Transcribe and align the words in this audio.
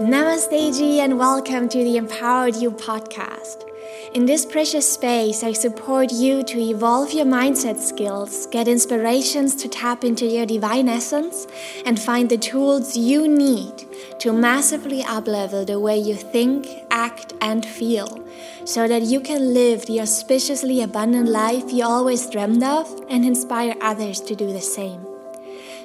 Namaste, 0.00 0.78
G, 0.78 0.98
and 1.00 1.18
welcome 1.18 1.68
to 1.68 1.84
the 1.84 1.98
Empowered 1.98 2.56
You 2.56 2.70
podcast. 2.70 3.68
In 4.14 4.24
this 4.24 4.46
precious 4.46 4.90
space, 4.90 5.42
I 5.42 5.52
support 5.52 6.10
you 6.10 6.42
to 6.42 6.58
evolve 6.58 7.12
your 7.12 7.26
mindset 7.26 7.76
skills, 7.76 8.46
get 8.46 8.66
inspirations 8.66 9.54
to 9.56 9.68
tap 9.68 10.02
into 10.02 10.24
your 10.24 10.46
divine 10.46 10.88
essence, 10.88 11.46
and 11.84 12.00
find 12.00 12.30
the 12.30 12.38
tools 12.38 12.96
you 12.96 13.28
need 13.28 13.84
to 14.20 14.32
massively 14.32 15.02
uplevel 15.02 15.66
the 15.66 15.78
way 15.78 15.98
you 15.98 16.14
think, 16.14 16.66
act, 16.90 17.34
and 17.42 17.66
feel, 17.66 18.26
so 18.64 18.88
that 18.88 19.02
you 19.02 19.20
can 19.20 19.52
live 19.52 19.84
the 19.84 20.00
auspiciously 20.00 20.80
abundant 20.80 21.28
life 21.28 21.70
you 21.70 21.84
always 21.84 22.26
dreamed 22.30 22.62
of 22.62 22.88
and 23.10 23.26
inspire 23.26 23.74
others 23.82 24.18
to 24.22 24.34
do 24.34 24.50
the 24.50 24.62
same. 24.62 25.09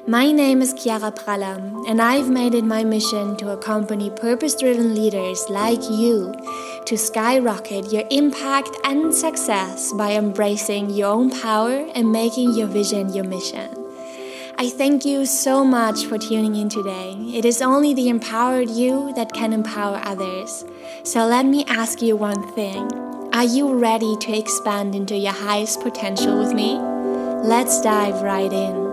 My 0.08 0.32
name 0.32 0.62
is 0.62 0.72
Chiara 0.76 1.12
Pralam, 1.12 1.90
and 1.90 2.00
I've 2.00 2.30
made 2.30 2.54
it 2.54 2.64
my 2.64 2.84
mission 2.84 3.36
to 3.38 3.50
accompany 3.50 4.12
purpose 4.12 4.54
driven 4.54 4.94
leaders 4.94 5.44
like 5.50 5.82
you 5.90 6.32
to 6.86 6.96
skyrocket 6.96 7.92
your 7.92 8.04
impact 8.12 8.70
and 8.84 9.12
success 9.12 9.92
by 9.94 10.12
embracing 10.12 10.92
your 10.92 11.12
own 11.12 11.32
power 11.32 11.90
and 11.96 12.12
making 12.12 12.54
your 12.54 12.68
vision 12.68 13.16
your 13.16 13.24
mission. 13.24 13.68
I 14.60 14.70
thank 14.70 15.06
you 15.06 15.26
so 15.26 15.66
much 15.66 16.06
for 16.06 16.20
tuning 16.20 16.56
in 16.56 16.70
today. 16.70 17.18
It 17.34 17.44
is 17.44 17.64
only 17.64 17.96
the 17.96 18.08
empowered 18.08 18.70
you 18.70 19.12
that 19.16 19.34
can 19.34 19.54
empower 19.54 20.00
others. 20.04 20.66
So 21.02 21.26
let 21.26 21.48
me 21.48 21.66
ask 21.66 22.04
you 22.04 22.16
one 22.16 22.54
thing 22.54 22.92
Are 23.34 23.44
you 23.44 23.74
ready 23.74 24.16
to 24.18 24.38
expand 24.38 24.94
into 24.94 25.18
your 25.18 25.34
highest 25.34 25.82
potential 25.82 26.38
with 26.38 26.54
me? 26.54 26.78
Let's 27.42 27.82
dive 27.82 28.22
right 28.22 28.54
in. 28.54 28.85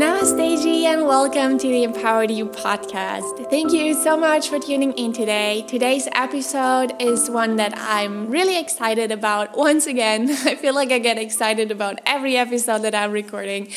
Namaste, 0.00 0.62
G, 0.62 0.86
and 0.86 1.04
welcome 1.04 1.58
to 1.58 1.68
the 1.68 1.84
Empowered 1.84 2.30
You 2.30 2.46
podcast. 2.46 3.50
Thank 3.50 3.70
you 3.70 3.92
so 3.92 4.16
much 4.16 4.48
for 4.48 4.58
tuning 4.58 4.92
in 4.92 5.12
today. 5.12 5.62
Today's 5.68 6.08
episode 6.12 6.94
is 6.98 7.28
one 7.28 7.56
that 7.56 7.74
I'm 7.76 8.30
really 8.30 8.58
excited 8.58 9.12
about. 9.12 9.58
Once 9.58 9.86
again, 9.86 10.30
I 10.30 10.54
feel 10.54 10.74
like 10.74 10.90
I 10.90 11.00
get 11.00 11.18
excited 11.18 11.70
about 11.70 11.98
every 12.06 12.38
episode 12.38 12.78
that 12.78 12.94
I'm 12.94 13.12
recording. 13.12 13.68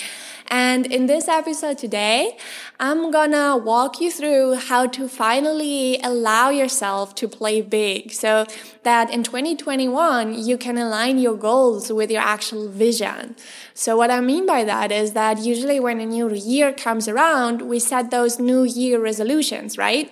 And 0.47 0.85
in 0.85 1.05
this 1.05 1.27
episode 1.27 1.77
today, 1.77 2.37
I'm 2.79 3.11
gonna 3.11 3.57
walk 3.57 4.01
you 4.01 4.11
through 4.11 4.55
how 4.55 4.87
to 4.87 5.07
finally 5.07 5.99
allow 6.03 6.49
yourself 6.49 7.15
to 7.15 7.27
play 7.27 7.61
big 7.61 8.11
so 8.11 8.45
that 8.83 9.09
in 9.09 9.23
2021 9.23 10.33
you 10.33 10.57
can 10.57 10.77
align 10.77 11.17
your 11.17 11.35
goals 11.35 11.91
with 11.91 12.11
your 12.11 12.21
actual 12.21 12.67
vision. 12.69 13.35
So, 13.73 13.97
what 13.97 14.11
I 14.11 14.19
mean 14.21 14.45
by 14.45 14.63
that 14.63 14.91
is 14.91 15.13
that 15.13 15.39
usually 15.39 15.79
when 15.79 15.99
a 15.99 16.05
new 16.05 16.29
year 16.33 16.73
comes 16.73 17.07
around, 17.07 17.61
we 17.61 17.79
set 17.79 18.11
those 18.11 18.39
new 18.39 18.63
year 18.63 18.99
resolutions, 19.01 19.77
right? 19.77 20.11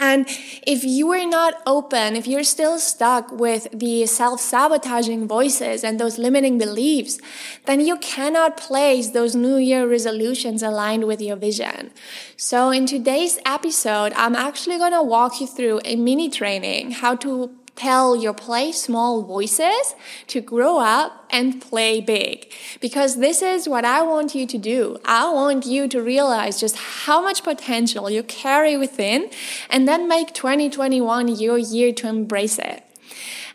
And 0.00 0.26
if 0.66 0.84
you 0.84 1.10
are 1.12 1.26
not 1.26 1.54
open, 1.66 2.14
if 2.14 2.26
you're 2.26 2.44
still 2.44 2.78
stuck 2.78 3.32
with 3.32 3.66
the 3.72 4.06
self 4.06 4.40
sabotaging 4.40 5.26
voices 5.26 5.82
and 5.82 5.98
those 5.98 6.18
limiting 6.18 6.56
beliefs, 6.58 7.18
then 7.66 7.80
you 7.80 7.96
cannot 7.98 8.56
place 8.56 9.10
those 9.10 9.34
New 9.34 9.56
Year 9.56 9.88
resolutions 9.88 10.62
aligned 10.62 11.04
with 11.04 11.20
your 11.20 11.36
vision. 11.36 11.90
So, 12.36 12.70
in 12.70 12.86
today's 12.86 13.40
episode, 13.44 14.12
I'm 14.14 14.36
actually 14.36 14.78
going 14.78 14.92
to 14.92 15.02
walk 15.02 15.40
you 15.40 15.46
through 15.46 15.80
a 15.84 15.96
mini 15.96 16.28
training 16.28 16.92
how 16.92 17.16
to 17.16 17.50
tell 17.78 18.16
your 18.16 18.34
play 18.34 18.72
small 18.72 19.22
voices 19.22 19.94
to 20.26 20.40
grow 20.40 20.78
up 20.78 21.26
and 21.30 21.60
play 21.60 22.00
big. 22.00 22.52
Because 22.80 23.16
this 23.16 23.40
is 23.40 23.68
what 23.68 23.84
I 23.84 24.02
want 24.02 24.34
you 24.34 24.46
to 24.46 24.58
do. 24.58 24.98
I 25.04 25.32
want 25.32 25.64
you 25.64 25.86
to 25.88 26.02
realize 26.02 26.58
just 26.58 26.76
how 27.06 27.22
much 27.22 27.44
potential 27.44 28.10
you 28.10 28.22
carry 28.24 28.76
within 28.76 29.30
and 29.70 29.86
then 29.86 30.08
make 30.08 30.34
2021 30.34 31.28
your 31.36 31.58
year 31.58 31.92
to 31.92 32.08
embrace 32.08 32.58
it. 32.58 32.82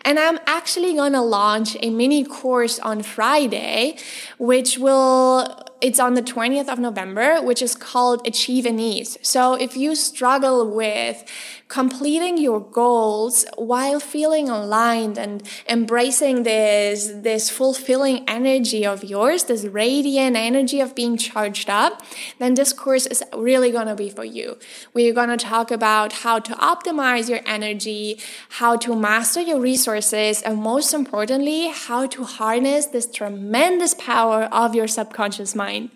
And 0.05 0.19
I'm 0.19 0.39
actually 0.45 0.93
going 0.93 1.13
to 1.13 1.21
launch 1.21 1.77
a 1.81 1.89
mini 1.89 2.25
course 2.25 2.77
on 2.79 3.03
Friday, 3.03 3.97
which 4.37 4.77
will 4.77 5.63
it's 5.83 5.99
on 5.99 6.13
the 6.13 6.21
20th 6.21 6.69
of 6.69 6.79
November, 6.79 7.41
which 7.41 7.61
is 7.61 7.75
called 7.75 8.25
Achieve 8.25 8.65
an 8.65 8.79
Ease. 8.79 9.17
So 9.21 9.55
if 9.55 9.75
you 9.75 9.95
struggle 9.95 10.73
with 10.73 11.25
completing 11.73 12.37
your 12.37 12.59
goals 12.59 13.47
while 13.57 13.99
feeling 13.99 14.47
aligned 14.47 15.17
and 15.17 15.41
embracing 15.67 16.43
this, 16.43 17.07
this 17.27 17.49
fulfilling 17.49 18.23
energy 18.27 18.85
of 18.85 19.03
yours, 19.03 19.45
this 19.45 19.63
radiant 19.65 20.35
energy 20.35 20.79
of 20.79 20.93
being 20.93 21.17
charged 21.17 21.71
up, 21.71 22.03
then 22.37 22.53
this 22.53 22.71
course 22.73 23.07
is 23.07 23.23
really 23.35 23.71
going 23.71 23.87
to 23.87 23.95
be 23.95 24.07
for 24.07 24.23
you. 24.23 24.55
We're 24.93 25.15
going 25.15 25.29
to 25.35 25.45
talk 25.53 25.71
about 25.71 26.13
how 26.23 26.37
to 26.47 26.53
optimize 26.53 27.27
your 27.27 27.41
energy, 27.43 28.19
how 28.61 28.77
to 28.77 28.95
master 28.95 29.41
your 29.41 29.59
resources, 29.59 30.43
and 30.43 30.59
most 30.59 30.93
importantly, 30.93 31.69
how 31.69 32.05
to 32.05 32.23
harness 32.23 32.85
this 32.85 33.07
tremendous 33.07 33.95
power 33.95 34.43
of 34.51 34.75
your 34.75 34.87
subconscious 34.87 35.55
mind. 35.55 35.89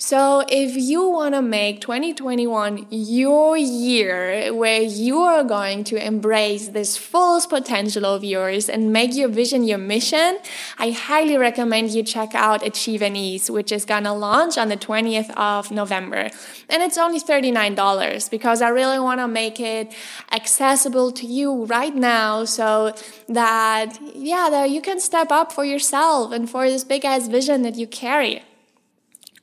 So 0.00 0.44
if 0.48 0.76
you 0.76 1.08
want 1.08 1.34
to 1.34 1.42
make 1.42 1.80
2021 1.80 2.86
your 2.90 3.56
year 3.56 4.54
where 4.54 4.80
you 4.80 5.07
are 5.16 5.44
going 5.44 5.84
to 5.84 5.96
embrace 6.04 6.68
this 6.68 6.96
fullest 6.96 7.48
potential 7.48 8.04
of 8.04 8.22
yours 8.22 8.68
and 8.68 8.92
make 8.92 9.14
your 9.14 9.28
vision 9.28 9.64
your 9.64 9.78
mission, 9.78 10.38
I 10.78 10.90
highly 10.90 11.36
recommend 11.36 11.90
you 11.90 12.02
check 12.02 12.34
out 12.34 12.66
Achieve 12.66 13.00
an 13.00 13.16
Ease, 13.16 13.50
which 13.50 13.72
is 13.72 13.84
to 13.84 14.12
launch 14.12 14.58
on 14.58 14.68
the 14.68 14.76
20th 14.76 15.30
of 15.36 15.70
November. 15.70 16.30
And 16.68 16.82
it's 16.82 16.98
only 16.98 17.20
$39 17.20 18.30
because 18.30 18.60
I 18.60 18.68
really 18.68 18.98
want 18.98 19.20
to 19.20 19.28
make 19.28 19.60
it 19.60 19.94
accessible 20.32 21.12
to 21.12 21.26
you 21.26 21.64
right 21.64 21.94
now 21.94 22.44
so 22.44 22.94
that, 23.28 23.98
yeah, 24.14 24.48
that 24.50 24.70
you 24.70 24.80
can 24.80 25.00
step 25.00 25.30
up 25.30 25.52
for 25.52 25.64
yourself 25.64 26.32
and 26.32 26.50
for 26.50 26.68
this 26.68 26.84
big 26.84 27.04
ass 27.04 27.28
vision 27.28 27.62
that 27.62 27.76
you 27.76 27.86
carry. 27.86 28.42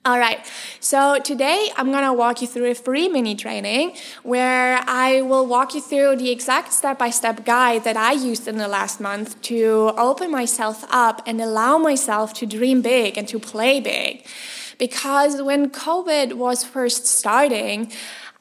All 0.07 0.19
right, 0.19 0.45
so 0.79 1.17
today 1.17 1.71
I'm 1.75 1.91
gonna 1.91 2.13
walk 2.13 2.39
you 2.39 2.47
through 2.47 2.69
a 2.69 2.75
free 2.75 3.09
mini 3.09 3.33
training 3.33 3.95
where 4.21 4.79
I 4.85 5.23
will 5.23 5.47
walk 5.47 5.73
you 5.73 5.81
through 5.81 6.17
the 6.17 6.29
exact 6.29 6.73
step 6.73 6.99
by 6.99 7.09
step 7.09 7.43
guide 7.43 7.85
that 7.85 7.97
I 7.97 8.11
used 8.11 8.47
in 8.47 8.59
the 8.59 8.67
last 8.67 9.01
month 9.01 9.41
to 9.49 9.93
open 9.97 10.29
myself 10.29 10.85
up 10.91 11.23
and 11.25 11.41
allow 11.41 11.79
myself 11.79 12.35
to 12.35 12.45
dream 12.45 12.83
big 12.83 13.17
and 13.17 13.27
to 13.29 13.39
play 13.39 13.79
big. 13.79 14.23
Because 14.77 15.41
when 15.41 15.71
COVID 15.71 16.33
was 16.33 16.63
first 16.63 17.07
starting, 17.07 17.91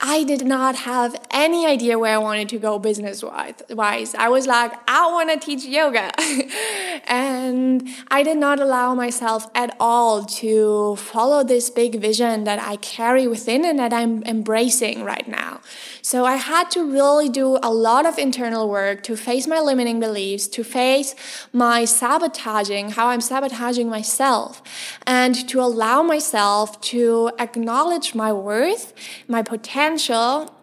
I 0.01 0.25
did 0.25 0.45
not 0.45 0.77
have 0.77 1.15
any 1.31 1.67
idea 1.67 1.99
where 1.99 2.15
I 2.15 2.19
wanted 2.19 2.49
to 2.51 2.59
go 2.59 2.79
business 2.79 3.23
wise. 3.23 4.15
I 4.15 4.29
was 4.29 4.47
like, 4.47 4.73
I 4.89 5.11
want 5.13 5.31
to 5.31 5.39
teach 5.39 5.65
yoga. 5.65 6.11
and 7.07 7.89
I 8.11 8.23
did 8.23 8.39
not 8.39 8.61
allow 8.61 8.95
myself 8.95 9.47
at 9.55 9.77
all 9.79 10.25
to 10.25 10.97
follow 10.97 11.45
this 11.45 11.71
big 11.71 12.01
vision 12.01 12.45
that 12.45 12.59
I 12.59 12.77
carry 12.77 13.27
within 13.27 13.65
and 13.65 13.79
that 13.79 13.93
I'm 13.93 14.23
embracing 14.25 15.05
right 15.05 15.27
now. 15.29 15.61
So 16.03 16.25
I 16.25 16.37
had 16.37 16.71
to 16.73 16.85
really 16.85 17.29
do 17.29 17.59
a 17.63 17.73
lot 17.73 18.05
of 18.05 18.19
internal 18.19 18.69
work 18.69 19.03
to 19.05 19.17
face 19.17 19.47
my 19.47 19.61
limiting 19.61 20.01
beliefs, 20.01 20.49
to 20.49 20.65
face 20.65 21.15
my 21.53 21.85
sabotaging, 21.85 22.91
how 22.91 23.09
I'm 23.09 23.21
sabotaging 23.23 23.89
myself, 23.89 24.63
and 25.07 25.35
to 25.49 25.61
allow 25.61 26.03
myself 26.03 26.81
to 26.93 27.31
acknowledge 27.39 28.15
my 28.15 28.33
worth, 28.33 28.93
my 29.29 29.43
potential, 29.43 29.84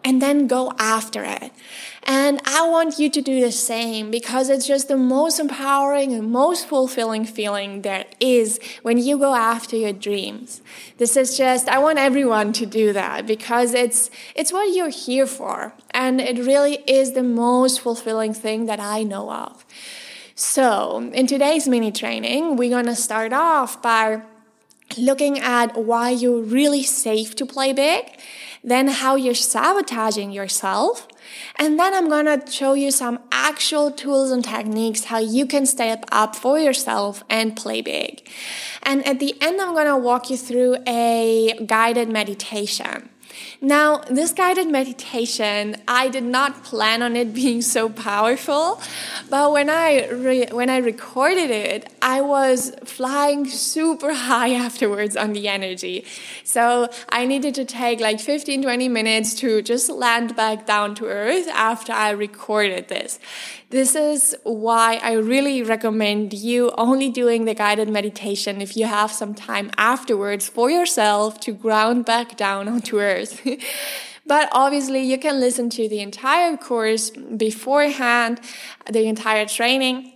and 0.04 0.20
then 0.20 0.46
go 0.46 0.72
after 0.78 1.24
it. 1.24 1.52
And 2.04 2.40
I 2.44 2.68
want 2.68 2.98
you 2.98 3.08
to 3.10 3.22
do 3.22 3.40
the 3.40 3.52
same 3.52 4.10
because 4.10 4.48
it's 4.48 4.66
just 4.66 4.88
the 4.88 4.96
most 4.96 5.38
empowering 5.38 6.12
and 6.12 6.32
most 6.32 6.66
fulfilling 6.66 7.24
feeling 7.24 7.82
there 7.82 8.06
is 8.18 8.58
when 8.82 8.98
you 8.98 9.18
go 9.18 9.34
after 9.34 9.76
your 9.76 9.92
dreams. 9.92 10.62
This 10.98 11.16
is 11.16 11.36
just 11.36 11.68
I 11.68 11.78
want 11.78 11.98
everyone 11.98 12.52
to 12.54 12.66
do 12.66 12.92
that 12.92 13.26
because 13.26 13.74
it's 13.74 14.10
it's 14.34 14.52
what 14.52 14.74
you're 14.74 14.88
here 14.88 15.26
for 15.26 15.74
and 15.92 16.20
it 16.20 16.38
really 16.44 16.78
is 16.88 17.12
the 17.12 17.22
most 17.22 17.80
fulfilling 17.80 18.34
thing 18.34 18.66
that 18.66 18.80
I 18.80 19.04
know 19.04 19.30
of. 19.30 19.64
So, 20.34 21.10
in 21.12 21.26
today's 21.26 21.68
mini 21.68 21.92
training, 21.92 22.56
we're 22.56 22.70
going 22.70 22.86
to 22.86 22.96
start 22.96 23.32
off 23.32 23.80
by 23.80 24.22
looking 24.96 25.38
at 25.38 25.76
why 25.76 26.10
you're 26.10 26.42
really 26.42 26.82
safe 26.82 27.36
to 27.36 27.46
play 27.46 27.72
big, 27.72 28.04
then 28.64 28.88
how 28.88 29.16
you're 29.16 29.34
sabotaging 29.34 30.30
yourself, 30.30 31.08
and 31.56 31.78
then 31.78 31.94
I'm 31.94 32.08
gonna 32.08 32.50
show 32.50 32.74
you 32.74 32.90
some 32.90 33.18
actual 33.30 33.90
tools 33.90 34.30
and 34.30 34.44
techniques 34.44 35.04
how 35.04 35.18
you 35.18 35.46
can 35.46 35.66
step 35.66 36.04
up 36.12 36.36
for 36.36 36.58
yourself 36.58 37.24
and 37.28 37.56
play 37.56 37.82
big. 37.82 38.28
And 38.82 39.06
at 39.06 39.18
the 39.18 39.34
end, 39.40 39.60
I'm 39.60 39.74
gonna 39.74 39.98
walk 39.98 40.30
you 40.30 40.36
through 40.36 40.76
a 40.86 41.54
guided 41.66 42.08
meditation. 42.08 43.11
Now, 43.64 43.98
this 44.10 44.32
guided 44.32 44.66
meditation, 44.66 45.76
I 45.86 46.08
did 46.08 46.24
not 46.24 46.64
plan 46.64 47.00
on 47.00 47.14
it 47.14 47.32
being 47.32 47.62
so 47.62 47.88
powerful, 47.88 48.82
but 49.30 49.52
when 49.52 49.70
I 49.70 50.08
re- 50.08 50.48
when 50.50 50.68
I 50.68 50.78
recorded 50.78 51.48
it, 51.48 51.88
I 52.02 52.22
was 52.22 52.74
flying 52.84 53.46
super 53.46 54.12
high 54.12 54.52
afterwards 54.66 55.16
on 55.16 55.32
the 55.32 55.46
energy. 55.46 56.04
So, 56.42 56.88
I 57.10 57.24
needed 57.24 57.54
to 57.54 57.64
take 57.64 58.00
like 58.00 58.18
15 58.18 58.62
20 58.62 58.88
minutes 58.88 59.34
to 59.34 59.62
just 59.62 59.88
land 59.88 60.34
back 60.34 60.66
down 60.66 60.96
to 60.96 61.06
earth 61.06 61.46
after 61.46 61.92
I 61.92 62.10
recorded 62.10 62.88
this. 62.88 63.20
This 63.72 63.94
is 63.94 64.36
why 64.42 65.00
I 65.02 65.12
really 65.12 65.62
recommend 65.62 66.34
you 66.34 66.72
only 66.76 67.08
doing 67.08 67.46
the 67.46 67.54
guided 67.54 67.88
meditation 67.88 68.60
if 68.60 68.76
you 68.76 68.84
have 68.84 69.10
some 69.10 69.34
time 69.34 69.70
afterwards 69.78 70.46
for 70.46 70.70
yourself 70.70 71.40
to 71.40 71.52
ground 71.52 72.04
back 72.04 72.36
down 72.36 72.68
onto 72.72 73.00
earth. 73.00 73.40
but 74.26 74.50
obviously, 74.52 75.00
you 75.00 75.16
can 75.16 75.40
listen 75.40 75.70
to 75.70 75.88
the 75.88 76.00
entire 76.00 76.54
course 76.58 77.08
beforehand, 77.08 78.42
the 78.90 79.06
entire 79.06 79.46
training 79.46 80.12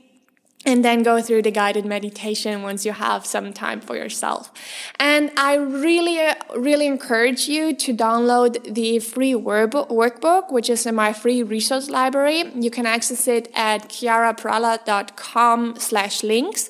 and 0.67 0.85
then 0.85 1.05
go 1.05 1.23
through 1.23 1.43
the 1.43 1.53
guided 1.53 1.87
meditation 1.87 2.63
once 2.63 2.85
you 2.85 2.93
have 2.93 3.25
some 3.25 3.53
time 3.53 3.81
for 3.81 3.97
yourself. 3.97 4.53
And 4.99 5.31
I 5.37 5.55
really, 5.55 6.19
really 6.57 6.87
encourage 6.87 7.49
you 7.49 7.73
to 7.77 7.95
download 7.95 8.75
the 8.75 8.99
free 8.99 9.33
workbook, 9.33 10.53
which 10.53 10.69
is 10.69 10.85
in 10.85 10.97
my 10.97 11.13
free 11.13 11.43
resource 11.45 11.89
library. 11.89 12.51
You 12.55 12.71
can 12.71 12.85
access 12.85 13.29
it 13.29 13.49
at 13.55 13.89
chiaraprala.com 13.89 15.77
slash 15.79 16.25
links 16.25 16.69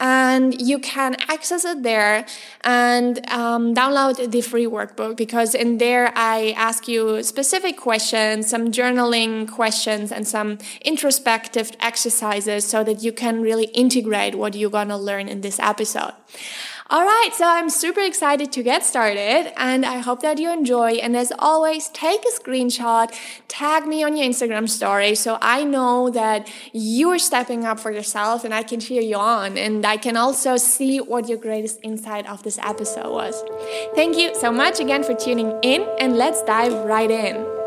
and 0.00 0.60
you 0.60 0.78
can 0.78 1.14
access 1.28 1.64
it 1.64 1.82
there 1.82 2.24
and 2.62 3.30
um, 3.30 3.74
download 3.74 4.30
the 4.30 4.40
free 4.40 4.64
workbook 4.64 5.16
because 5.16 5.54
in 5.54 5.78
there 5.78 6.10
I 6.16 6.54
ask 6.56 6.88
you 6.88 7.22
specific 7.22 7.76
questions, 7.76 8.48
some 8.48 8.72
journaling 8.72 9.48
questions, 9.48 10.10
and 10.10 10.26
some 10.26 10.58
introspective 10.80 11.70
exercises 11.80 12.64
so 12.64 12.82
that 12.82 13.02
you 13.02 13.12
can 13.12 13.42
really 13.42 13.66
integrate 13.66 14.34
what 14.34 14.54
you're 14.54 14.70
gonna 14.70 14.98
learn 14.98 15.28
in 15.28 15.42
this 15.42 15.60
episode. 15.60 16.14
All 16.92 17.04
right, 17.04 17.30
so 17.32 17.44
I'm 17.46 17.70
super 17.70 18.00
excited 18.00 18.50
to 18.50 18.64
get 18.64 18.82
started 18.82 19.52
and 19.56 19.86
I 19.86 19.98
hope 19.98 20.22
that 20.22 20.40
you 20.40 20.52
enjoy. 20.52 20.94
And 20.94 21.16
as 21.16 21.32
always, 21.38 21.86
take 21.90 22.22
a 22.24 22.32
screenshot, 22.36 23.16
tag 23.46 23.86
me 23.86 24.02
on 24.02 24.16
your 24.16 24.26
Instagram 24.26 24.68
story 24.68 25.14
so 25.14 25.38
I 25.40 25.62
know 25.62 26.10
that 26.10 26.50
you're 26.72 27.20
stepping 27.20 27.64
up 27.64 27.78
for 27.78 27.92
yourself 27.92 28.44
and 28.44 28.52
I 28.52 28.64
can 28.64 28.80
cheer 28.80 29.02
you 29.02 29.14
on. 29.14 29.56
And 29.56 29.86
I 29.86 29.98
can 29.98 30.16
also 30.16 30.56
see 30.56 30.98
what 30.98 31.28
your 31.28 31.38
greatest 31.38 31.78
insight 31.84 32.28
of 32.28 32.42
this 32.42 32.58
episode 32.58 33.12
was. 33.12 33.40
Thank 33.94 34.18
you 34.18 34.34
so 34.34 34.50
much 34.50 34.80
again 34.80 35.04
for 35.04 35.14
tuning 35.14 35.56
in 35.62 35.86
and 36.00 36.16
let's 36.16 36.42
dive 36.42 36.72
right 36.72 37.08
in. 37.08 37.59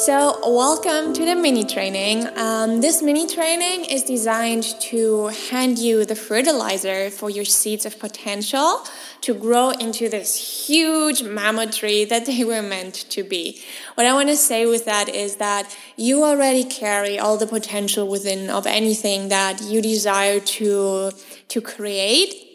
So, 0.00 0.38
welcome 0.50 1.12
to 1.12 1.26
the 1.26 1.34
mini 1.34 1.62
training. 1.62 2.26
Um, 2.38 2.80
this 2.80 3.02
mini 3.02 3.26
training 3.26 3.84
is 3.84 4.02
designed 4.02 4.62
to 4.80 5.26
hand 5.50 5.78
you 5.78 6.06
the 6.06 6.16
fertilizer 6.16 7.10
for 7.10 7.28
your 7.28 7.44
seeds 7.44 7.84
of 7.84 7.98
potential 7.98 8.82
to 9.20 9.34
grow 9.34 9.72
into 9.72 10.08
this 10.08 10.66
huge 10.66 11.22
mammoth 11.22 11.76
tree 11.76 12.06
that 12.06 12.24
they 12.24 12.44
were 12.44 12.62
meant 12.62 12.94
to 13.10 13.22
be. 13.22 13.60
What 13.94 14.06
I 14.06 14.14
want 14.14 14.30
to 14.30 14.36
say 14.36 14.64
with 14.64 14.86
that 14.86 15.10
is 15.10 15.36
that 15.36 15.76
you 15.98 16.24
already 16.24 16.64
carry 16.64 17.18
all 17.18 17.36
the 17.36 17.46
potential 17.46 18.08
within 18.08 18.48
of 18.48 18.66
anything 18.66 19.28
that 19.28 19.60
you 19.60 19.82
desire 19.82 20.40
to 20.40 21.12
to 21.48 21.60
create 21.60 22.50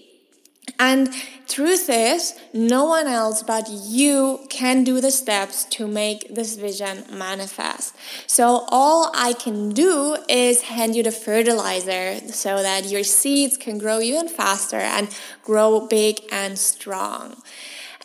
and 0.80 1.14
truth 1.48 1.90
is, 1.90 2.34
no 2.54 2.86
one 2.86 3.08
else 3.08 3.44
but 3.44 3.68
you 3.70 4.46
can 4.50 4.84
do 4.84 5.02
the 5.02 5.12
steps 5.12 5.66
to 5.66 5.88
make 5.88 6.34
this 6.34 6.56
vision 6.56 7.06
manifest. 7.12 7.96
So 8.28 8.66
all 8.70 9.12
I 9.16 9.34
can 9.34 9.70
do 9.70 10.18
is 10.28 10.64
hand 10.64 10.96
you 10.96 11.04
the 11.04 11.12
fertilizer 11.12 12.20
so 12.28 12.62
that 12.62 12.86
your 12.86 13.04
seeds 13.04 13.58
can 13.58 13.78
grow 13.78 14.00
even 14.00 14.28
faster 14.28 14.78
and 14.78 15.08
grow 15.44 15.88
big 15.88 16.22
and 16.32 16.58
strong. 16.58 17.36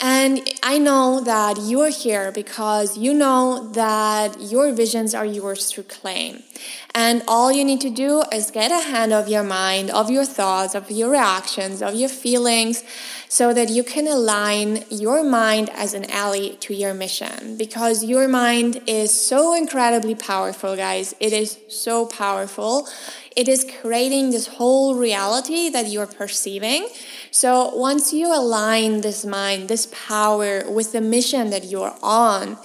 And 0.03 0.49
I 0.63 0.79
know 0.79 1.21
that 1.21 1.59
you 1.61 1.83
are 1.83 1.91
here 1.91 2.33
because 2.33 2.97
you 2.97 3.13
know 3.13 3.69
that 3.75 4.41
your 4.41 4.73
visions 4.73 5.15
are 5.15 5.27
yours 5.27 5.71
to 5.73 5.83
claim. 5.83 6.43
And 6.95 7.23
all 7.29 7.53
you 7.53 7.67
need 7.67 7.83
to 7.83 7.91
do 7.91 8.23
is 8.33 8.51
get 8.51 8.71
a 8.71 8.81
hand 8.81 9.13
of 9.13 9.29
your 9.29 9.43
mind, 9.43 9.91
of 9.91 10.11
your 10.11 10.25
thoughts, 10.25 10.75
of 10.75 10.91
your 10.91 11.11
reactions, 11.11 11.83
of 11.83 11.95
your 11.95 12.09
feelings, 12.09 12.83
so 13.31 13.55
that 13.55 13.69
you 13.69 13.85
can 13.85 14.09
align 14.09 14.85
your 14.91 15.23
mind 15.23 15.71
as 15.71 15.95
an 15.95 16.05
ally 16.11 16.49
to 16.59 16.75
your 16.75 16.93
mission. 16.93 17.57
Because 17.57 18.03
your 18.03 18.27
mind 18.27 18.83
is 18.89 19.13
so 19.13 19.55
incredibly 19.55 20.17
powerful, 20.17 20.75
guys. 20.75 21.15
It 21.21 21.33
is 21.33 21.57
so 21.69 22.07
powerful. 22.07 22.89
It 23.37 23.47
is 23.49 23.65
creating 23.81 24.31
this 24.31 24.49
whole 24.49 24.97
reality 24.97 25.71
that 25.71 25.87
you're 25.87 26.09
perceiving. 26.09 26.89
So 27.31 27.73
once 27.77 28.13
you 28.13 28.27
align 28.35 29.03
this 29.03 29.25
mind, 29.25 29.69
this 29.69 29.87
power 29.93 30.69
with 30.69 30.91
the 30.91 31.01
mission 31.01 31.51
that 31.51 31.67
you're 31.67 31.95
on, 32.03 32.59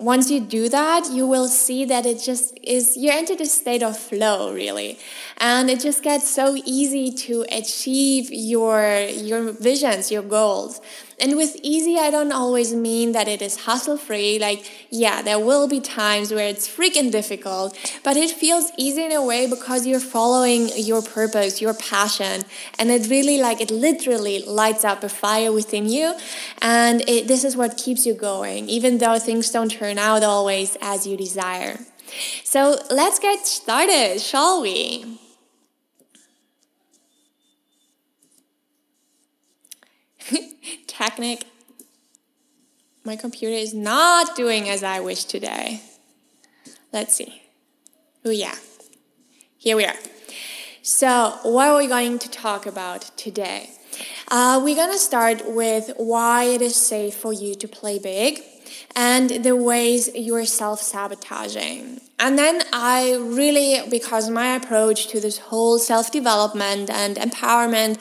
once 0.00 0.30
you 0.30 0.40
do 0.40 0.68
that, 0.70 1.10
you 1.12 1.26
will 1.26 1.46
see 1.46 1.84
that 1.84 2.06
it 2.06 2.20
just 2.20 2.58
is, 2.62 2.96
you 2.96 3.10
enter 3.10 3.36
the 3.36 3.44
state 3.44 3.82
of 3.82 3.98
flow, 3.98 4.52
really. 4.52 4.98
And 5.38 5.68
it 5.68 5.80
just 5.80 6.02
gets 6.02 6.28
so 6.28 6.56
easy 6.64 7.12
to 7.12 7.44
achieve 7.52 8.30
your, 8.32 9.06
your 9.08 9.52
visions, 9.52 10.10
your 10.10 10.22
goals. 10.22 10.80
And 11.20 11.36
with 11.36 11.56
easy, 11.62 11.98
I 11.98 12.10
don't 12.10 12.32
always 12.32 12.74
mean 12.74 13.12
that 13.12 13.28
it 13.28 13.42
is 13.42 13.64
hustle 13.66 13.96
free. 13.96 14.38
Like, 14.38 14.64
yeah, 14.90 15.20
there 15.22 15.38
will 15.38 15.68
be 15.68 15.80
times 15.80 16.32
where 16.32 16.48
it's 16.48 16.66
freaking 16.68 17.10
difficult, 17.12 17.76
but 18.02 18.16
it 18.16 18.30
feels 18.30 18.72
easy 18.78 19.04
in 19.04 19.12
a 19.12 19.22
way 19.24 19.46
because 19.48 19.86
you're 19.86 20.00
following 20.00 20.70
your 20.76 21.02
purpose, 21.02 21.60
your 21.60 21.74
passion. 21.74 22.44
And 22.78 22.90
it 22.90 23.08
really, 23.10 23.38
like, 23.38 23.60
it 23.60 23.70
literally 23.70 24.42
lights 24.42 24.84
up 24.84 25.04
a 25.04 25.08
fire 25.08 25.52
within 25.52 25.88
you. 25.88 26.14
And 26.62 27.02
it, 27.08 27.28
this 27.28 27.44
is 27.44 27.56
what 27.56 27.76
keeps 27.76 28.06
you 28.06 28.14
going, 28.14 28.68
even 28.68 28.98
though 28.98 29.18
things 29.18 29.50
don't 29.50 29.70
turn 29.70 29.98
out 29.98 30.22
always 30.22 30.76
as 30.80 31.06
you 31.06 31.16
desire. 31.16 31.78
So 32.44 32.78
let's 32.90 33.18
get 33.18 33.46
started, 33.46 34.20
shall 34.20 34.62
we? 34.62 35.18
Technic, 41.00 41.46
my 43.04 43.16
computer 43.16 43.54
is 43.54 43.72
not 43.72 44.36
doing 44.36 44.68
as 44.68 44.82
I 44.82 45.00
wish 45.00 45.24
today. 45.24 45.80
Let's 46.92 47.14
see. 47.14 47.40
Oh, 48.22 48.28
yeah. 48.28 48.54
Here 49.56 49.78
we 49.78 49.86
are. 49.86 49.96
So, 50.82 51.38
what 51.42 51.68
are 51.68 51.78
we 51.78 51.86
going 51.86 52.18
to 52.18 52.30
talk 52.30 52.66
about 52.66 53.12
today? 53.16 53.70
Uh, 54.28 54.60
we're 54.62 54.76
going 54.76 54.92
to 54.92 54.98
start 54.98 55.50
with 55.50 55.90
why 55.96 56.44
it 56.44 56.60
is 56.60 56.76
safe 56.76 57.14
for 57.14 57.32
you 57.32 57.54
to 57.54 57.66
play 57.66 57.98
big 57.98 58.40
and 58.94 59.42
the 59.42 59.56
ways 59.56 60.10
you're 60.14 60.44
self 60.44 60.82
sabotaging. 60.82 62.02
And 62.22 62.38
then 62.38 62.62
I 62.70 63.14
really, 63.18 63.80
because 63.88 64.28
my 64.28 64.54
approach 64.54 65.06
to 65.08 65.20
this 65.20 65.38
whole 65.38 65.78
self 65.78 66.12
development 66.12 66.90
and 66.90 67.16
empowerment 67.16 67.98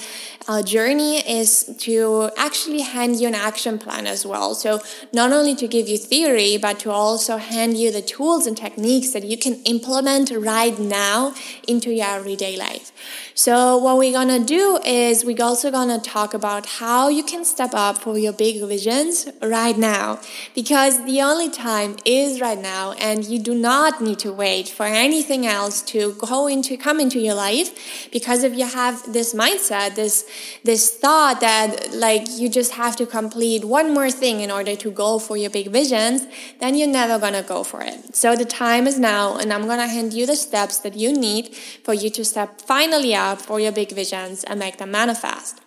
uh, 0.49 0.63
journey 0.63 1.19
is 1.19 1.75
to 1.77 2.31
actually 2.35 2.81
hand 2.81 3.21
you 3.21 3.27
an 3.27 3.35
action 3.35 3.77
plan 3.77 4.07
as 4.07 4.25
well. 4.25 4.55
So, 4.55 4.81
not 5.13 5.31
only 5.31 5.55
to 5.55 5.67
give 5.67 5.87
you 5.87 5.97
theory, 5.97 6.57
but 6.57 6.79
to 6.79 6.91
also 6.91 7.37
hand 7.37 7.77
you 7.77 7.91
the 7.91 8.01
tools 8.01 8.47
and 8.47 8.57
techniques 8.57 9.11
that 9.11 9.23
you 9.23 9.37
can 9.37 9.55
implement 9.63 10.31
right 10.31 10.77
now 10.79 11.35
into 11.67 11.91
your 11.93 12.07
everyday 12.07 12.57
life. 12.57 12.91
So, 13.35 13.77
what 13.77 13.99
we're 13.99 14.11
gonna 14.11 14.43
do 14.43 14.79
is 14.83 15.23
we're 15.23 15.41
also 15.43 15.69
gonna 15.69 15.99
talk 15.99 16.33
about 16.33 16.65
how 16.65 17.09
you 17.09 17.23
can 17.23 17.45
step 17.45 17.75
up 17.75 17.99
for 17.99 18.17
your 18.17 18.33
big 18.33 18.59
visions 18.65 19.29
right 19.41 19.77
now. 19.77 20.19
Because 20.55 21.05
the 21.05 21.21
only 21.21 21.49
time 21.49 21.95
is 22.05 22.41
right 22.41 22.59
now, 22.59 22.93
and 22.93 23.23
you 23.23 23.37
do 23.39 23.53
not 23.53 24.01
need 24.01 24.08
to 24.15 24.31
wait 24.31 24.67
for 24.67 24.85
anything 24.85 25.45
else 25.45 25.81
to 25.81 26.13
go 26.13 26.47
into 26.47 26.77
come 26.77 26.99
into 26.99 27.19
your 27.19 27.35
life. 27.35 28.09
Because 28.11 28.43
if 28.43 28.53
you 28.55 28.65
have 28.65 29.13
this 29.13 29.33
mindset, 29.33 29.95
this 29.95 30.25
this 30.63 30.95
thought 30.97 31.41
that 31.41 31.93
like 31.93 32.23
you 32.29 32.49
just 32.49 32.73
have 32.73 32.95
to 32.97 33.05
complete 33.05 33.65
one 33.65 33.93
more 33.93 34.11
thing 34.11 34.41
in 34.41 34.51
order 34.51 34.75
to 34.75 34.91
go 34.91 35.19
for 35.19 35.37
your 35.37 35.49
big 35.49 35.67
visions, 35.67 36.27
then 36.59 36.75
you're 36.75 36.87
never 36.87 37.19
gonna 37.19 37.43
go 37.43 37.63
for 37.63 37.81
it. 37.81 38.15
So 38.15 38.35
the 38.35 38.45
time 38.45 38.87
is 38.87 38.99
now, 38.99 39.37
and 39.37 39.53
I'm 39.53 39.67
gonna 39.67 39.87
hand 39.87 40.13
you 40.13 40.25
the 40.25 40.35
steps 40.35 40.79
that 40.79 40.95
you 40.95 41.13
need 41.13 41.55
for 41.83 41.93
you 41.93 42.09
to 42.11 42.23
step 42.25 42.61
finally 42.61 43.15
up 43.15 43.41
for 43.41 43.59
your 43.59 43.71
big 43.71 43.91
visions 43.91 44.43
and 44.43 44.59
make 44.59 44.77
them 44.77 44.91
manifest. 44.91 45.61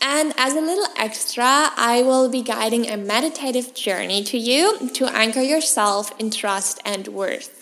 And 0.00 0.32
as 0.36 0.54
a 0.54 0.60
little 0.60 0.86
extra, 0.96 1.70
I 1.76 2.02
will 2.02 2.28
be 2.28 2.42
guiding 2.42 2.88
a 2.88 2.96
meditative 2.96 3.74
journey 3.74 4.22
to 4.24 4.38
you 4.38 4.88
to 4.94 5.06
anchor 5.06 5.42
yourself 5.42 6.12
in 6.18 6.30
trust 6.30 6.80
and 6.84 7.08
worth. 7.08 7.57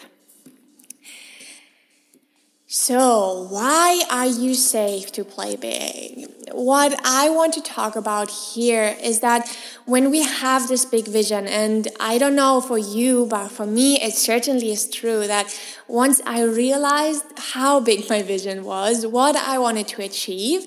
So, 2.68 3.46
why 3.48 4.02
are 4.10 4.26
you 4.26 4.54
safe 4.54 5.12
to 5.12 5.24
play 5.24 5.54
big? 5.54 6.26
What 6.50 6.98
I 7.04 7.30
want 7.30 7.54
to 7.54 7.62
talk 7.62 7.94
about 7.94 8.28
here 8.28 8.96
is 9.00 9.20
that 9.20 9.48
when 9.84 10.10
we 10.10 10.24
have 10.24 10.66
this 10.66 10.84
big 10.84 11.06
vision, 11.06 11.46
and 11.46 11.86
I 12.00 12.18
don't 12.18 12.34
know 12.34 12.60
for 12.60 12.76
you, 12.76 13.26
but 13.26 13.52
for 13.52 13.66
me, 13.66 14.02
it 14.02 14.14
certainly 14.14 14.72
is 14.72 14.90
true 14.90 15.28
that 15.28 15.56
once 15.86 16.20
I 16.26 16.42
realized 16.42 17.22
how 17.38 17.78
big 17.78 18.10
my 18.10 18.22
vision 18.22 18.64
was, 18.64 19.06
what 19.06 19.36
I 19.36 19.58
wanted 19.58 19.86
to 19.88 20.02
achieve, 20.02 20.66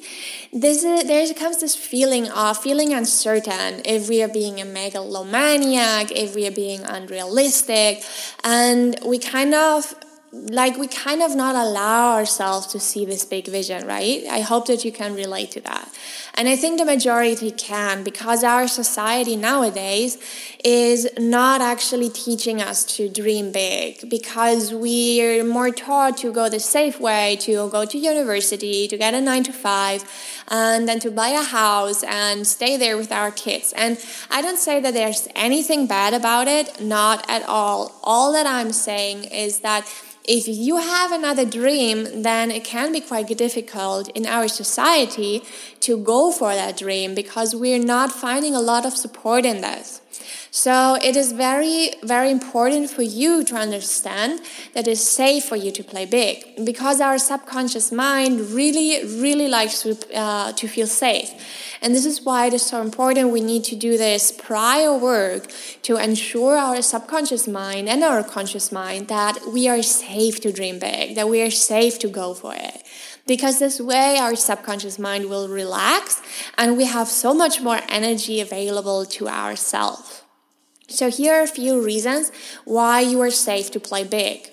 this 0.53 0.85
is, 0.85 1.03
there 1.03 1.33
comes 1.33 1.59
this 1.59 1.75
feeling 1.75 2.29
of 2.29 2.57
feeling 2.57 2.93
uncertain 2.93 3.81
if 3.83 4.07
we 4.07 4.23
are 4.23 4.29
being 4.29 4.61
a 4.61 4.65
megalomaniac, 4.65 6.11
if 6.11 6.33
we 6.33 6.47
are 6.47 6.51
being 6.51 6.79
unrealistic, 6.79 8.03
and 8.45 8.97
we 9.05 9.19
kind 9.19 9.53
of 9.53 9.93
like 10.31 10.77
we 10.77 10.87
kind 10.87 11.21
of 11.23 11.35
not 11.35 11.55
allow 11.55 12.13
ourselves 12.13 12.67
to 12.67 12.79
see 12.79 13.03
this 13.03 13.25
big 13.25 13.47
vision, 13.47 13.87
right? 13.87 14.25
I 14.29 14.41
hope 14.41 14.67
that 14.67 14.85
you 14.85 14.91
can 14.91 15.15
relate 15.15 15.51
to 15.51 15.61
that. 15.61 15.89
And 16.35 16.47
I 16.47 16.55
think 16.55 16.77
the 16.77 16.85
majority 16.85 17.51
can 17.51 18.03
because 18.03 18.43
our 18.43 18.67
society 18.67 19.35
nowadays 19.35 20.17
is 20.63 21.09
not 21.17 21.61
actually 21.61 22.09
teaching 22.09 22.61
us 22.61 22.85
to 22.97 23.09
dream 23.09 23.51
big 23.51 24.07
because 24.09 24.71
we're 24.73 25.43
more 25.43 25.71
taught 25.71 26.17
to 26.17 26.31
go 26.31 26.47
the 26.47 26.59
safe 26.59 26.99
way, 26.99 27.35
to 27.41 27.69
go 27.69 27.85
to 27.85 27.97
university, 27.97 28.87
to 28.87 28.97
get 28.97 29.13
a 29.13 29.21
nine 29.21 29.43
to 29.43 29.53
five, 29.53 30.03
and 30.49 30.87
then 30.87 30.99
to 30.99 31.11
buy 31.11 31.29
a 31.29 31.43
house 31.43 32.03
and 32.03 32.45
stay 32.45 32.77
there 32.77 32.97
with 32.97 33.11
our 33.11 33.31
kids. 33.31 33.73
And 33.75 33.97
I 34.29 34.41
don't 34.41 34.57
say 34.57 34.79
that 34.79 34.93
there's 34.93 35.27
anything 35.35 35.87
bad 35.87 36.13
about 36.13 36.47
it, 36.47 36.81
not 36.81 37.25
at 37.29 37.43
all. 37.43 37.99
All 38.03 38.33
that 38.33 38.47
I'm 38.47 38.71
saying 38.71 39.25
is 39.25 39.59
that 39.59 39.87
if 40.31 40.47
you 40.47 40.77
have 40.77 41.11
another 41.11 41.43
dream, 41.43 42.21
then 42.21 42.51
it 42.51 42.63
can 42.63 42.91
be 42.91 43.01
quite 43.01 43.27
difficult 43.35 44.09
in 44.09 44.27
our 44.27 44.47
society 44.47 45.43
to 45.79 45.97
go 45.97 46.31
for 46.31 46.53
that 46.53 46.77
dream 46.77 47.15
because 47.15 47.55
we're 47.55 47.83
not 47.83 48.11
finding 48.11 48.53
a 48.53 48.61
lot 48.61 48.85
of 48.85 48.93
support 48.93 49.43
in 49.45 49.61
this. 49.61 50.01
So 50.51 50.95
it 50.95 51.15
is 51.15 51.31
very, 51.31 51.91
very 52.01 52.31
important 52.31 52.89
for 52.89 53.03
you 53.03 53.43
to 53.45 53.55
understand 53.55 54.41
that 54.73 54.87
it's 54.87 55.01
safe 55.01 55.45
for 55.45 55.55
you 55.55 55.71
to 55.71 55.83
play 55.83 56.05
big 56.05 56.65
because 56.65 56.99
our 56.99 57.19
subconscious 57.19 57.91
mind 57.91 58.41
really, 58.49 59.05
really 59.21 59.47
likes 59.47 59.83
to, 59.83 59.95
uh, 60.15 60.53
to 60.53 60.67
feel 60.67 60.87
safe. 60.87 61.31
And 61.83 61.93
this 61.93 62.05
is 62.05 62.23
why 62.23 62.47
it 62.47 62.53
is 62.53 62.63
so 62.65 62.81
important. 62.81 63.31
We 63.31 63.41
need 63.41 63.63
to 63.65 63.75
do 63.75 63.95
this 63.95 64.31
prior 64.31 64.97
work 64.97 65.51
to 65.83 65.97
ensure 65.97 66.57
our 66.57 66.81
subconscious 66.81 67.47
mind 67.47 67.87
and 67.87 68.03
our 68.03 68.23
conscious 68.23 68.71
mind 68.71 69.07
that 69.07 69.37
we 69.53 69.69
are 69.69 69.83
safe 69.83 70.41
to 70.41 70.51
dream 70.51 70.79
big, 70.79 71.15
that 71.15 71.29
we 71.29 71.43
are 71.43 71.51
safe 71.51 71.99
to 71.99 72.07
go 72.07 72.33
for 72.33 72.55
it 72.55 72.83
because 73.27 73.59
this 73.59 73.79
way 73.79 74.17
our 74.17 74.35
subconscious 74.35 74.97
mind 74.97 75.29
will 75.29 75.47
relax 75.47 76.19
and 76.57 76.75
we 76.75 76.85
have 76.85 77.07
so 77.07 77.31
much 77.31 77.61
more 77.61 77.79
energy 77.87 78.41
available 78.41 79.05
to 79.05 79.27
ourselves. 79.27 80.23
So 80.89 81.09
here 81.09 81.35
are 81.35 81.43
a 81.43 81.47
few 81.47 81.81
reasons 81.83 82.31
why 82.65 83.01
you 83.01 83.21
are 83.21 83.31
safe 83.31 83.71
to 83.71 83.79
play 83.79 84.03
big. 84.03 84.49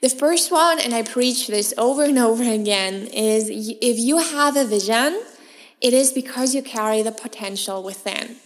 The 0.00 0.08
first 0.08 0.50
one, 0.50 0.80
and 0.80 0.92
I 0.92 1.02
preach 1.02 1.46
this 1.46 1.72
over 1.78 2.04
and 2.04 2.18
over 2.30 2.42
again, 2.42 3.06
is 3.06 3.48
if 3.48 3.98
you 3.98 4.18
have 4.18 4.56
a 4.56 4.64
vision, 4.64 5.22
it 5.80 5.94
is 5.94 6.12
because 6.12 6.54
you 6.54 6.62
carry 6.62 7.02
the 7.02 7.12
potential 7.12 7.82
within. 7.82 8.36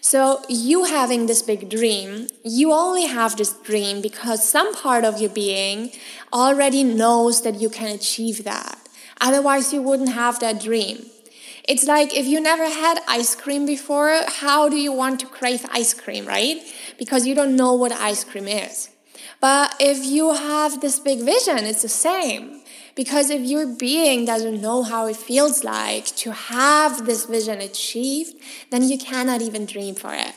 So, 0.00 0.42
you 0.48 0.84
having 0.84 1.26
this 1.26 1.42
big 1.42 1.68
dream, 1.68 2.28
you 2.42 2.72
only 2.72 3.06
have 3.06 3.36
this 3.36 3.52
dream 3.52 4.00
because 4.00 4.48
some 4.48 4.74
part 4.74 5.04
of 5.04 5.20
your 5.20 5.30
being 5.30 5.90
already 6.32 6.84
knows 6.84 7.42
that 7.42 7.60
you 7.60 7.68
can 7.68 7.88
achieve 7.88 8.44
that. 8.44 8.78
Otherwise, 9.20 9.72
you 9.72 9.82
wouldn't 9.82 10.10
have 10.10 10.40
that 10.40 10.60
dream. 10.60 11.06
It's 11.68 11.86
like 11.86 12.16
if 12.16 12.24
you 12.24 12.40
never 12.40 12.64
had 12.64 13.00
ice 13.06 13.34
cream 13.34 13.66
before, 13.66 14.22
how 14.26 14.70
do 14.70 14.76
you 14.76 14.90
want 14.90 15.20
to 15.20 15.26
crave 15.26 15.66
ice 15.70 15.92
cream, 15.92 16.24
right? 16.24 16.62
Because 16.98 17.26
you 17.26 17.34
don't 17.34 17.56
know 17.56 17.74
what 17.74 17.92
ice 17.92 18.24
cream 18.24 18.48
is. 18.48 18.88
But 19.38 19.76
if 19.78 20.04
you 20.04 20.32
have 20.32 20.80
this 20.80 20.98
big 20.98 21.20
vision, 21.20 21.58
it's 21.58 21.82
the 21.82 21.88
same. 21.88 22.62
Because 22.94 23.28
if 23.30 23.42
your 23.42 23.66
being 23.66 24.24
doesn't 24.24 24.60
know 24.60 24.82
how 24.82 25.06
it 25.06 25.16
feels 25.16 25.62
like 25.62 26.06
to 26.16 26.32
have 26.32 27.04
this 27.04 27.26
vision 27.26 27.60
achieved, 27.60 28.34
then 28.70 28.82
you 28.82 28.98
cannot 28.98 29.42
even 29.42 29.66
dream 29.66 29.94
for 29.94 30.14
it. 30.14 30.32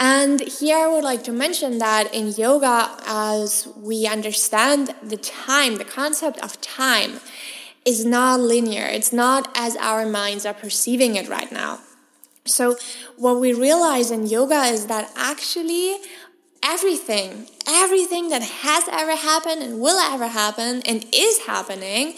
And 0.00 0.40
here 0.40 0.76
I 0.76 0.86
would 0.88 1.04
like 1.04 1.24
to 1.24 1.32
mention 1.32 1.78
that 1.78 2.12
in 2.12 2.28
yoga, 2.32 2.96
as 3.06 3.68
we 3.76 4.06
understand 4.06 4.94
the 5.02 5.16
time, 5.16 5.76
the 5.76 5.84
concept 5.84 6.38
of 6.40 6.60
time, 6.60 7.20
is 7.84 8.04
not 8.04 8.40
linear. 8.40 8.86
It's 8.86 9.12
not 9.12 9.50
as 9.54 9.76
our 9.76 10.06
minds 10.06 10.44
are 10.46 10.54
perceiving 10.54 11.16
it 11.16 11.28
right 11.28 11.50
now. 11.50 11.80
So, 12.44 12.76
what 13.16 13.40
we 13.40 13.52
realize 13.52 14.10
in 14.10 14.26
yoga 14.26 14.62
is 14.64 14.86
that 14.86 15.10
actually 15.16 15.96
everything, 16.62 17.48
everything 17.68 18.28
that 18.30 18.42
has 18.42 18.88
ever 18.90 19.14
happened 19.14 19.62
and 19.62 19.80
will 19.80 19.98
ever 19.98 20.28
happen 20.28 20.82
and 20.86 21.04
is 21.12 21.40
happening, 21.46 22.14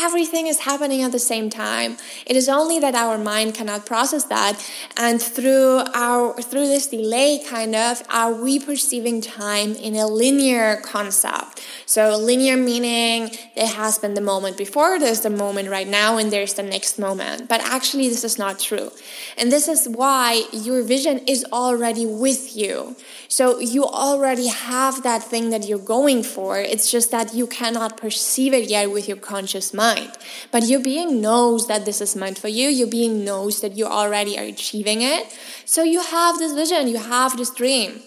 everything 0.00 0.46
is 0.46 0.60
happening 0.60 1.02
at 1.02 1.12
the 1.12 1.18
same 1.18 1.50
time. 1.50 1.96
It 2.26 2.36
is 2.36 2.48
only 2.48 2.78
that 2.80 2.94
our 2.94 3.18
mind 3.18 3.54
cannot 3.54 3.86
process 3.86 4.24
that, 4.24 4.54
and 4.96 5.20
through 5.20 5.82
our 5.94 6.40
through 6.40 6.66
this 6.66 6.86
delay, 6.86 7.40
kind 7.46 7.74
of, 7.74 8.02
are 8.10 8.32
we 8.32 8.58
perceiving 8.58 9.20
time 9.20 9.74
in 9.74 9.94
a 9.94 10.06
linear 10.06 10.76
concept? 10.76 11.60
So 11.86 12.16
linear 12.16 12.56
meaning 12.56 13.30
there 13.54 13.68
has 13.68 13.98
been 13.98 14.14
the 14.14 14.20
moment 14.20 14.56
before, 14.56 14.98
there's 14.98 15.20
the 15.20 15.30
moment 15.30 15.68
right 15.70 15.88
now, 15.88 16.18
and 16.18 16.32
there's 16.32 16.54
the 16.54 16.62
next 16.62 16.98
moment. 16.98 17.48
But 17.48 17.60
actually, 17.60 18.08
this 18.08 18.24
is 18.24 18.38
not 18.38 18.58
true, 18.58 18.90
and 19.36 19.52
this 19.52 19.68
is 19.68 19.88
why 19.88 20.44
your 20.52 20.82
vision 20.82 21.18
is 21.26 21.44
already 21.52 22.06
with 22.06 22.56
you. 22.56 22.96
So 23.28 23.58
you 23.58 23.84
already 23.84 24.48
have 24.48 24.93
that 25.02 25.22
thing 25.22 25.50
that 25.50 25.66
you're 25.66 25.78
going 25.78 26.22
for. 26.22 26.58
It's 26.58 26.90
just 26.90 27.10
that 27.10 27.34
you 27.34 27.46
cannot 27.46 27.96
perceive 27.96 28.52
it 28.52 28.70
yet 28.70 28.90
with 28.90 29.08
your 29.08 29.16
conscious 29.16 29.74
mind. 29.74 30.12
But 30.50 30.64
your 30.64 30.80
being 30.80 31.20
knows 31.20 31.66
that 31.66 31.84
this 31.84 32.00
is 32.00 32.14
meant 32.14 32.38
for 32.38 32.48
you. 32.48 32.68
Your 32.68 32.88
being 32.88 33.24
knows 33.24 33.60
that 33.60 33.76
you 33.76 33.86
already 33.86 34.38
are 34.38 34.44
achieving 34.44 35.02
it. 35.02 35.26
So 35.64 35.82
you 35.82 36.00
have 36.02 36.38
this 36.38 36.52
vision, 36.54 36.88
you 36.88 36.98
have 36.98 37.36
this 37.36 37.50
dream. 37.50 38.02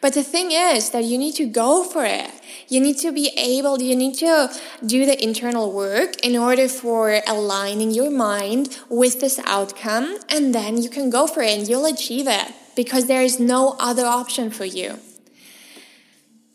But 0.00 0.14
the 0.14 0.22
thing 0.22 0.52
is 0.52 0.90
that 0.90 1.04
you 1.04 1.18
need 1.18 1.34
to 1.34 1.46
go 1.46 1.84
for 1.84 2.04
it. 2.04 2.30
You 2.68 2.80
need 2.80 2.98
to 2.98 3.12
be 3.12 3.30
able, 3.36 3.80
you 3.80 3.96
need 3.96 4.14
to 4.16 4.50
do 4.84 5.06
the 5.06 5.22
internal 5.22 5.72
work 5.72 6.16
in 6.24 6.36
order 6.36 6.68
for 6.68 7.20
aligning 7.26 7.90
your 7.92 8.10
mind 8.10 8.78
with 8.88 9.20
this 9.20 9.40
outcome, 9.44 10.18
and 10.28 10.54
then 10.54 10.82
you 10.82 10.90
can 10.90 11.10
go 11.10 11.26
for 11.26 11.42
it 11.42 11.58
and 11.58 11.68
you'll 11.68 11.86
achieve 11.86 12.26
it 12.28 12.52
because 12.76 13.06
there 13.06 13.22
is 13.22 13.40
no 13.40 13.76
other 13.80 14.04
option 14.04 14.50
for 14.50 14.64
you. 14.64 14.98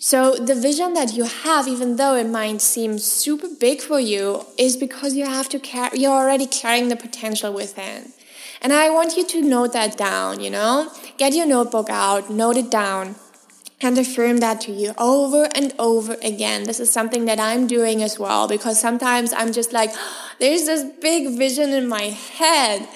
So, 0.05 0.36
the 0.36 0.53
vision 0.53 0.95
that 0.95 1.13
you 1.13 1.24
have, 1.24 1.65
even 1.65 1.95
though 1.95 2.17
it 2.17 2.27
might 2.27 2.60
seem 2.60 3.00
super 3.00 3.48
big 3.48 3.79
for 3.79 4.01
you, 4.01 4.45
is 4.57 4.75
because 4.75 5.15
you 5.15 5.24
have 5.24 5.48
to 5.48 5.60
carry, 5.60 5.98
you're 5.98 6.12
already 6.12 6.45
carrying 6.45 6.89
the 6.89 6.98
potential 6.98 7.53
within. 7.53 8.12
And 8.62 8.74
I 8.74 8.89
want 8.89 9.15
you 9.15 9.25
to 9.25 9.41
note 9.41 9.72
that 9.72 9.95
down, 9.95 10.41
you 10.41 10.50
know? 10.50 10.91
Get 11.17 11.33
your 11.33 11.45
notebook 11.45 11.89
out, 11.89 12.29
note 12.29 12.57
it 12.57 12.69
down, 12.69 13.15
and 13.79 13.98
affirm 13.98 14.39
that 14.39 14.60
to 14.63 14.74
you 14.74 14.93
over 14.98 15.48
and 15.55 15.74
over 15.79 16.17
again. 16.22 16.65
This 16.65 16.81
is 16.81 16.91
something 16.91 17.24
that 17.24 17.39
I'm 17.39 17.65
doing 17.65 18.03
as 18.03 18.19
well 18.19 18.50
because 18.50 18.81
sometimes 18.81 19.31
I'm 19.31 19.53
just 19.53 19.72
like, 19.72 19.91
there's 20.41 20.65
this 20.65 20.83
big 21.00 21.38
vision 21.38 21.69
in 21.69 21.88
my 21.88 22.10
head. 22.10 22.89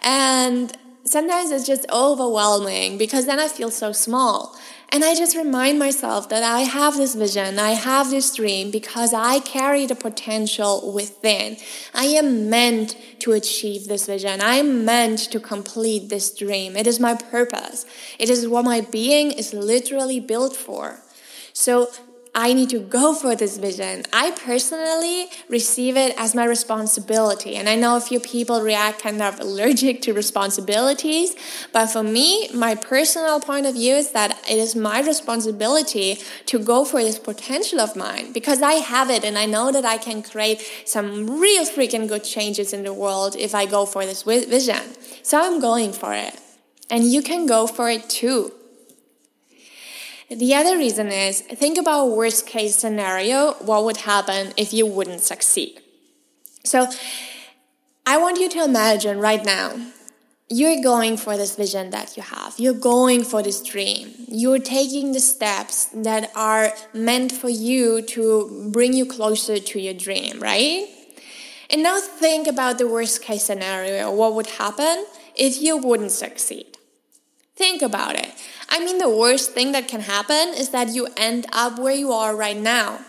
And 0.00 0.72
sometimes 1.04 1.50
it's 1.50 1.66
just 1.66 1.86
overwhelming 1.90 2.98
because 2.98 3.26
then 3.26 3.40
I 3.40 3.48
feel 3.48 3.72
so 3.72 3.90
small. 3.90 4.56
And 4.94 5.02
I 5.02 5.14
just 5.14 5.34
remind 5.34 5.78
myself 5.78 6.28
that 6.28 6.42
I 6.42 6.60
have 6.60 6.98
this 6.98 7.14
vision, 7.14 7.58
I 7.58 7.70
have 7.70 8.10
this 8.10 8.34
dream 8.34 8.70
because 8.70 9.14
I 9.14 9.40
carry 9.40 9.86
the 9.86 9.94
potential 9.94 10.92
within. 10.92 11.56
I 11.94 12.04
am 12.04 12.50
meant 12.50 12.98
to 13.20 13.32
achieve 13.32 13.88
this 13.88 14.06
vision. 14.06 14.42
I 14.42 14.56
am 14.56 14.84
meant 14.84 15.18
to 15.30 15.40
complete 15.40 16.10
this 16.10 16.30
dream. 16.36 16.76
It 16.76 16.86
is 16.86 17.00
my 17.00 17.14
purpose. 17.14 17.86
It 18.18 18.28
is 18.28 18.46
what 18.46 18.66
my 18.66 18.82
being 18.82 19.32
is 19.32 19.54
literally 19.54 20.20
built 20.20 20.54
for. 20.54 21.00
So 21.54 21.90
I 22.34 22.54
need 22.54 22.70
to 22.70 22.78
go 22.78 23.14
for 23.14 23.36
this 23.36 23.58
vision. 23.58 24.04
I 24.10 24.30
personally 24.30 25.28
receive 25.50 25.98
it 25.98 26.14
as 26.16 26.34
my 26.34 26.46
responsibility. 26.46 27.56
And 27.56 27.68
I 27.68 27.76
know 27.76 27.96
a 27.96 28.00
few 28.00 28.20
people 28.20 28.62
react 28.62 29.02
kind 29.02 29.20
of 29.20 29.38
allergic 29.38 30.00
to 30.02 30.14
responsibilities, 30.14 31.36
but 31.74 31.88
for 31.88 32.02
me, 32.02 32.48
my 32.54 32.74
personal 32.74 33.38
point 33.38 33.66
of 33.66 33.74
view 33.74 33.94
is 33.94 34.12
that 34.12 34.38
it 34.48 34.56
is 34.56 34.74
my 34.74 35.02
responsibility 35.02 36.18
to 36.46 36.58
go 36.58 36.86
for 36.86 37.02
this 37.02 37.18
potential 37.18 37.80
of 37.80 37.96
mine 37.96 38.32
because 38.32 38.62
I 38.62 38.74
have 38.74 39.10
it 39.10 39.24
and 39.24 39.36
I 39.36 39.44
know 39.44 39.70
that 39.70 39.84
I 39.84 39.98
can 39.98 40.22
create 40.22 40.62
some 40.86 41.38
real 41.38 41.66
freaking 41.66 42.08
good 42.08 42.24
changes 42.24 42.72
in 42.72 42.82
the 42.82 42.94
world 42.94 43.36
if 43.36 43.54
I 43.54 43.66
go 43.66 43.84
for 43.84 44.06
this 44.06 44.22
vision. 44.22 44.80
So 45.22 45.38
I'm 45.38 45.60
going 45.60 45.92
for 45.92 46.14
it. 46.14 46.34
And 46.88 47.04
you 47.04 47.20
can 47.20 47.46
go 47.46 47.66
for 47.66 47.90
it 47.90 48.08
too. 48.08 48.52
The 50.34 50.54
other 50.54 50.78
reason 50.78 51.08
is 51.08 51.40
think 51.42 51.76
about 51.76 52.16
worst 52.16 52.46
case 52.46 52.76
scenario, 52.76 53.52
what 53.54 53.84
would 53.84 53.98
happen 53.98 54.52
if 54.56 54.72
you 54.72 54.86
wouldn't 54.86 55.20
succeed. 55.20 55.80
So 56.64 56.86
I 58.06 58.16
want 58.16 58.38
you 58.38 58.48
to 58.50 58.64
imagine 58.64 59.18
right 59.18 59.44
now 59.44 59.74
you're 60.48 60.82
going 60.82 61.16
for 61.16 61.36
this 61.36 61.56
vision 61.56 61.90
that 61.90 62.16
you 62.16 62.22
have. 62.22 62.54
You're 62.58 62.74
going 62.74 63.24
for 63.24 63.42
this 63.42 63.62
dream. 63.62 64.12
You're 64.28 64.58
taking 64.58 65.12
the 65.12 65.20
steps 65.20 65.86
that 65.94 66.30
are 66.36 66.72
meant 66.92 67.32
for 67.32 67.48
you 67.48 68.02
to 68.02 68.70
bring 68.70 68.92
you 68.92 69.06
closer 69.06 69.58
to 69.58 69.80
your 69.80 69.94
dream, 69.94 70.40
right? 70.40 70.86
And 71.70 71.82
now 71.82 71.98
think 72.00 72.46
about 72.46 72.78
the 72.78 72.86
worst 72.86 73.22
case 73.22 73.44
scenario. 73.44 74.10
What 74.12 74.34
would 74.34 74.46
happen 74.46 75.06
if 75.34 75.62
you 75.62 75.78
wouldn't 75.78 76.12
succeed? 76.12 76.76
Think 77.56 77.80
about 77.80 78.16
it. 78.16 78.32
I 78.72 78.82
mean, 78.82 78.96
the 78.96 79.10
worst 79.10 79.52
thing 79.52 79.72
that 79.72 79.86
can 79.86 80.00
happen 80.00 80.54
is 80.56 80.70
that 80.70 80.88
you 80.88 81.06
end 81.14 81.44
up 81.52 81.78
where 81.78 81.94
you 81.94 82.10
are 82.10 82.34
right 82.34 82.56
now. 82.56 83.00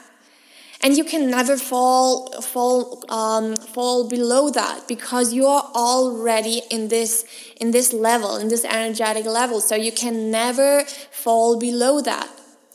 And 0.82 0.98
you 0.98 1.06
can 1.06 1.30
never 1.30 1.56
fall 1.56 2.30
fall 2.42 3.06
um, 3.08 3.56
fall 3.56 4.10
below 4.10 4.50
that 4.50 4.86
because 4.90 5.32
you 5.32 5.46
are 5.46 5.72
already 5.74 6.62
in 6.70 6.90
this 6.90 7.24
in 7.62 7.72
this 7.72 7.94
level 7.94 8.36
in 8.36 8.50
this 8.50 8.66
energetic 8.66 9.26
level. 9.26 9.62
So 9.62 9.76
you 9.76 9.94
can 9.94 10.30
never 10.30 10.84
fall 11.10 11.58
below 11.58 12.02
that. 12.02 12.28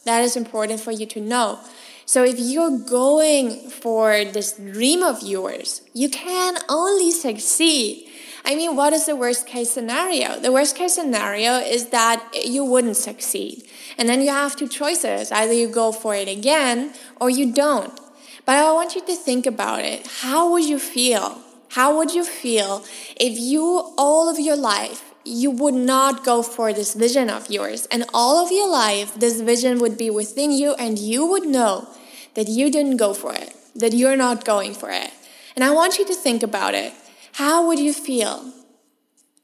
That 0.06 0.24
is 0.24 0.36
important 0.36 0.80
for 0.80 0.90
you 0.90 1.04
to 1.04 1.20
know. 1.20 1.58
So 2.06 2.24
if 2.24 2.36
you're 2.38 2.78
going 2.78 3.68
for 3.68 4.24
this 4.24 4.52
dream 4.54 5.02
of 5.02 5.22
yours 5.22 5.82
you 5.92 6.08
can 6.08 6.56
only 6.70 7.10
succeed 7.10 8.07
I 8.44 8.54
mean, 8.54 8.76
what 8.76 8.92
is 8.92 9.06
the 9.06 9.16
worst 9.16 9.46
case 9.46 9.70
scenario? 9.70 10.38
The 10.40 10.52
worst 10.52 10.76
case 10.76 10.94
scenario 10.94 11.58
is 11.58 11.88
that 11.90 12.24
you 12.44 12.64
wouldn't 12.64 12.96
succeed. 12.96 13.68
And 13.98 14.08
then 14.08 14.20
you 14.20 14.30
have 14.30 14.56
two 14.56 14.68
choices. 14.68 15.30
Either 15.32 15.52
you 15.52 15.68
go 15.68 15.92
for 15.92 16.14
it 16.14 16.28
again 16.28 16.94
or 17.20 17.30
you 17.30 17.52
don't. 17.52 17.98
But 18.46 18.56
I 18.56 18.72
want 18.72 18.94
you 18.94 19.02
to 19.04 19.14
think 19.14 19.44
about 19.46 19.84
it. 19.84 20.06
How 20.20 20.50
would 20.52 20.64
you 20.64 20.78
feel? 20.78 21.38
How 21.70 21.96
would 21.96 22.14
you 22.14 22.24
feel 22.24 22.84
if 23.16 23.38
you, 23.38 23.92
all 23.98 24.30
of 24.30 24.38
your 24.38 24.56
life, 24.56 25.12
you 25.24 25.50
would 25.50 25.74
not 25.74 26.24
go 26.24 26.42
for 26.42 26.72
this 26.72 26.94
vision 26.94 27.28
of 27.28 27.50
yours, 27.50 27.86
and 27.90 28.04
all 28.14 28.42
of 28.42 28.50
your 28.50 28.70
life, 28.70 29.14
this 29.14 29.42
vision 29.42 29.78
would 29.78 29.98
be 29.98 30.08
within 30.08 30.50
you, 30.50 30.72
and 30.74 30.98
you 30.98 31.26
would 31.26 31.44
know 31.44 31.86
that 32.34 32.48
you 32.48 32.70
didn't 32.70 32.96
go 32.96 33.12
for 33.12 33.34
it, 33.34 33.54
that 33.74 33.92
you're 33.92 34.16
not 34.16 34.46
going 34.46 34.72
for 34.72 34.90
it. 34.90 35.10
And 35.54 35.62
I 35.62 35.70
want 35.70 35.98
you 35.98 36.06
to 36.06 36.14
think 36.14 36.42
about 36.42 36.74
it. 36.74 36.94
How 37.38 37.64
would 37.68 37.78
you 37.78 37.92
feel? 37.92 38.52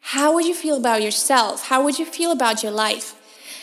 How 0.01 0.35
would 0.35 0.47
you 0.47 0.53
feel 0.53 0.77
about 0.77 1.01
yourself? 1.01 1.69
How 1.69 1.85
would 1.85 1.97
you 1.97 2.05
feel 2.05 2.33
about 2.33 2.61
your 2.61 2.73
life? 2.73 3.15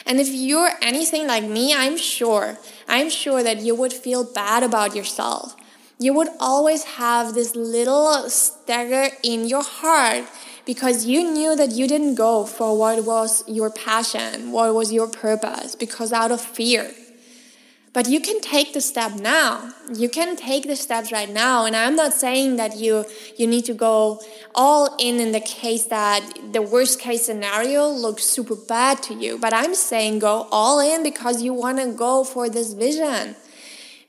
And 0.05 0.21
if 0.21 0.29
you're 0.29 0.69
anything 0.81 1.27
like 1.27 1.43
me, 1.43 1.73
I'm 1.73 1.97
sure, 1.97 2.57
I'm 2.87 3.09
sure 3.09 3.43
that 3.43 3.59
you 3.59 3.75
would 3.75 3.91
feel 3.91 4.23
bad 4.23 4.63
about 4.63 4.95
yourself. 4.95 5.57
You 5.99 6.13
would 6.13 6.29
always 6.39 6.85
have 6.95 7.33
this 7.33 7.57
little 7.57 8.29
stagger 8.29 9.13
in 9.21 9.49
your 9.49 9.63
heart 9.63 10.23
because 10.65 11.05
you 11.05 11.29
knew 11.29 11.53
that 11.57 11.71
you 11.71 11.85
didn't 11.85 12.15
go 12.15 12.45
for 12.45 12.77
what 12.77 13.03
was 13.03 13.43
your 13.49 13.69
passion, 13.69 14.53
what 14.53 14.73
was 14.73 14.93
your 14.93 15.09
purpose, 15.09 15.75
because 15.75 16.13
out 16.13 16.31
of 16.31 16.39
fear. 16.39 16.93
But 17.93 18.07
you 18.07 18.21
can 18.21 18.39
take 18.39 18.73
the 18.73 18.79
step 18.79 19.15
now. 19.15 19.73
You 19.93 20.07
can 20.07 20.37
take 20.37 20.65
the 20.65 20.77
steps 20.77 21.11
right 21.11 21.29
now. 21.29 21.65
And 21.65 21.75
I'm 21.75 21.97
not 21.97 22.13
saying 22.13 22.55
that 22.55 22.77
you, 22.77 23.05
you 23.35 23.47
need 23.47 23.65
to 23.65 23.73
go 23.73 24.21
all 24.55 24.95
in 24.97 25.19
in 25.19 25.33
the 25.33 25.41
case 25.41 25.85
that 25.85 26.21
the 26.53 26.61
worst 26.61 27.01
case 27.01 27.25
scenario 27.25 27.89
looks 27.89 28.23
super 28.23 28.55
bad 28.55 29.03
to 29.03 29.13
you. 29.13 29.37
But 29.37 29.53
I'm 29.53 29.75
saying 29.75 30.19
go 30.19 30.47
all 30.51 30.79
in 30.79 31.03
because 31.03 31.41
you 31.41 31.53
want 31.53 31.79
to 31.79 31.91
go 31.91 32.23
for 32.23 32.49
this 32.49 32.71
vision. 32.71 33.35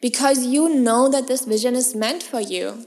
Because 0.01 0.47
you 0.47 0.69
know 0.69 1.09
that 1.09 1.27
this 1.27 1.45
vision 1.45 1.75
is 1.75 1.95
meant 1.95 2.23
for 2.23 2.41
you. 2.41 2.87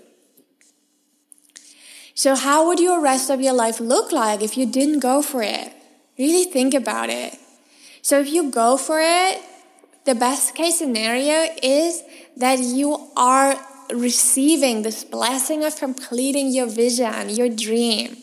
So, 2.14 2.36
how 2.36 2.68
would 2.68 2.80
your 2.80 3.02
rest 3.02 3.30
of 3.30 3.42
your 3.42 3.54
life 3.54 3.82
look 3.82 4.14
like 4.14 4.42
if 4.42 4.58
you 4.58 4.66
didn't 4.66 5.00
go 5.00 5.22
for 5.22 5.44
it? 5.44 5.74
Really 6.18 6.46
think 6.46 6.74
about 6.74 7.10
it. 7.10 7.38
So, 8.02 8.22
if 8.22 8.30
you 8.30 8.50
go 8.50 8.78
for 8.78 9.02
it, 9.02 9.42
the 10.06 10.16
best 10.16 10.54
case 10.54 10.78
scenario 10.78 11.48
is 11.62 12.04
that 12.38 12.60
you 12.60 13.10
are 13.18 13.56
receiving 13.92 14.84
this 14.84 15.04
blessing 15.04 15.64
of 15.64 15.76
completing 15.78 16.52
your 16.54 16.68
vision, 16.68 17.30
your 17.30 17.50
dream. 17.50 18.16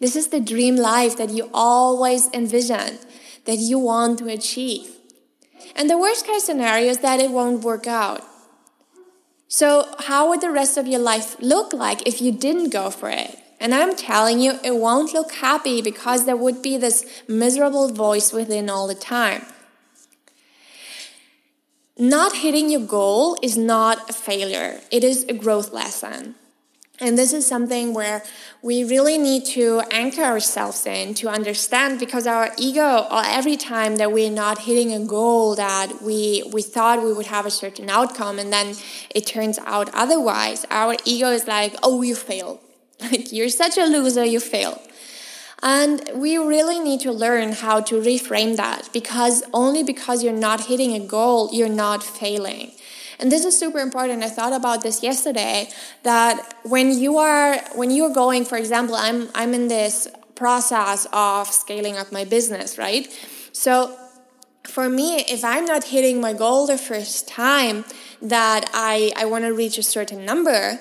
This 0.00 0.14
is 0.14 0.28
the 0.28 0.40
dream 0.40 0.76
life 0.76 1.16
that 1.16 1.30
you 1.30 1.50
always 1.52 2.28
envisioned, 2.32 3.00
that 3.46 3.58
you 3.58 3.80
want 3.80 4.20
to 4.20 4.28
achieve. 4.28 4.90
And 5.74 5.90
the 5.90 5.98
worst 5.98 6.24
case 6.24 6.44
scenario 6.44 6.88
is 6.88 6.98
that 6.98 7.18
it 7.18 7.32
won't 7.32 7.64
work 7.64 7.88
out. 7.88 8.22
So, 9.48 9.92
how 10.00 10.28
would 10.28 10.40
the 10.40 10.50
rest 10.50 10.76
of 10.76 10.86
your 10.86 11.00
life 11.00 11.36
look 11.40 11.72
like 11.72 12.06
if 12.06 12.20
you 12.20 12.30
didn't 12.30 12.70
go 12.70 12.90
for 12.90 13.10
it? 13.10 13.38
And 13.58 13.74
I'm 13.74 13.96
telling 13.96 14.38
you, 14.38 14.58
it 14.62 14.76
won't 14.76 15.14
look 15.14 15.32
happy 15.32 15.82
because 15.82 16.26
there 16.26 16.36
would 16.36 16.62
be 16.62 16.76
this 16.76 17.04
miserable 17.26 17.88
voice 17.88 18.32
within 18.32 18.70
all 18.70 18.86
the 18.86 18.94
time 18.94 19.46
not 21.98 22.36
hitting 22.36 22.70
your 22.70 22.80
goal 22.80 23.36
is 23.42 23.56
not 23.56 24.08
a 24.08 24.12
failure, 24.12 24.80
it 24.90 25.04
is 25.04 25.24
a 25.24 25.34
growth 25.34 25.72
lesson. 25.72 26.36
And 27.00 27.16
this 27.16 27.32
is 27.32 27.46
something 27.46 27.94
where 27.94 28.24
we 28.60 28.82
really 28.82 29.18
need 29.18 29.44
to 29.46 29.82
anchor 29.92 30.22
ourselves 30.22 30.84
in 30.84 31.14
to 31.14 31.28
understand 31.28 32.00
because 32.00 32.26
our 32.26 32.50
ego, 32.58 33.06
every 33.10 33.56
time 33.56 33.96
that 33.96 34.10
we're 34.10 34.32
not 34.32 34.58
hitting 34.58 34.92
a 34.92 35.04
goal 35.04 35.54
that 35.54 36.02
we, 36.02 36.42
we 36.52 36.60
thought 36.60 37.04
we 37.04 37.12
would 37.12 37.26
have 37.26 37.46
a 37.46 37.52
certain 37.52 37.88
outcome 37.88 38.40
and 38.40 38.52
then 38.52 38.74
it 39.14 39.26
turns 39.26 39.60
out 39.60 39.88
otherwise, 39.94 40.66
our 40.70 40.96
ego 41.04 41.30
is 41.30 41.46
like, 41.46 41.76
oh, 41.82 42.02
you 42.02 42.14
failed. 42.14 42.58
Like, 43.00 43.30
you're 43.32 43.48
such 43.48 43.78
a 43.78 43.84
loser, 43.84 44.24
you 44.24 44.40
failed. 44.40 44.80
And 45.62 46.08
we 46.14 46.38
really 46.38 46.78
need 46.78 47.00
to 47.00 47.12
learn 47.12 47.52
how 47.52 47.80
to 47.80 47.96
reframe 47.96 48.56
that 48.56 48.88
because 48.92 49.42
only 49.52 49.82
because 49.82 50.22
you're 50.22 50.32
not 50.32 50.66
hitting 50.66 50.94
a 50.94 51.00
goal, 51.00 51.50
you're 51.52 51.68
not 51.68 52.02
failing. 52.02 52.72
And 53.18 53.32
this 53.32 53.44
is 53.44 53.58
super 53.58 53.80
important. 53.80 54.22
I 54.22 54.28
thought 54.28 54.52
about 54.52 54.82
this 54.82 55.02
yesterday 55.02 55.68
that 56.04 56.54
when 56.62 56.96
you 56.96 57.18
are 57.18 57.58
when 57.74 57.90
you're 57.90 58.14
going, 58.14 58.44
for 58.44 58.56
example, 58.56 58.94
I'm 58.94 59.28
I'm 59.34 59.54
in 59.54 59.66
this 59.66 60.06
process 60.36 61.06
of 61.12 61.48
scaling 61.48 61.96
up 61.96 62.12
my 62.12 62.24
business, 62.24 62.78
right? 62.78 63.08
So 63.52 63.96
for 64.68 64.88
me, 64.88 65.24
if 65.28 65.44
I'm 65.44 65.64
not 65.64 65.84
hitting 65.84 66.20
my 66.20 66.32
goal 66.32 66.66
the 66.66 66.78
first 66.78 67.26
time 67.26 67.84
that 68.20 68.70
I, 68.72 69.12
I 69.16 69.24
want 69.24 69.44
to 69.44 69.52
reach 69.52 69.78
a 69.78 69.82
certain 69.82 70.24
number, 70.24 70.78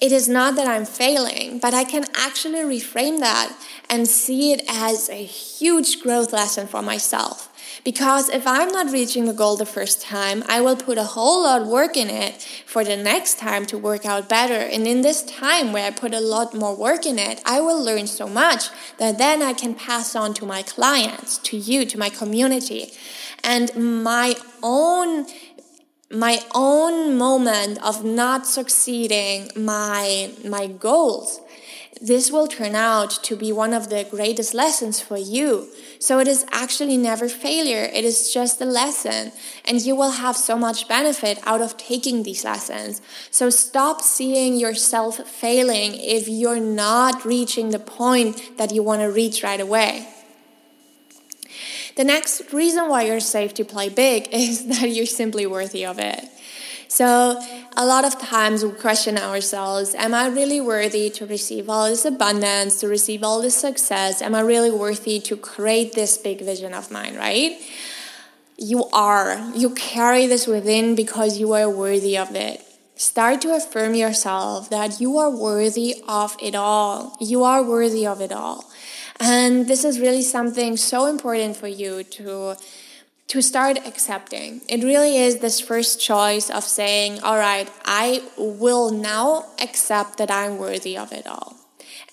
it 0.00 0.12
is 0.12 0.28
not 0.28 0.54
that 0.56 0.68
I'm 0.68 0.84
failing, 0.84 1.58
but 1.58 1.74
I 1.74 1.84
can 1.84 2.04
actually 2.14 2.60
reframe 2.60 3.18
that 3.20 3.52
and 3.90 4.06
see 4.06 4.52
it 4.52 4.62
as 4.68 5.08
a 5.08 5.24
huge 5.24 6.00
growth 6.00 6.32
lesson 6.32 6.66
for 6.66 6.82
myself. 6.82 7.48
Because 7.84 8.28
if 8.28 8.46
I'm 8.46 8.68
not 8.68 8.92
reaching 8.92 9.28
a 9.28 9.32
goal 9.32 9.56
the 9.56 9.66
first 9.66 10.02
time, 10.02 10.42
I 10.48 10.60
will 10.60 10.76
put 10.76 10.98
a 10.98 11.04
whole 11.04 11.44
lot 11.44 11.62
of 11.62 11.68
work 11.68 11.96
in 11.96 12.10
it 12.10 12.42
for 12.66 12.84
the 12.84 12.96
next 12.96 13.38
time 13.38 13.66
to 13.66 13.78
work 13.78 14.04
out 14.04 14.28
better. 14.28 14.54
And 14.54 14.86
in 14.86 15.02
this 15.02 15.22
time 15.22 15.72
where 15.72 15.86
I 15.86 15.90
put 15.90 16.14
a 16.14 16.20
lot 16.20 16.54
more 16.54 16.76
work 16.76 17.06
in 17.06 17.18
it, 17.18 17.40
I 17.44 17.60
will 17.60 17.82
learn 17.82 18.06
so 18.06 18.28
much 18.28 18.70
that 18.98 19.18
then 19.18 19.42
I 19.42 19.52
can 19.52 19.74
pass 19.74 20.14
on 20.14 20.34
to 20.34 20.46
my 20.46 20.62
clients, 20.62 21.38
to 21.38 21.56
you, 21.56 21.84
to 21.86 21.98
my 21.98 22.08
community. 22.08 22.92
And 23.44 23.74
my 24.04 24.34
own 24.62 25.26
my 26.10 26.40
own 26.54 27.18
moment 27.18 27.78
of 27.84 28.02
not 28.02 28.46
succeeding 28.46 29.50
my 29.54 30.30
my 30.44 30.66
goals. 30.66 31.40
This 32.00 32.30
will 32.30 32.46
turn 32.46 32.76
out 32.76 33.10
to 33.24 33.36
be 33.36 33.50
one 33.50 33.74
of 33.74 33.90
the 33.90 34.06
greatest 34.08 34.54
lessons 34.54 35.00
for 35.00 35.16
you. 35.18 35.68
So 35.98 36.20
it 36.20 36.28
is 36.28 36.46
actually 36.52 36.96
never 36.96 37.28
failure. 37.28 37.90
It 37.92 38.04
is 38.04 38.32
just 38.32 38.60
a 38.60 38.64
lesson. 38.64 39.32
And 39.64 39.82
you 39.82 39.96
will 39.96 40.12
have 40.12 40.36
so 40.36 40.56
much 40.56 40.86
benefit 40.86 41.40
out 41.44 41.60
of 41.60 41.76
taking 41.76 42.22
these 42.22 42.44
lessons. 42.44 43.02
So 43.32 43.50
stop 43.50 44.00
seeing 44.00 44.54
yourself 44.54 45.16
failing 45.28 45.94
if 45.96 46.28
you're 46.28 46.60
not 46.60 47.24
reaching 47.24 47.70
the 47.70 47.80
point 47.80 48.56
that 48.58 48.72
you 48.72 48.84
want 48.84 49.00
to 49.00 49.10
reach 49.10 49.42
right 49.42 49.60
away 49.60 50.06
the 51.98 52.04
next 52.04 52.52
reason 52.52 52.88
why 52.88 53.02
you're 53.02 53.18
safe 53.18 53.52
to 53.54 53.64
play 53.64 53.88
big 53.88 54.28
is 54.32 54.66
that 54.68 54.88
you're 54.88 55.04
simply 55.04 55.46
worthy 55.46 55.84
of 55.84 55.98
it. 55.98 56.24
So, 56.90 57.38
a 57.76 57.84
lot 57.84 58.04
of 58.06 58.18
times 58.18 58.64
we 58.64 58.70
question 58.70 59.18
ourselves 59.18 59.94
Am 59.96 60.14
I 60.14 60.28
really 60.28 60.60
worthy 60.60 61.10
to 61.10 61.26
receive 61.26 61.68
all 61.68 61.88
this 61.90 62.04
abundance, 62.04 62.80
to 62.80 62.88
receive 62.88 63.22
all 63.22 63.42
this 63.42 63.56
success? 63.56 64.22
Am 64.22 64.34
I 64.34 64.40
really 64.40 64.70
worthy 64.70 65.20
to 65.20 65.36
create 65.36 65.92
this 65.92 66.16
big 66.16 66.40
vision 66.40 66.72
of 66.72 66.90
mine, 66.90 67.16
right? 67.16 67.58
You 68.56 68.86
are. 68.92 69.50
You 69.54 69.70
carry 69.70 70.26
this 70.26 70.46
within 70.46 70.94
because 70.94 71.38
you 71.38 71.52
are 71.52 71.68
worthy 71.68 72.16
of 72.16 72.34
it. 72.34 72.62
Start 72.94 73.42
to 73.42 73.54
affirm 73.54 73.94
yourself 73.94 74.70
that 74.70 75.00
you 75.00 75.18
are 75.18 75.30
worthy 75.30 76.02
of 76.08 76.36
it 76.40 76.54
all. 76.54 77.16
You 77.20 77.44
are 77.44 77.62
worthy 77.62 78.06
of 78.06 78.20
it 78.20 78.32
all. 78.32 78.64
And 79.20 79.66
this 79.66 79.84
is 79.84 79.98
really 79.98 80.22
something 80.22 80.76
so 80.76 81.06
important 81.06 81.56
for 81.56 81.68
you 81.68 82.04
to 82.04 82.56
to 83.28 83.42
start 83.42 83.76
accepting. 83.86 84.62
It 84.68 84.82
really 84.82 85.18
is 85.18 85.38
this 85.40 85.60
first 85.60 86.00
choice 86.00 86.48
of 86.48 86.64
saying, 86.64 87.20
all 87.20 87.36
right, 87.36 87.70
I 87.84 88.22
will 88.38 88.90
now 88.90 89.44
accept 89.62 90.16
that 90.16 90.30
I'm 90.30 90.56
worthy 90.56 90.96
of 90.96 91.12
it 91.12 91.26
all. 91.26 91.54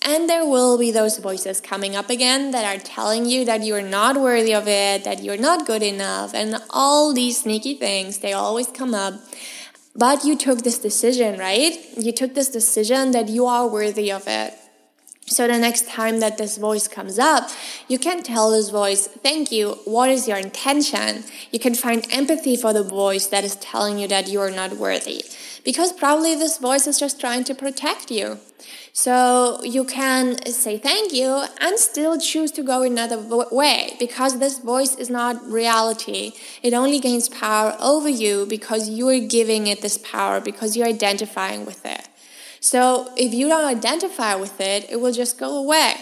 And 0.02 0.28
there 0.28 0.44
will 0.44 0.76
be 0.76 0.90
those 0.90 1.16
voices 1.16 1.60
coming 1.60 1.96
up 1.96 2.10
again 2.10 2.50
that 2.50 2.64
are 2.66 2.80
telling 2.80 3.24
you 3.24 3.46
that 3.46 3.64
you're 3.64 3.82
not 3.82 4.20
worthy 4.20 4.52
of 4.52 4.68
it, 4.68 5.04
that 5.04 5.22
you're 5.22 5.38
not 5.38 5.66
good 5.66 5.82
enough, 5.82 6.34
and 6.34 6.56
all 6.68 7.14
these 7.14 7.40
sneaky 7.40 7.74
things, 7.74 8.18
they 8.18 8.34
always 8.34 8.66
come 8.66 8.94
up. 8.94 9.14
But 9.96 10.22
you 10.24 10.36
took 10.36 10.62
this 10.62 10.78
decision, 10.78 11.40
right? 11.40 11.72
You 11.96 12.12
took 12.12 12.34
this 12.34 12.50
decision 12.50 13.12
that 13.12 13.30
you 13.30 13.46
are 13.46 13.66
worthy 13.66 14.12
of 14.12 14.28
it. 14.28 14.52
So 15.28 15.48
the 15.48 15.58
next 15.58 15.88
time 15.88 16.20
that 16.20 16.38
this 16.38 16.56
voice 16.56 16.86
comes 16.86 17.18
up, 17.18 17.50
you 17.88 17.98
can 17.98 18.22
tell 18.22 18.52
this 18.52 18.70
voice, 18.70 19.08
thank 19.08 19.50
you, 19.50 19.72
what 19.84 20.08
is 20.08 20.28
your 20.28 20.36
intention? 20.36 21.24
You 21.50 21.58
can 21.58 21.74
find 21.74 22.06
empathy 22.12 22.56
for 22.56 22.72
the 22.72 22.84
voice 22.84 23.26
that 23.26 23.42
is 23.42 23.56
telling 23.56 23.98
you 23.98 24.06
that 24.06 24.28
you 24.28 24.40
are 24.40 24.52
not 24.52 24.76
worthy. 24.76 25.24
Because 25.64 25.92
probably 25.92 26.36
this 26.36 26.58
voice 26.58 26.86
is 26.86 27.00
just 27.00 27.18
trying 27.18 27.42
to 27.44 27.56
protect 27.56 28.08
you. 28.12 28.38
So 28.92 29.62
you 29.64 29.84
can 29.84 30.46
say 30.46 30.78
thank 30.78 31.12
you 31.12 31.44
and 31.60 31.76
still 31.76 32.18
choose 32.20 32.52
to 32.52 32.62
go 32.62 32.82
another 32.82 33.18
way 33.50 33.96
because 33.98 34.38
this 34.38 34.60
voice 34.60 34.94
is 34.94 35.10
not 35.10 35.44
reality. 35.44 36.32
It 36.62 36.72
only 36.72 37.00
gains 37.00 37.28
power 37.28 37.76
over 37.80 38.08
you 38.08 38.46
because 38.46 38.88
you're 38.88 39.20
giving 39.20 39.66
it 39.66 39.82
this 39.82 39.98
power, 39.98 40.40
because 40.40 40.76
you're 40.76 40.86
identifying 40.86 41.66
with 41.66 41.84
it. 41.84 42.08
So 42.66 43.12
if 43.16 43.32
you 43.32 43.46
don't 43.46 43.64
identify 43.64 44.34
with 44.34 44.60
it, 44.60 44.90
it 44.90 44.96
will 45.00 45.12
just 45.12 45.38
go 45.38 45.56
away. 45.56 45.94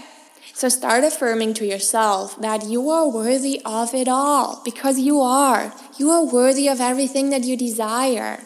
So 0.55 0.71
start 0.71 1.05
affirming 1.05 1.53
to 1.55 1.67
yourself 1.67 2.41
that 2.41 2.65
you 2.65 2.89
are 2.89 3.07
worthy 3.07 3.61
of 3.67 3.93
it 3.93 4.09
all 4.09 4.63
because 4.65 4.99
you 4.99 5.21
are. 5.21 5.75
You 5.99 6.09
are 6.11 6.25
worthy 6.25 6.71
of 6.71 6.81
everything 6.81 7.29
that 7.29 7.45
you 7.45 7.55
desire. 7.59 8.41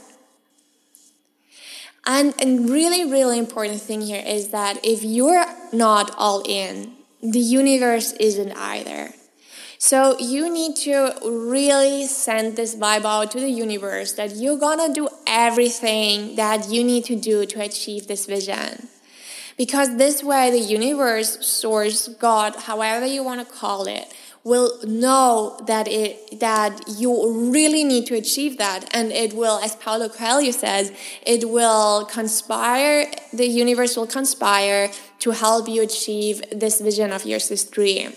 And 2.05 2.35
a 2.43 2.59
really, 2.59 3.09
really 3.09 3.39
important 3.39 3.81
thing 3.81 4.01
here 4.01 4.25
is 4.27 4.49
that 4.49 4.85
if 4.85 5.05
you're 5.05 5.47
not 5.73 6.13
all 6.19 6.43
in, 6.45 6.95
the 7.23 7.39
universe 7.39 8.15
isn't 8.15 8.51
either. 8.51 9.13
So 9.81 10.19
you 10.19 10.53
need 10.53 10.75
to 10.79 11.15
really 11.25 12.07
send 12.09 12.57
this 12.57 12.75
vibe 12.75 13.05
out 13.05 13.31
to 13.31 13.41
the 13.41 13.49
universe 13.49 14.13
that 14.15 14.35
you're 14.35 14.59
gonna 14.59 14.93
do 14.93 15.09
everything 15.25 16.35
that 16.35 16.69
you 16.69 16.83
need 16.83 17.05
to 17.05 17.15
do 17.15 17.47
to 17.47 17.61
achieve 17.61 18.09
this 18.09 18.27
vision. 18.27 18.89
Because 19.57 19.97
this 19.97 20.23
way, 20.23 20.51
the 20.51 20.59
universe, 20.59 21.47
source, 21.47 22.09
God, 22.09 22.57
however 22.57 23.07
you 23.07 23.23
wanna 23.23 23.45
call 23.45 23.87
it, 23.87 24.13
will 24.43 24.79
know 24.85 25.57
that 25.67 25.87
it 25.87 26.41
that 26.41 26.81
you 26.97 27.51
really 27.51 27.85
need 27.85 28.07
to 28.07 28.15
achieve 28.15 28.59
that 28.59 28.85
and 28.95 29.13
it 29.13 29.35
will 29.35 29.59
as 29.59 29.75
paulo 29.77 30.09
coelho 30.09 30.53
says 30.53 30.93
it 31.27 31.51
will 31.51 32.05
conspire 32.07 33.05
the 33.33 33.47
universe 33.47 33.97
will 33.97 34.07
conspire 34.07 34.91
to 35.19 35.33
help 35.33 35.69
you 35.69 35.83
achieve 35.83 36.41
this 36.53 36.81
vision 36.81 37.13
of 37.13 37.27
yours 37.27 37.49
this 37.49 37.65
dream 37.65 38.13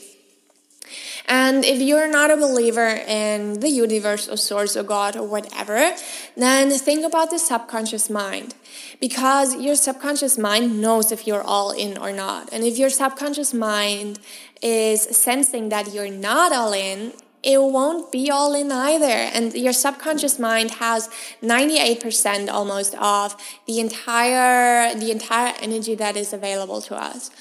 and 1.31 1.63
if 1.63 1.79
you're 1.79 2.09
not 2.09 2.29
a 2.29 2.35
believer 2.35 2.89
in 2.89 3.61
the 3.61 3.69
universe 3.69 4.27
or 4.27 4.35
source 4.35 4.75
or 4.75 4.83
God 4.83 5.15
or 5.15 5.25
whatever, 5.25 5.95
then 6.35 6.71
think 6.71 7.05
about 7.05 7.31
the 7.31 7.39
subconscious 7.39 8.09
mind. 8.09 8.53
Because 8.99 9.55
your 9.55 9.75
subconscious 9.75 10.37
mind 10.37 10.81
knows 10.81 11.09
if 11.09 11.25
you're 11.25 11.41
all 11.41 11.71
in 11.71 11.97
or 11.97 12.11
not. 12.11 12.51
And 12.51 12.65
if 12.65 12.77
your 12.77 12.89
subconscious 12.89 13.53
mind 13.53 14.19
is 14.61 15.03
sensing 15.03 15.69
that 15.69 15.93
you're 15.93 16.11
not 16.11 16.51
all 16.51 16.73
in, 16.73 17.13
it 17.43 17.61
won't 17.61 18.11
be 18.11 18.29
all 18.29 18.53
in 18.53 18.69
either. 18.69 19.05
And 19.05 19.53
your 19.53 19.73
subconscious 19.73 20.37
mind 20.37 20.71
has 20.71 21.09
98% 21.41 22.49
almost 22.49 22.93
of 22.95 23.35
the 23.67 23.79
entire 23.79 24.93
the 24.95 25.11
entire 25.11 25.53
energy 25.61 25.95
that 25.95 26.17
is 26.17 26.33
available 26.33 26.81
to 26.81 26.95
us. 26.95 27.31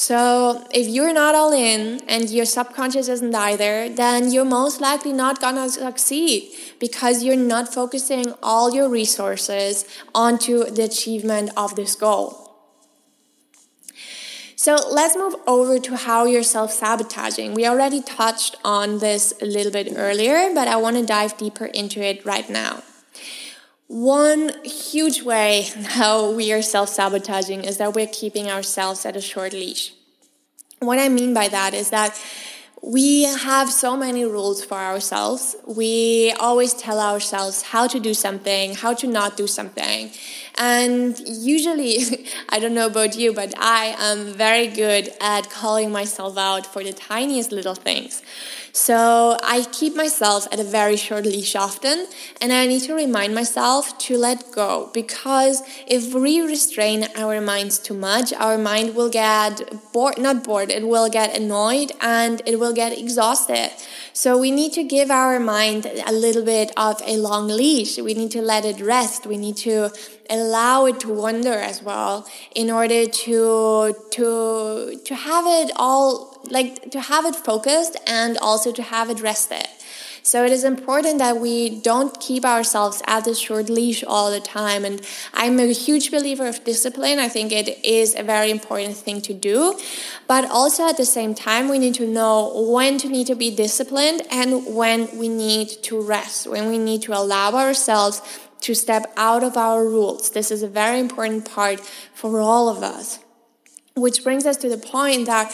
So 0.00 0.66
if 0.72 0.88
you're 0.88 1.12
not 1.12 1.34
all 1.34 1.52
in 1.52 2.00
and 2.08 2.30
your 2.30 2.46
subconscious 2.46 3.06
isn't 3.06 3.34
either, 3.34 3.90
then 3.90 4.32
you're 4.32 4.46
most 4.46 4.80
likely 4.80 5.12
not 5.12 5.42
gonna 5.42 5.68
succeed 5.68 6.54
because 6.78 7.22
you're 7.22 7.36
not 7.36 7.74
focusing 7.74 8.32
all 8.42 8.74
your 8.74 8.88
resources 8.88 9.84
onto 10.14 10.64
the 10.64 10.84
achievement 10.84 11.50
of 11.54 11.76
this 11.76 11.94
goal. 11.96 12.50
So 14.56 14.78
let's 14.90 15.16
move 15.16 15.36
over 15.46 15.78
to 15.78 15.96
how 15.96 16.24
you're 16.24 16.44
self 16.44 16.72
sabotaging. 16.72 17.52
We 17.52 17.66
already 17.66 18.00
touched 18.00 18.56
on 18.64 19.00
this 19.00 19.34
a 19.42 19.44
little 19.44 19.70
bit 19.70 19.92
earlier, 19.94 20.50
but 20.54 20.66
I 20.66 20.76
want 20.76 20.96
to 20.96 21.04
dive 21.04 21.36
deeper 21.36 21.66
into 21.66 22.00
it 22.00 22.24
right 22.24 22.48
now. 22.48 22.82
One 23.90 24.52
huge 24.62 25.22
way 25.22 25.66
how 25.84 26.30
we 26.30 26.52
are 26.52 26.62
self 26.62 26.90
sabotaging 26.90 27.64
is 27.64 27.78
that 27.78 27.92
we're 27.92 28.06
keeping 28.06 28.48
ourselves 28.48 29.04
at 29.04 29.16
a 29.16 29.20
short 29.20 29.52
leash. 29.52 29.92
What 30.78 31.00
I 31.00 31.08
mean 31.08 31.34
by 31.34 31.48
that 31.48 31.74
is 31.74 31.90
that 31.90 32.16
we 32.82 33.24
have 33.24 33.68
so 33.68 33.96
many 33.96 34.24
rules 34.24 34.64
for 34.64 34.78
ourselves. 34.78 35.56
We 35.66 36.32
always 36.38 36.72
tell 36.72 37.00
ourselves 37.00 37.62
how 37.62 37.88
to 37.88 37.98
do 37.98 38.14
something, 38.14 38.76
how 38.76 38.94
to 38.94 39.08
not 39.08 39.36
do 39.36 39.48
something. 39.48 40.12
And 40.56 41.18
usually, 41.26 42.28
I 42.48 42.60
don't 42.60 42.74
know 42.74 42.86
about 42.86 43.16
you, 43.16 43.32
but 43.32 43.52
I 43.58 43.96
am 43.98 44.32
very 44.34 44.68
good 44.68 45.12
at 45.20 45.50
calling 45.50 45.90
myself 45.90 46.38
out 46.38 46.64
for 46.64 46.84
the 46.84 46.92
tiniest 46.92 47.50
little 47.50 47.74
things. 47.74 48.22
So 48.72 49.36
I 49.42 49.66
keep 49.72 49.96
myself 49.96 50.46
at 50.52 50.60
a 50.60 50.64
very 50.64 50.96
short 50.96 51.24
leash 51.24 51.56
often, 51.56 52.06
and 52.40 52.52
I 52.52 52.66
need 52.66 52.82
to 52.82 52.94
remind 52.94 53.34
myself 53.34 53.98
to 54.06 54.16
let 54.16 54.52
go 54.52 54.90
because 54.94 55.62
if 55.86 56.14
we 56.14 56.40
restrain 56.40 57.08
our 57.16 57.40
minds 57.40 57.78
too 57.78 57.94
much, 57.94 58.32
our 58.32 58.56
mind 58.56 58.94
will 58.94 59.10
get 59.10 59.60
bored, 59.92 60.18
not 60.18 60.44
bored, 60.44 60.70
it 60.70 60.86
will 60.86 61.08
get 61.08 61.36
annoyed 61.36 61.92
and 62.00 62.42
it 62.46 62.60
will 62.60 62.72
get 62.72 62.96
exhausted. 62.96 63.70
So 64.12 64.38
we 64.38 64.50
need 64.50 64.72
to 64.74 64.84
give 64.84 65.10
our 65.10 65.40
mind 65.40 65.86
a 66.06 66.12
little 66.12 66.44
bit 66.44 66.72
of 66.76 67.00
a 67.04 67.16
long 67.16 67.48
leash. 67.48 67.98
We 67.98 68.14
need 68.14 68.30
to 68.32 68.42
let 68.42 68.64
it 68.64 68.80
rest. 68.80 69.26
We 69.26 69.36
need 69.36 69.56
to 69.58 69.90
allow 70.28 70.86
it 70.86 71.00
to 71.00 71.12
wander 71.12 71.54
as 71.54 71.82
well 71.82 72.28
in 72.54 72.70
order 72.70 73.06
to 73.06 73.94
to 74.12 75.00
to 75.04 75.14
have 75.14 75.44
it 75.46 75.72
all 75.76 76.29
like 76.48 76.90
to 76.90 77.00
have 77.00 77.24
it 77.26 77.36
focused 77.36 77.96
and 78.06 78.38
also 78.38 78.72
to 78.72 78.82
have 78.82 79.10
it 79.10 79.20
rested 79.20 79.66
so 80.22 80.44
it 80.44 80.52
is 80.52 80.64
important 80.64 81.18
that 81.18 81.38
we 81.38 81.80
don't 81.80 82.18
keep 82.20 82.44
ourselves 82.44 83.02
at 83.06 83.24
this 83.24 83.38
short 83.38 83.70
leash 83.70 84.04
all 84.04 84.30
the 84.30 84.40
time. 84.40 84.84
And 84.84 85.00
I'm 85.32 85.58
a 85.58 85.66
huge 85.72 86.10
believer 86.10 86.46
of 86.46 86.62
discipline. 86.64 87.18
I 87.18 87.28
think 87.28 87.52
it 87.52 87.82
is 87.84 88.14
a 88.14 88.22
very 88.22 88.50
important 88.50 88.96
thing 88.96 89.22
to 89.22 89.34
do. 89.34 89.78
But 90.26 90.44
also 90.50 90.88
at 90.88 90.96
the 90.96 91.06
same 91.06 91.34
time, 91.34 91.68
we 91.68 91.78
need 91.78 91.94
to 91.94 92.06
know 92.06 92.66
when 92.70 92.98
to 92.98 93.08
need 93.08 93.26
to 93.28 93.34
be 93.34 93.54
disciplined 93.54 94.22
and 94.30 94.74
when 94.74 95.16
we 95.16 95.28
need 95.28 95.68
to 95.84 96.00
rest, 96.00 96.46
when 96.46 96.68
we 96.68 96.78
need 96.78 97.02
to 97.02 97.12
allow 97.12 97.54
ourselves 97.54 98.20
to 98.60 98.74
step 98.74 99.12
out 99.16 99.42
of 99.42 99.56
our 99.56 99.84
rules. 99.84 100.30
This 100.30 100.50
is 100.50 100.62
a 100.62 100.68
very 100.68 101.00
important 101.00 101.50
part 101.50 101.80
for 101.80 102.40
all 102.40 102.68
of 102.68 102.82
us. 102.82 103.20
Which 103.96 104.22
brings 104.22 104.44
us 104.44 104.58
to 104.58 104.68
the 104.68 104.78
point 104.78 105.26
that 105.26 105.50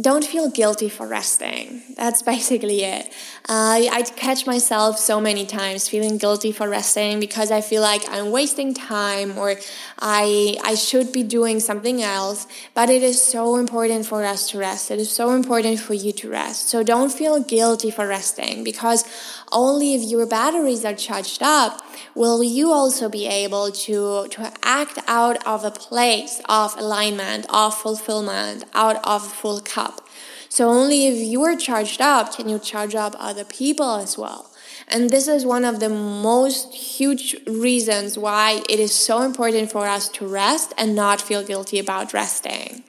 don't 0.00 0.24
feel 0.24 0.50
guilty 0.50 0.88
for 0.88 1.06
resting. 1.06 1.82
That's 1.96 2.22
basically 2.34 2.82
it. 2.84 3.06
Uh, 3.48 3.88
I 3.90 4.02
catch 4.16 4.46
myself 4.46 4.98
so 4.98 5.20
many 5.20 5.46
times 5.46 5.88
feeling 5.88 6.18
guilty 6.18 6.52
for 6.52 6.68
resting 6.68 7.20
because 7.20 7.50
I 7.50 7.60
feel 7.60 7.82
like 7.82 8.02
I'm 8.10 8.30
wasting 8.30 8.74
time 8.74 9.38
or 9.38 9.56
I 9.98 10.56
I 10.62 10.74
should 10.74 11.12
be 11.12 11.22
doing 11.22 11.60
something 11.60 12.02
else. 12.02 12.46
But 12.74 12.90
it 12.90 13.02
is 13.02 13.20
so 13.20 13.56
important 13.56 14.06
for 14.06 14.24
us 14.24 14.50
to 14.50 14.58
rest. 14.58 14.90
It 14.90 14.98
is 14.98 15.10
so 15.10 15.32
important 15.32 15.80
for 15.80 15.94
you 15.94 16.12
to 16.12 16.30
rest. 16.30 16.68
So 16.68 16.82
don't 16.82 17.12
feel 17.12 17.40
guilty 17.40 17.90
for 17.90 18.06
resting 18.06 18.64
because 18.64 19.04
only 19.52 19.94
if 19.94 20.02
your 20.02 20.26
batteries 20.26 20.84
are 20.84 20.94
charged 20.94 21.42
up 21.42 21.80
will 22.14 22.42
you 22.42 22.72
also 22.72 23.08
be 23.08 23.26
able 23.26 23.70
to 23.86 24.28
to 24.28 24.52
act 24.62 24.98
out 25.06 25.44
of 25.46 25.64
a 25.64 25.70
place 25.70 26.40
of 26.48 26.76
alignment, 26.78 27.46
of 27.48 27.74
fulfillment, 27.74 28.64
out 28.74 28.96
of 29.04 29.26
full 29.26 29.60
cup. 29.60 30.06
So 30.48 30.68
only 30.68 31.06
if 31.06 31.16
you 31.18 31.42
are 31.44 31.56
charged 31.56 32.00
up 32.00 32.34
can 32.34 32.48
you 32.48 32.58
charge 32.58 32.94
up 32.94 33.14
other 33.18 33.44
people 33.44 33.96
as 33.96 34.16
well. 34.16 34.50
And 34.88 35.10
this 35.10 35.26
is 35.26 35.44
one 35.44 35.64
of 35.64 35.80
the 35.80 35.88
most 35.88 36.72
huge 36.72 37.34
reasons 37.46 38.16
why 38.16 38.62
it 38.68 38.78
is 38.78 38.94
so 38.94 39.22
important 39.22 39.72
for 39.72 39.86
us 39.86 40.08
to 40.10 40.26
rest 40.26 40.72
and 40.78 40.94
not 40.94 41.20
feel 41.20 41.42
guilty 41.42 41.78
about 41.78 42.12
resting. 42.12 42.84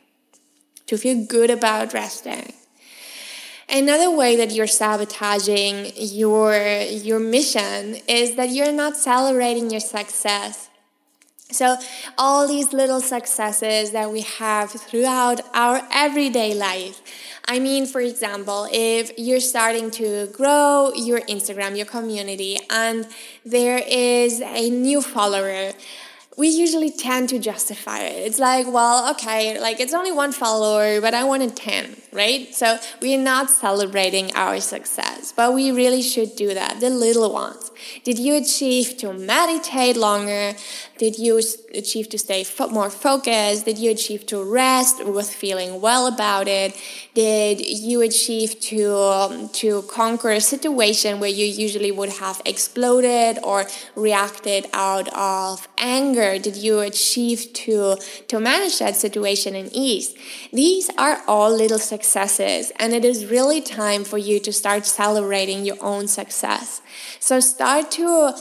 To 0.85 0.97
feel 0.97 1.25
good 1.25 1.49
about 1.49 1.93
resting. 1.93 2.53
Another 3.69 4.09
way 4.09 4.37
that 4.37 4.51
you're 4.51 4.67
sabotaging 4.67 5.91
your 5.95 6.55
your 6.55 7.19
mission 7.19 7.97
is 8.07 8.35
that 8.35 8.49
you're 8.49 8.71
not 8.71 8.95
celebrating 8.95 9.69
your 9.69 9.81
success. 9.81 10.69
So, 11.49 11.77
all 12.17 12.45
these 12.45 12.73
little 12.73 12.99
successes 12.99 13.91
that 13.91 14.11
we 14.11 14.19
have 14.21 14.69
throughout 14.71 15.39
our 15.53 15.81
everyday 15.93 16.53
life. 16.53 17.01
I 17.45 17.59
mean, 17.59 17.85
for 17.85 18.01
example, 18.01 18.67
if 18.69 19.17
you're 19.17 19.39
starting 19.39 19.89
to 19.91 20.27
grow 20.33 20.91
your 20.93 21.21
Instagram, 21.21 21.77
your 21.77 21.85
community, 21.85 22.57
and 22.69 23.07
there 23.45 23.81
is 23.87 24.41
a 24.41 24.69
new 24.69 25.01
follower, 25.01 25.71
we 26.37 26.49
usually 26.49 26.91
tend 26.91 27.29
to 27.29 27.39
justify 27.39 28.01
it. 28.01 28.27
It's 28.27 28.37
like, 28.37 28.67
well, 28.71 29.09
okay, 29.11 29.59
like 29.59 29.79
it's 29.79 29.93
only 29.93 30.11
one 30.11 30.31
follower, 30.31 31.01
but 31.01 31.15
I 31.15 31.23
wanted 31.23 31.55
10, 31.55 31.95
right? 32.13 32.53
So 32.53 32.77
we're 33.01 33.19
not 33.19 33.49
celebrating 33.49 34.35
our 34.35 34.59
success, 34.59 35.33
but 35.35 35.55
we 35.55 35.71
really 35.71 36.03
should 36.03 36.35
do 36.35 36.53
that, 36.53 36.79
the 36.79 36.91
little 36.91 37.33
ones. 37.33 37.71
Did 38.03 38.19
you 38.19 38.35
achieve 38.35 38.97
to 38.97 39.13
meditate 39.13 39.97
longer? 39.97 40.53
Did 40.97 41.19
you 41.19 41.41
achieve 41.73 42.09
to 42.09 42.17
stay 42.17 42.43
fo 42.43 42.67
more 42.67 42.89
focused? 42.89 43.65
Did 43.65 43.77
you 43.77 43.91
achieve 43.91 44.25
to 44.27 44.43
rest 44.43 45.05
with 45.05 45.29
feeling 45.29 45.81
well 45.81 46.07
about 46.07 46.47
it? 46.47 46.75
Did 47.13 47.61
you 47.61 48.01
achieve 48.01 48.59
to 48.71 48.95
um, 48.95 49.49
to 49.61 49.83
conquer 49.83 50.31
a 50.31 50.41
situation 50.41 51.19
where 51.19 51.29
you 51.29 51.45
usually 51.45 51.91
would 51.91 52.09
have 52.09 52.41
exploded 52.45 53.39
or 53.43 53.65
reacted 53.95 54.65
out 54.73 55.07
of 55.13 55.67
anger? 55.77 56.39
Did 56.39 56.57
you 56.57 56.79
achieve 56.79 57.53
to 57.65 57.97
to 58.27 58.39
manage 58.39 58.79
that 58.79 58.95
situation 58.95 59.55
in 59.55 59.69
ease? 59.73 60.15
These 60.51 60.89
are 60.97 61.21
all 61.27 61.51
little 61.51 61.79
successes, 61.79 62.71
and 62.79 62.93
it 62.93 63.05
is 63.05 63.25
really 63.25 63.61
time 63.61 64.03
for 64.03 64.17
you 64.17 64.39
to 64.39 64.51
start 64.51 64.85
celebrating 64.85 65.65
your 65.65 65.77
own 65.81 66.07
success. 66.07 66.81
So 67.19 67.39
start 67.39 67.91
to 67.91 68.33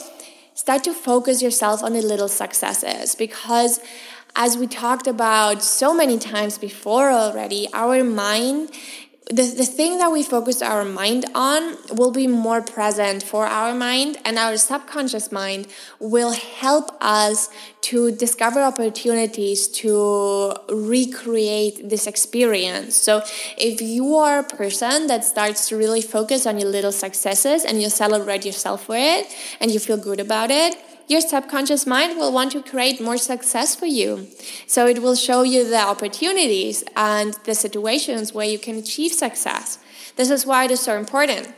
start 0.57 0.83
to 0.83 0.95
focus 0.95 1.43
yourself 1.43 1.83
on 1.83 1.93
the 1.93 2.01
little 2.01 2.29
successes 2.29 3.15
because 3.15 3.79
as 4.35 4.57
we 4.57 4.67
talked 4.67 5.07
about 5.07 5.63
so 5.63 5.95
many 5.95 6.19
times 6.19 6.57
before 6.57 7.11
already, 7.11 7.69
our 7.75 8.03
mind 8.03 8.71
the, 9.29 9.43
the 9.43 9.67
thing 9.67 9.99
that 9.99 10.13
we 10.13 10.23
focus 10.23 10.63
our 10.63 10.85
mind 10.85 11.25
on 11.35 11.77
will 11.91 12.13
be 12.13 12.29
more 12.29 12.63
present 12.63 13.25
for 13.25 13.45
our 13.45 13.75
mind 13.75 14.19
and 14.25 14.39
our 14.39 14.57
subconscious 14.57 15.33
mind 15.33 15.67
will 15.99 16.31
help 16.31 16.97
us 17.01 17.51
to 17.81 18.13
discover 18.13 18.63
opportunities 18.63 19.67
to 19.67 20.55
recreate 20.69 21.89
this 21.89 22.07
experience. 22.07 22.97
So 22.97 23.23
if 23.59 23.83
you 23.83 24.15
are 24.15 24.39
a 24.39 24.45
person 24.45 25.09
that 25.09 25.25
starts 25.25 25.69
to 25.71 25.77
really 25.77 26.03
focus 26.03 26.47
on 26.47 26.61
your 26.61 26.69
little 26.69 26.93
successes 26.93 27.65
and 27.65 27.83
you 27.83 27.91
celebrate 27.91 28.45
yourself 28.45 28.87
for 28.87 28.97
it 28.97 29.27
and 29.61 29.73
you 29.73 29.81
feel 29.81 29.97
good 29.97 30.21
about 30.21 30.53
it 30.53 30.77
your 31.09 31.21
subconscious 31.21 31.87
mind 31.87 32.19
will 32.19 32.33
want 32.33 32.53
to 32.53 32.63
create 32.63 33.01
more 33.01 33.19
success 33.19 33.75
for 33.75 33.87
you. 33.87 34.29
So 34.67 34.87
it 34.87 35.01
will 35.01 35.15
show 35.15 35.43
you 35.43 35.69
the 35.69 35.81
opportunities 35.81 36.85
and 36.97 37.35
the 37.45 37.55
situations 37.55 38.33
where 38.33 38.47
you 38.47 38.59
can 38.59 38.77
achieve 38.77 39.13
success. 39.13 39.79
This 40.17 40.31
is 40.31 40.47
why 40.47 40.65
it 40.65 40.71
is 40.71 40.81
so 40.81 40.97
important. 40.97 41.55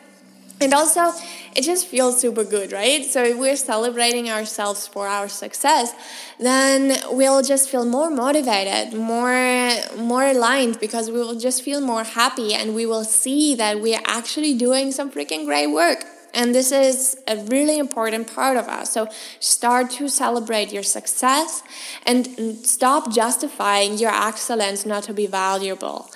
And 0.61 0.75
also, 0.75 1.13
it 1.55 1.63
just 1.63 1.87
feels 1.87 2.21
super 2.21 2.43
good, 2.43 2.73
right? 2.73 3.05
So 3.05 3.23
if 3.23 3.39
we're 3.39 3.57
celebrating 3.57 4.29
ourselves 4.29 4.89
for 4.89 5.07
our 5.07 5.29
success, 5.29 5.95
then 6.41 6.99
we'll 7.13 7.43
just 7.43 7.69
feel 7.69 7.85
more 7.85 8.11
motivated, 8.11 8.93
more 8.93 9.71
more 9.97 10.25
aligned 10.25 10.81
because 10.81 11.11
we 11.11 11.21
will 11.21 11.39
just 11.39 11.63
feel 11.63 11.81
more 11.81 12.03
happy 12.03 12.55
and 12.55 12.75
we 12.75 12.87
will 12.87 13.05
see 13.05 13.55
that 13.55 13.81
we're 13.81 14.03
actually 14.05 14.55
doing 14.55 14.91
some 14.91 15.11
freaking 15.13 15.45
great 15.45 15.69
work. 15.69 16.05
And 16.35 16.55
this 16.55 16.73
is 16.73 17.17
a 17.27 17.37
really 17.45 17.79
important 17.79 18.33
part 18.35 18.57
of 18.57 18.67
us. 18.67 18.93
So 18.93 19.09
start 19.41 19.91
to 19.93 20.09
celebrate 20.09 20.73
your 20.73 20.83
success 20.83 21.63
and 22.05 22.57
stop 22.65 23.13
justifying 23.13 23.99
your 23.99 24.11
excellence 24.11 24.85
not 24.85 25.05
to 25.05 25.15
be 25.15 25.27
valuable. 25.27 26.11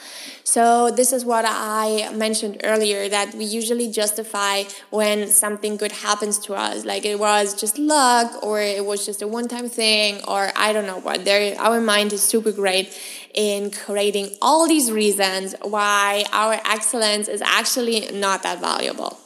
So, 0.45 0.91
this 0.91 1.13
is 1.13 1.25
what 1.25 1.45
I 1.49 2.13
mentioned 2.13 2.61
earlier 2.65 3.09
that 3.09 3.35
we 3.35 3.45
usually 3.45 3.91
justify 3.91 4.65
when 4.91 5.29
something 5.29 5.77
good 5.77 5.93
happens 5.93 6.39
to 6.41 6.55
us, 6.55 6.85
like 6.85 7.07
it 7.07 7.19
was 7.19 7.55
just 7.55 7.79
luck 7.79 8.43
or 8.43 8.61
it 8.61 8.85
was 8.85 9.07
just 9.07 9.23
a 9.23 9.29
one 9.29 9.47
time 9.47 9.69
thing 9.69 10.21
or 10.27 10.51
I 10.57 10.73
don't 10.73 10.87
know 10.87 10.99
what. 10.99 11.25
There, 11.25 11.59
our 11.59 11.81
mind 11.81 12.13
is 12.13 12.23
super 12.23 12.51
great 12.51 12.93
in 13.33 13.71
creating 13.71 14.37
all 14.43 14.69
these 14.69 14.91
reasons 14.91 15.55
why 15.63 16.25
our 16.33 16.61
excellence 16.67 17.29
is 17.29 17.41
actually 17.41 18.11
not 18.13 18.43
that 18.43 18.61
valuable 18.61 19.22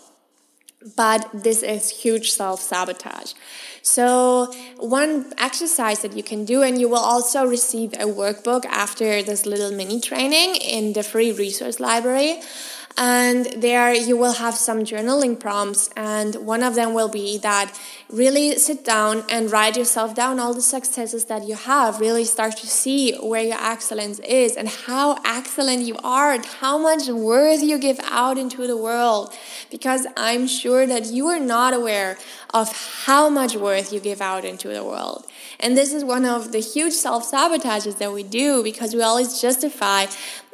but 0.94 1.28
this 1.32 1.62
is 1.62 1.90
huge 1.90 2.32
self 2.32 2.60
sabotage. 2.60 3.32
So, 3.82 4.52
one 4.78 5.32
exercise 5.38 6.00
that 6.00 6.16
you 6.16 6.22
can 6.22 6.44
do, 6.44 6.62
and 6.62 6.80
you 6.80 6.88
will 6.88 7.06
also 7.14 7.46
receive 7.46 7.92
a 7.94 8.06
workbook 8.06 8.64
after 8.66 9.22
this 9.22 9.46
little 9.46 9.70
mini 9.70 10.00
training 10.00 10.56
in 10.56 10.92
the 10.92 11.02
free 11.02 11.32
resource 11.32 11.80
library 11.80 12.40
and 12.96 13.46
there 13.56 13.92
you 13.92 14.16
will 14.16 14.32
have 14.32 14.54
some 14.54 14.80
journaling 14.80 15.38
prompts 15.38 15.90
and 15.96 16.34
one 16.36 16.62
of 16.62 16.74
them 16.74 16.94
will 16.94 17.08
be 17.08 17.38
that 17.38 17.78
really 18.08 18.56
sit 18.56 18.84
down 18.84 19.24
and 19.28 19.50
write 19.50 19.76
yourself 19.76 20.14
down. 20.14 20.38
All 20.38 20.54
the 20.54 20.62
successes 20.62 21.24
that 21.26 21.44
you 21.44 21.54
have 21.54 22.00
really 22.00 22.24
start 22.24 22.56
to 22.58 22.66
see 22.66 23.14
where 23.16 23.42
your 23.42 23.58
excellence 23.60 24.20
is 24.20 24.56
and 24.56 24.68
how 24.68 25.18
excellent 25.24 25.82
you 25.82 25.96
are 26.04 26.32
and 26.32 26.44
how 26.44 26.78
much 26.78 27.08
worth 27.08 27.62
you 27.62 27.78
give 27.78 27.98
out 28.04 28.38
into 28.38 28.66
the 28.66 28.76
world. 28.76 29.34
Because 29.70 30.06
i'm 30.16 30.46
sure 30.46 30.86
that 30.86 31.06
you 31.06 31.26
are 31.26 31.40
not 31.40 31.74
aware 31.74 32.16
of 32.54 32.70
how 33.04 33.28
much 33.28 33.56
worth 33.56 33.92
you 33.92 34.00
give 34.00 34.20
out 34.20 34.44
into 34.44 34.68
the 34.68 34.84
world. 34.84 35.26
And 35.58 35.76
this 35.76 35.92
is 35.92 36.04
one 36.04 36.24
of 36.24 36.52
the 36.52 36.60
huge 36.60 36.92
self 36.92 37.30
sabotages 37.30 37.98
that 37.98 38.12
we 38.12 38.22
do 38.22 38.62
because 38.62 38.94
we 38.94 39.02
always 39.02 39.40
justify 39.40 40.06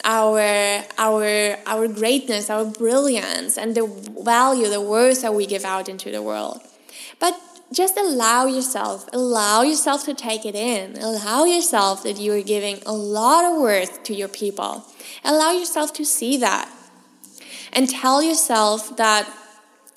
our 0.05 0.83
our 0.99 1.57
our 1.67 1.89
greatness, 1.89 2.51
our 2.51 2.65
brilliance, 2.65 3.59
and 3.59 3.75
the 3.75 3.87
value, 4.25 4.69
the 4.69 4.81
worth 4.81 5.23
that 5.23 5.35
we 5.35 5.47
give 5.47 5.65
out 5.65 5.89
into 5.89 6.11
the 6.11 6.23
world. 6.23 6.61
But 7.23 7.41
just 7.73 7.97
allow 7.97 8.47
yourself, 8.47 9.09
allow 9.13 9.63
yourself 9.63 10.05
to 10.07 10.13
take 10.13 10.45
it 10.45 10.57
in. 10.57 10.97
Allow 10.99 11.45
yourself 11.45 12.03
that 12.03 12.19
you 12.19 12.33
are 12.33 12.43
giving 12.43 12.81
a 12.85 12.93
lot 12.93 13.45
of 13.45 13.61
worth 13.61 14.03
to 14.03 14.13
your 14.13 14.27
people. 14.27 14.85
Allow 15.25 15.53
yourself 15.53 15.93
to 15.93 16.05
see 16.05 16.37
that. 16.39 16.69
And 17.73 17.89
tell 17.89 18.25
yourself 18.25 18.97
that 18.97 19.33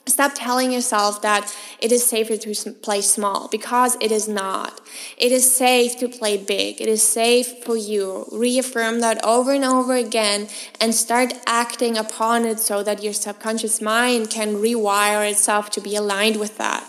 Stop 0.07 0.33
telling 0.35 0.71
yourself 0.71 1.23
that 1.23 1.51
it 1.79 1.91
is 1.91 2.05
safer 2.05 2.37
to 2.37 2.71
play 2.73 3.01
small 3.01 3.47
because 3.47 3.97
it 3.99 4.11
is 4.11 4.27
not. 4.27 4.79
It 5.17 5.31
is 5.31 5.53
safe 5.55 5.97
to 5.97 6.07
play 6.07 6.37
big. 6.37 6.79
It 6.79 6.87
is 6.87 7.01
safe 7.01 7.63
for 7.63 7.75
you. 7.75 8.27
Reaffirm 8.31 8.99
that 8.99 9.23
over 9.25 9.51
and 9.51 9.65
over 9.65 9.95
again 9.95 10.47
and 10.79 10.93
start 10.93 11.33
acting 11.47 11.97
upon 11.97 12.45
it 12.45 12.59
so 12.59 12.83
that 12.83 13.01
your 13.01 13.13
subconscious 13.13 13.81
mind 13.81 14.29
can 14.29 14.57
rewire 14.57 15.27
itself 15.27 15.71
to 15.71 15.81
be 15.81 15.95
aligned 15.95 16.39
with 16.39 16.59
that. 16.59 16.87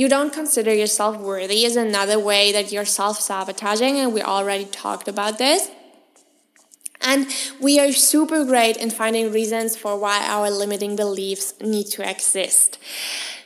You 0.00 0.08
don't 0.08 0.32
consider 0.32 0.72
yourself 0.72 1.18
worthy 1.18 1.66
is 1.66 1.76
another 1.76 2.18
way 2.18 2.52
that 2.52 2.72
you're 2.72 2.86
self 2.86 3.20
sabotaging, 3.20 3.98
and 3.98 4.14
we 4.14 4.22
already 4.22 4.64
talked 4.64 5.08
about 5.08 5.36
this. 5.36 5.70
And 7.02 7.26
we 7.60 7.78
are 7.78 7.92
super 7.92 8.46
great 8.46 8.78
in 8.78 8.88
finding 8.88 9.30
reasons 9.30 9.76
for 9.76 9.98
why 9.98 10.24
our 10.26 10.48
limiting 10.50 10.96
beliefs 10.96 11.52
need 11.60 11.88
to 11.88 12.00
exist. 12.08 12.78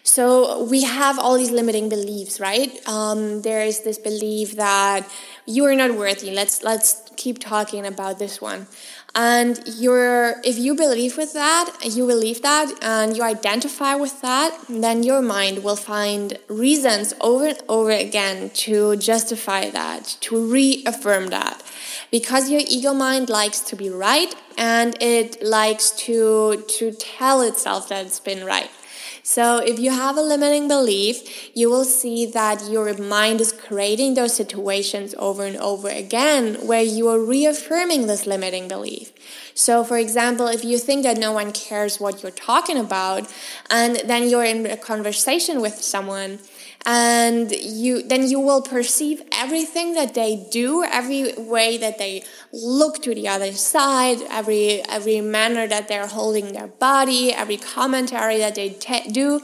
So 0.04 0.62
we 0.62 0.84
have 0.84 1.18
all 1.18 1.36
these 1.36 1.50
limiting 1.50 1.88
beliefs, 1.88 2.38
right? 2.38 2.70
Um, 2.86 3.42
there 3.42 3.62
is 3.62 3.80
this 3.80 3.98
belief 3.98 4.54
that 4.54 5.10
you 5.46 5.64
are 5.64 5.74
not 5.74 5.96
worthy. 5.96 6.30
Let's 6.30 6.62
let's 6.62 7.02
keep 7.16 7.40
talking 7.40 7.84
about 7.84 8.20
this 8.20 8.40
one. 8.40 8.68
And 9.16 9.60
you're 9.66 10.40
if 10.42 10.58
you 10.58 10.74
believe 10.74 11.16
with 11.16 11.32
that, 11.34 11.70
you 11.84 12.06
believe 12.06 12.42
that, 12.42 12.72
and 12.82 13.16
you 13.16 13.22
identify 13.22 13.94
with 13.94 14.20
that, 14.22 14.58
then 14.68 15.04
your 15.04 15.22
mind 15.22 15.62
will 15.62 15.76
find 15.76 16.38
reasons 16.48 17.14
over 17.20 17.46
and 17.46 17.60
over 17.68 17.90
again 17.90 18.50
to 18.64 18.96
justify 18.96 19.70
that, 19.70 20.16
to 20.22 20.52
reaffirm 20.52 21.28
that. 21.28 21.62
Because 22.10 22.50
your 22.50 22.62
ego 22.66 22.92
mind 22.92 23.28
likes 23.28 23.60
to 23.60 23.76
be 23.76 23.88
right 23.88 24.34
and 24.58 24.96
it 25.00 25.42
likes 25.42 25.90
to 26.06 26.64
to 26.78 26.92
tell 26.92 27.40
itself 27.40 27.88
that 27.88 28.06
it's 28.06 28.20
been 28.20 28.44
right 28.44 28.70
so 29.26 29.56
if 29.56 29.78
you 29.78 29.90
have 29.90 30.18
a 30.18 30.20
limiting 30.20 30.68
belief 30.68 31.50
you 31.56 31.70
will 31.70 31.86
see 31.86 32.26
that 32.26 32.68
your 32.68 32.92
mind 32.98 33.40
is 33.40 33.52
creating 33.52 34.12
those 34.12 34.36
situations 34.36 35.14
over 35.18 35.44
and 35.46 35.56
over 35.56 35.88
again 35.88 36.66
where 36.66 36.82
you 36.82 37.08
are 37.08 37.18
reaffirming 37.18 38.06
this 38.06 38.26
limiting 38.26 38.68
belief. 38.68 39.12
So 39.54 39.82
for 39.82 39.96
example 39.96 40.46
if 40.48 40.62
you 40.62 40.76
think 40.76 41.04
that 41.04 41.16
no 41.16 41.32
one 41.32 41.52
cares 41.52 41.98
what 41.98 42.22
you're 42.22 42.32
talking 42.32 42.76
about 42.76 43.32
and 43.70 43.96
then 44.04 44.28
you're 44.28 44.44
in 44.44 44.66
a 44.66 44.76
conversation 44.76 45.62
with 45.62 45.76
someone 45.76 46.40
and 46.86 47.50
you 47.50 48.02
then 48.02 48.28
you 48.28 48.38
will 48.38 48.60
perceive 48.60 49.22
everything 49.32 49.94
that 49.94 50.12
they 50.12 50.46
do 50.50 50.84
every 50.84 51.32
way 51.38 51.78
that 51.78 51.96
they 51.96 52.22
look 52.52 53.02
to 53.02 53.14
the 53.14 53.26
other 53.26 53.52
side 53.52 54.18
every 54.30 54.82
every 54.88 55.20
manner 55.20 55.66
that 55.66 55.88
they're 55.88 56.06
holding 56.06 56.52
their 56.52 56.66
body 56.66 57.32
every 57.32 57.56
commentary 57.56 58.36
that 58.38 58.54
they 58.54 58.68
do. 59.10 59.40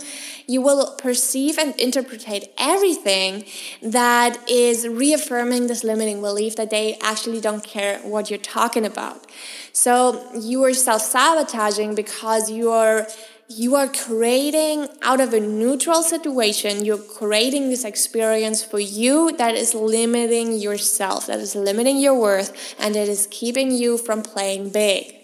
You 0.46 0.60
will 0.60 0.96
perceive 0.96 1.58
and 1.58 1.78
interpret 1.80 2.26
everything 2.58 3.44
that 3.82 4.36
is 4.50 4.86
reaffirming 4.86 5.68
this 5.68 5.84
limiting 5.84 6.20
belief 6.20 6.56
that 6.56 6.70
they 6.70 6.98
actually 7.00 7.40
don't 7.40 7.62
care 7.62 8.00
what 8.00 8.30
you're 8.30 8.38
talking 8.38 8.84
about. 8.84 9.26
So 9.72 10.28
you 10.34 10.64
are 10.64 10.74
self-sabotaging 10.74 11.94
because 11.94 12.50
you're 12.50 13.06
you 13.50 13.74
are 13.74 13.88
creating 13.88 14.88
out 15.02 15.20
of 15.20 15.34
a 15.34 15.40
neutral 15.40 16.02
situation, 16.04 16.84
you're 16.84 16.96
creating 16.96 17.68
this 17.68 17.84
experience 17.84 18.62
for 18.62 18.78
you 18.78 19.36
that 19.38 19.56
is 19.56 19.74
limiting 19.74 20.52
yourself, 20.52 21.26
that 21.26 21.40
is 21.40 21.56
limiting 21.56 21.98
your 21.98 22.16
worth, 22.18 22.76
and 22.78 22.94
that 22.94 23.08
is 23.08 23.26
keeping 23.28 23.72
you 23.72 23.98
from 23.98 24.22
playing 24.22 24.70
big. 24.70 25.19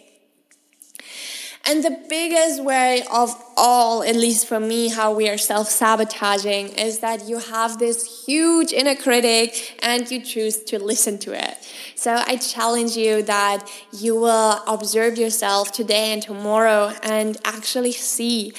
And 1.68 1.82
the 1.82 1.98
biggest 2.08 2.62
way 2.62 3.02
of 3.12 3.34
all, 3.56 4.04
at 4.04 4.14
least 4.14 4.46
for 4.46 4.60
me, 4.60 4.88
how 4.88 5.12
we 5.12 5.28
are 5.28 5.36
self 5.36 5.68
sabotaging 5.68 6.68
is 6.68 7.00
that 7.00 7.28
you 7.28 7.38
have 7.38 7.80
this 7.80 8.24
huge 8.24 8.72
inner 8.72 8.94
critic 8.94 9.76
and 9.82 10.08
you 10.08 10.22
choose 10.22 10.62
to 10.64 10.78
listen 10.78 11.18
to 11.18 11.32
it. 11.32 11.56
So 11.96 12.14
I 12.14 12.36
challenge 12.36 12.96
you 12.96 13.22
that 13.22 13.68
you 13.92 14.14
will 14.14 14.62
observe 14.68 15.18
yourself 15.18 15.72
today 15.72 16.12
and 16.12 16.22
tomorrow 16.22 16.92
and 17.02 17.36
actually 17.44 17.92
see 17.92 18.52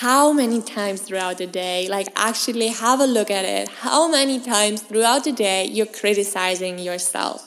how 0.00 0.32
many 0.32 0.62
times 0.62 1.02
throughout 1.02 1.36
the 1.36 1.46
day, 1.46 1.86
like 1.90 2.08
actually 2.16 2.68
have 2.68 3.00
a 3.00 3.06
look 3.06 3.30
at 3.30 3.44
it, 3.44 3.68
how 3.68 4.10
many 4.10 4.40
times 4.40 4.80
throughout 4.80 5.24
the 5.24 5.32
day 5.32 5.66
you're 5.66 5.84
criticizing 5.84 6.78
yourself. 6.78 7.44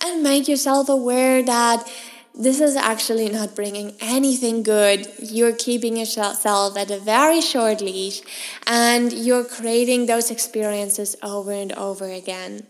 And 0.00 0.22
make 0.22 0.46
yourself 0.46 0.88
aware 0.88 1.42
that 1.42 1.88
this 2.34 2.60
is 2.60 2.76
actually 2.76 3.28
not 3.28 3.54
bringing 3.54 3.94
anything 4.00 4.62
good. 4.62 5.06
You're 5.18 5.52
keeping 5.54 5.96
yourself 5.96 6.76
at 6.76 6.90
a 6.90 6.98
very 6.98 7.40
short 7.40 7.80
leash 7.80 8.22
and 8.66 9.12
you're 9.12 9.44
creating 9.44 10.06
those 10.06 10.30
experiences 10.30 11.14
over 11.22 11.52
and 11.52 11.72
over 11.72 12.10
again. 12.10 12.66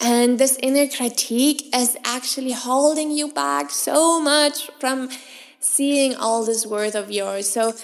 And 0.00 0.38
this 0.38 0.58
inner 0.60 0.88
critique 0.88 1.74
is 1.74 1.96
actually 2.04 2.52
holding 2.52 3.10
you 3.12 3.32
back 3.32 3.70
so 3.70 4.20
much 4.20 4.70
from 4.80 5.10
seeing 5.60 6.14
all 6.16 6.44
this 6.44 6.66
worth 6.66 6.94
of 6.94 7.10
yours. 7.10 7.48
So 7.48 7.74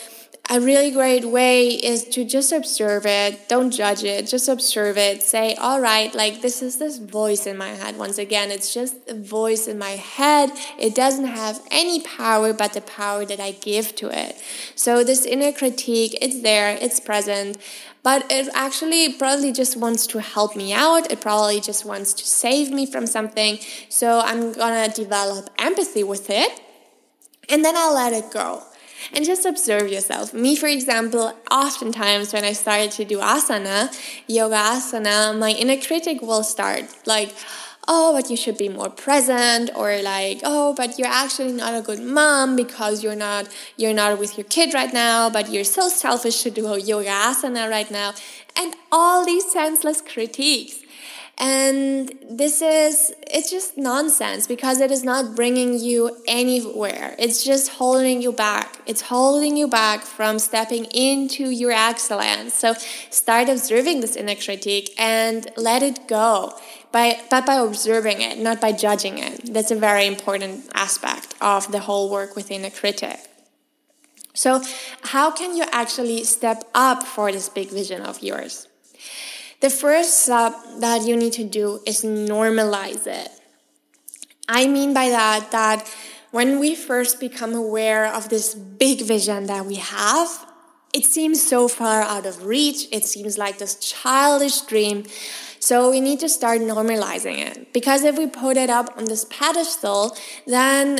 a 0.50 0.60
really 0.60 0.90
great 0.90 1.24
way 1.24 1.68
is 1.68 2.04
to 2.04 2.24
just 2.24 2.52
observe 2.52 3.06
it. 3.06 3.48
Don't 3.48 3.70
judge 3.70 4.02
it. 4.02 4.26
Just 4.26 4.48
observe 4.48 4.98
it. 4.98 5.22
Say, 5.22 5.54
all 5.54 5.80
right, 5.80 6.12
like 6.14 6.42
this 6.42 6.62
is 6.62 6.78
this 6.78 6.98
voice 6.98 7.46
in 7.46 7.56
my 7.56 7.70
head. 7.70 7.96
Once 7.96 8.18
again, 8.18 8.50
it's 8.50 8.74
just 8.74 8.96
a 9.08 9.14
voice 9.14 9.68
in 9.68 9.78
my 9.78 9.92
head. 9.92 10.50
It 10.78 10.94
doesn't 10.94 11.26
have 11.26 11.62
any 11.70 12.00
power 12.00 12.52
but 12.52 12.72
the 12.72 12.80
power 12.80 13.24
that 13.24 13.40
I 13.40 13.52
give 13.52 13.94
to 13.96 14.08
it. 14.08 14.36
So 14.74 15.04
this 15.04 15.24
inner 15.24 15.52
critique, 15.52 16.18
it's 16.20 16.42
there, 16.42 16.76
it's 16.80 17.00
present 17.00 17.58
but 18.04 18.26
it 18.32 18.48
actually 18.52 19.12
probably 19.12 19.52
just 19.52 19.76
wants 19.76 20.08
to 20.08 20.20
help 20.20 20.56
me 20.56 20.72
out. 20.72 21.12
It 21.12 21.20
probably 21.20 21.60
just 21.60 21.84
wants 21.84 22.12
to 22.14 22.26
save 22.26 22.72
me 22.72 22.84
from 22.84 23.06
something. 23.06 23.60
So 23.88 24.18
I'm 24.18 24.52
gonna 24.52 24.92
develop 24.92 25.50
empathy 25.56 26.02
with 26.02 26.28
it 26.28 26.60
and 27.48 27.64
then 27.64 27.76
I'll 27.76 27.94
let 27.94 28.12
it 28.12 28.32
go 28.32 28.64
and 29.12 29.24
just 29.24 29.44
observe 29.44 29.88
yourself. 29.88 30.34
Me, 30.34 30.56
for 30.56 30.66
example, 30.66 31.34
oftentimes 31.50 32.32
when 32.32 32.44
I 32.44 32.52
started 32.52 32.90
to 32.92 33.04
do 33.04 33.18
asana, 33.18 33.94
yoga 34.26 34.56
asana, 34.56 35.38
my 35.38 35.50
inner 35.50 35.76
critic 35.80 36.22
will 36.22 36.42
start 36.42 36.84
like, 37.06 37.34
oh, 37.88 38.12
but 38.12 38.30
you 38.30 38.36
should 38.36 38.56
be 38.56 38.68
more 38.68 38.90
present, 38.90 39.70
or 39.74 40.00
like, 40.02 40.40
oh, 40.44 40.72
but 40.76 40.98
you're 40.98 41.08
actually 41.08 41.52
not 41.52 41.74
a 41.74 41.82
good 41.82 42.00
mom 42.00 42.54
because 42.54 43.02
you're 43.02 43.16
not 43.16 43.48
you're 43.76 43.94
not 43.94 44.18
with 44.18 44.38
your 44.38 44.44
kid 44.44 44.72
right 44.72 44.92
now, 44.92 45.28
but 45.28 45.50
you're 45.50 45.64
so 45.64 45.88
selfish 45.88 46.42
to 46.42 46.50
do 46.50 46.78
yoga 46.78 47.08
asana 47.08 47.68
right 47.68 47.90
now, 47.90 48.12
and 48.56 48.74
all 48.92 49.24
these 49.24 49.50
senseless 49.50 50.00
critiques. 50.00 50.81
And 51.38 52.12
this 52.30 52.60
is, 52.62 53.12
it's 53.28 53.50
just 53.50 53.78
nonsense 53.78 54.46
because 54.46 54.80
it 54.80 54.90
is 54.90 55.02
not 55.02 55.34
bringing 55.34 55.78
you 55.78 56.22
anywhere. 56.28 57.16
It's 57.18 57.42
just 57.42 57.70
holding 57.70 58.20
you 58.22 58.32
back. 58.32 58.78
It's 58.86 59.00
holding 59.00 59.56
you 59.56 59.66
back 59.66 60.02
from 60.02 60.38
stepping 60.38 60.84
into 60.86 61.48
your 61.48 61.72
excellence. 61.72 62.54
So 62.54 62.74
start 63.10 63.48
observing 63.48 64.00
this 64.00 64.14
inner 64.14 64.36
critique 64.36 64.94
and 64.98 65.50
let 65.56 65.82
it 65.82 66.06
go. 66.06 66.52
By, 66.92 67.20
but 67.30 67.46
by 67.46 67.54
observing 67.54 68.20
it, 68.20 68.38
not 68.38 68.60
by 68.60 68.72
judging 68.72 69.16
it. 69.16 69.52
That's 69.52 69.70
a 69.70 69.76
very 69.76 70.06
important 70.06 70.68
aspect 70.74 71.34
of 71.40 71.72
the 71.72 71.80
whole 71.80 72.10
work 72.10 72.36
within 72.36 72.66
a 72.66 72.70
critic. 72.70 73.18
So, 74.34 74.62
how 75.02 75.30
can 75.30 75.56
you 75.56 75.64
actually 75.72 76.24
step 76.24 76.64
up 76.74 77.02
for 77.02 77.32
this 77.32 77.48
big 77.48 77.70
vision 77.70 78.02
of 78.02 78.22
yours? 78.22 78.66
The 79.62 79.70
first 79.70 80.24
step 80.24 80.54
that 80.80 81.06
you 81.06 81.16
need 81.16 81.34
to 81.34 81.44
do 81.44 81.80
is 81.86 82.02
normalize 82.02 83.06
it. 83.06 83.30
I 84.48 84.66
mean 84.66 84.92
by 84.92 85.08
that, 85.10 85.52
that 85.52 85.88
when 86.32 86.58
we 86.58 86.74
first 86.74 87.20
become 87.20 87.54
aware 87.54 88.12
of 88.12 88.28
this 88.28 88.56
big 88.56 89.02
vision 89.02 89.46
that 89.46 89.64
we 89.64 89.76
have, 89.76 90.46
it 90.92 91.04
seems 91.04 91.40
so 91.40 91.68
far 91.68 92.02
out 92.02 92.26
of 92.26 92.44
reach. 92.44 92.88
It 92.90 93.04
seems 93.04 93.38
like 93.38 93.58
this 93.58 93.76
childish 93.76 94.62
dream. 94.62 95.04
So 95.60 95.90
we 95.90 96.00
need 96.00 96.18
to 96.20 96.28
start 96.28 96.60
normalizing 96.60 97.38
it. 97.38 97.72
Because 97.72 98.02
if 98.02 98.18
we 98.18 98.26
put 98.26 98.56
it 98.56 98.68
up 98.68 98.90
on 98.96 99.04
this 99.04 99.24
pedestal, 99.30 100.16
then 100.44 100.98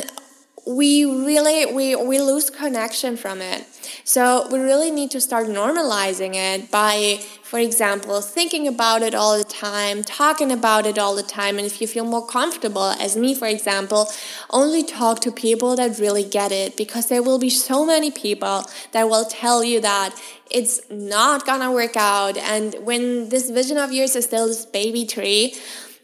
we 0.65 1.03
really 1.03 1.65
we, 1.73 1.97
we 1.97 2.21
lose 2.21 2.49
connection 2.49 3.17
from 3.17 3.41
it 3.41 3.65
so 4.03 4.47
we 4.51 4.59
really 4.59 4.91
need 4.91 5.11
to 5.11 5.19
start 5.19 5.47
normalizing 5.47 6.35
it 6.35 6.69
by 6.71 7.19
for 7.43 7.59
example 7.59 8.21
thinking 8.21 8.67
about 8.67 9.01
it 9.01 9.13
all 9.13 9.37
the 9.37 9.43
time 9.43 10.03
talking 10.03 10.51
about 10.51 10.85
it 10.85 10.97
all 10.97 11.15
the 11.15 11.23
time 11.23 11.57
and 11.57 11.65
if 11.65 11.79
you 11.81 11.87
feel 11.87 12.05
more 12.05 12.25
comfortable 12.25 12.89
as 12.99 13.15
me 13.15 13.33
for 13.35 13.47
example 13.47 14.07
only 14.49 14.83
talk 14.83 15.19
to 15.19 15.31
people 15.31 15.75
that 15.75 15.99
really 15.99 16.23
get 16.23 16.51
it 16.51 16.75
because 16.77 17.07
there 17.07 17.23
will 17.23 17.39
be 17.39 17.49
so 17.49 17.85
many 17.85 18.11
people 18.11 18.63
that 18.91 19.09
will 19.09 19.25
tell 19.25 19.63
you 19.63 19.79
that 19.79 20.15
it's 20.49 20.81
not 20.89 21.45
gonna 21.45 21.71
work 21.71 21.95
out 21.95 22.37
and 22.37 22.75
when 22.81 23.29
this 23.29 23.49
vision 23.49 23.77
of 23.77 23.91
yours 23.91 24.15
is 24.15 24.25
still 24.25 24.47
this 24.47 24.65
baby 24.65 25.05
tree 25.05 25.53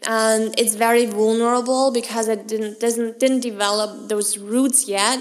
and 0.06 0.54
it's 0.58 0.74
very 0.74 1.06
vulnerable 1.06 1.90
because 1.92 2.28
it 2.28 2.46
didn't 2.46 2.80
doesn't 2.80 3.18
didn't 3.18 3.40
develop 3.40 4.08
those 4.08 4.38
roots 4.38 4.88
yet 4.88 5.20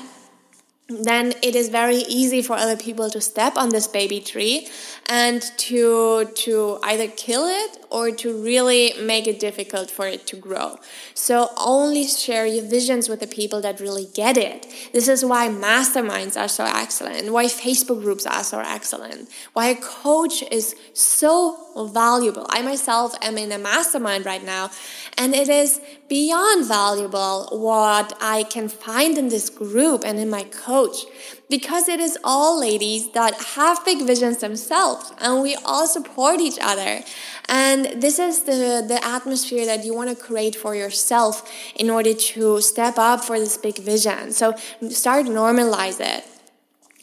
then 0.89 1.33
it 1.43 1.55
is 1.55 1.69
very 1.69 1.97
easy 2.07 2.41
for 2.41 2.53
other 2.53 2.75
people 2.77 3.09
to 3.09 3.21
step 3.21 3.55
on 3.57 3.69
this 3.69 3.87
baby 3.87 4.19
tree 4.19 4.67
and 5.09 5.41
to 5.57 6.25
to 6.35 6.77
either 6.83 7.07
kill 7.07 7.47
it 7.47 7.83
or 7.89 8.11
to 8.11 8.41
really 8.43 8.93
make 9.01 9.27
it 9.27 9.39
difficult 9.39 9.89
for 9.89 10.05
it 10.05 10.27
to 10.27 10.35
grow. 10.35 10.77
So 11.15 11.49
only 11.57 12.05
share 12.05 12.45
your 12.45 12.63
visions 12.63 13.09
with 13.09 13.19
the 13.19 13.27
people 13.27 13.59
that 13.61 13.79
really 13.79 14.07
get 14.13 14.37
it. 14.37 14.67
This 14.93 15.07
is 15.07 15.25
why 15.25 15.49
masterminds 15.49 16.39
are 16.39 16.47
so 16.47 16.63
excellent, 16.65 17.33
why 17.33 17.45
Facebook 17.45 18.01
groups 18.01 18.27
are 18.27 18.43
so 18.43 18.59
excellent, 18.59 19.29
why 19.53 19.67
a 19.67 19.75
coach 19.75 20.43
is 20.51 20.75
so 20.93 21.57
valuable. 21.75 22.45
I 22.49 22.61
myself 22.61 23.15
am 23.23 23.37
in 23.39 23.51
a 23.51 23.57
mastermind 23.57 24.27
right 24.27 24.43
now 24.43 24.69
and 25.17 25.33
it 25.33 25.49
is 25.49 25.81
beyond 26.07 26.67
valuable 26.67 27.47
what 27.51 28.15
I 28.21 28.43
can 28.43 28.69
find 28.69 29.17
in 29.17 29.29
this 29.29 29.49
group 29.49 30.03
and 30.05 30.19
in 30.19 30.29
my 30.29 30.43
coach 30.43 31.05
because 31.49 31.89
it 31.89 31.99
is 31.99 32.17
all 32.23 32.59
ladies 32.59 33.11
that 33.11 33.33
have 33.55 33.83
big 33.83 34.05
visions 34.05 34.37
themselves 34.37 35.11
and 35.19 35.41
we 35.41 35.55
all 35.65 35.87
support 35.87 36.39
each 36.39 36.59
other. 36.61 37.01
And 37.47 38.01
this 38.01 38.19
is 38.19 38.43
the, 38.43 38.85
the 38.87 38.99
atmosphere 39.03 39.65
that 39.65 39.83
you 39.83 39.95
want 39.95 40.09
to 40.09 40.15
create 40.15 40.55
for 40.55 40.75
yourself 40.75 41.51
in 41.75 41.89
order 41.89 42.13
to 42.13 42.61
step 42.61 42.99
up 42.99 43.25
for 43.25 43.39
this 43.39 43.57
big 43.57 43.79
vision. 43.79 44.31
So 44.31 44.55
start 44.89 45.25
normalize 45.25 45.99
it. 45.99 46.23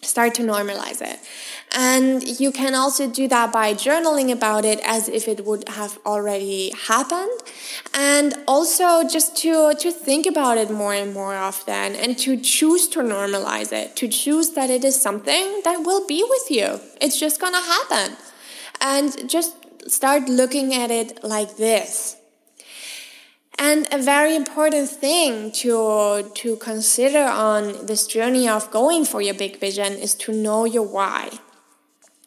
Start 0.07 0.35
to 0.35 0.43
normalize 0.43 1.03
it. 1.03 1.19
And 1.73 2.23
you 2.41 2.53
can 2.53 2.75
also 2.75 3.11
do 3.11 3.27
that 3.29 3.53
by 3.53 3.75
journaling 3.75 4.31
about 4.31 4.65
it 4.65 4.81
as 4.85 5.09
if 5.09 5.27
it 5.27 5.45
would 5.45 5.69
have 5.69 5.99
already 6.07 6.73
happened. 6.87 7.41
And 7.93 8.35
also 8.47 9.07
just 9.07 9.37
to, 9.39 9.75
to 9.75 9.91
think 9.91 10.27
about 10.27 10.59
it 10.59 10.71
more 10.71 10.95
and 10.95 11.13
more 11.13 11.35
often 11.35 11.97
and 11.97 12.17
to 12.19 12.37
choose 12.37 12.89
to 12.91 13.01
normalize 13.01 13.73
it, 13.73 13.97
to 13.97 14.07
choose 14.07 14.51
that 14.51 14.71
it 14.71 14.85
is 14.85 15.01
something 15.01 15.61
that 15.65 15.81
will 15.85 16.07
be 16.07 16.25
with 16.29 16.51
you. 16.51 16.81
It's 17.01 17.19
just 17.19 17.41
gonna 17.41 17.61
happen. 17.61 18.17
And 18.81 19.29
just 19.29 19.55
start 19.91 20.29
looking 20.29 20.73
at 20.75 20.91
it 20.91 21.25
like 21.25 21.57
this. 21.57 22.16
And 23.59 23.89
a 23.91 23.99
very 23.99 24.37
important 24.37 24.89
thing 24.91 25.51
to, 25.53 26.31
to 26.35 26.57
consider 26.57 27.25
on 27.25 27.87
this 27.87 28.07
journey 28.07 28.49
of 28.49 28.71
going 28.71 29.05
for 29.05 29.23
your 29.23 29.35
big 29.35 29.59
vision 29.59 29.95
is 29.95 30.15
to 30.17 30.33
know 30.33 30.67
your 30.67 30.83
why. 30.83 31.31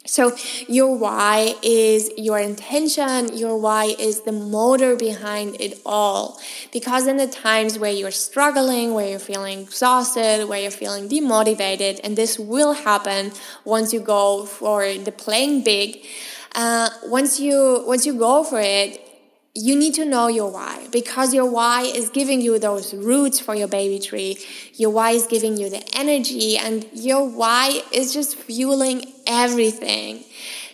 So, 0.06 0.34
your 0.66 0.96
why 0.96 1.54
is 1.62 2.10
your 2.16 2.38
intention, 2.38 3.36
your 3.36 3.56
why 3.58 3.94
is 3.98 4.22
the 4.22 4.32
motor 4.32 4.96
behind 4.96 5.60
it 5.60 5.78
all. 5.84 6.40
Because 6.72 7.06
in 7.06 7.18
the 7.18 7.26
times 7.26 7.78
where 7.78 7.92
you're 7.92 8.10
struggling, 8.10 8.94
where 8.94 9.08
you're 9.08 9.18
feeling 9.18 9.60
exhausted, 9.60 10.48
where 10.48 10.60
you're 10.60 10.70
feeling 10.70 11.08
demotivated, 11.08 12.00
and 12.02 12.16
this 12.16 12.38
will 12.38 12.72
happen 12.72 13.30
once 13.64 13.92
you 13.92 14.00
go 14.00 14.46
for 14.46 14.92
the 14.92 15.12
playing 15.12 15.62
big, 15.62 16.04
uh, 16.54 16.88
once 17.04 17.38
you 17.38 17.84
once 17.86 18.06
you 18.06 18.14
go 18.14 18.42
for 18.42 18.58
it, 18.58 19.06
you 19.54 19.74
need 19.74 19.94
to 19.94 20.04
know 20.04 20.28
your 20.28 20.50
why 20.50 20.86
because 20.92 21.34
your 21.34 21.50
why 21.50 21.82
is 21.82 22.08
giving 22.10 22.40
you 22.40 22.58
those 22.58 22.94
roots 22.94 23.40
for 23.40 23.54
your 23.54 23.68
baby 23.68 23.98
tree. 23.98 24.38
Your 24.74 24.90
why 24.90 25.10
is 25.10 25.26
giving 25.26 25.56
you 25.56 25.68
the 25.68 25.82
energy, 25.96 26.56
and 26.56 26.86
your 26.92 27.28
why 27.28 27.82
is 27.92 28.14
just 28.14 28.36
fueling 28.36 29.12
everything. 29.26 30.24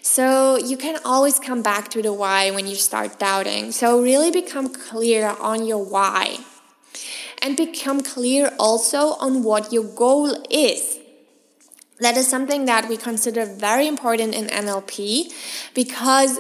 So 0.03 0.57
you 0.57 0.77
can 0.77 0.99
always 1.05 1.39
come 1.39 1.63
back 1.63 1.89
to 1.91 2.03
the 2.03 2.13
why 2.13 2.51
when 2.51 2.67
you 2.67 2.77
start 2.77 3.19
doubting. 3.19 3.73
So 3.73 4.01
really 4.01 4.31
become 4.31 4.73
clear 4.73 5.35
on 5.41 5.67
your 5.67 5.85
why 5.85 6.39
and 7.43 7.57
become 7.57 8.03
clear 8.03 8.53
also 8.59 9.15
on 9.15 9.43
what 9.43 9.73
your 9.73 9.85
goal 9.85 10.45
is. 10.51 10.99
That 12.01 12.17
is 12.17 12.29
something 12.29 12.67
that 12.67 12.89
we 12.89 12.97
consider 12.97 13.47
very 13.47 13.87
important 13.87 14.35
in 14.35 14.47
NLP 14.47 15.33
because 15.75 16.39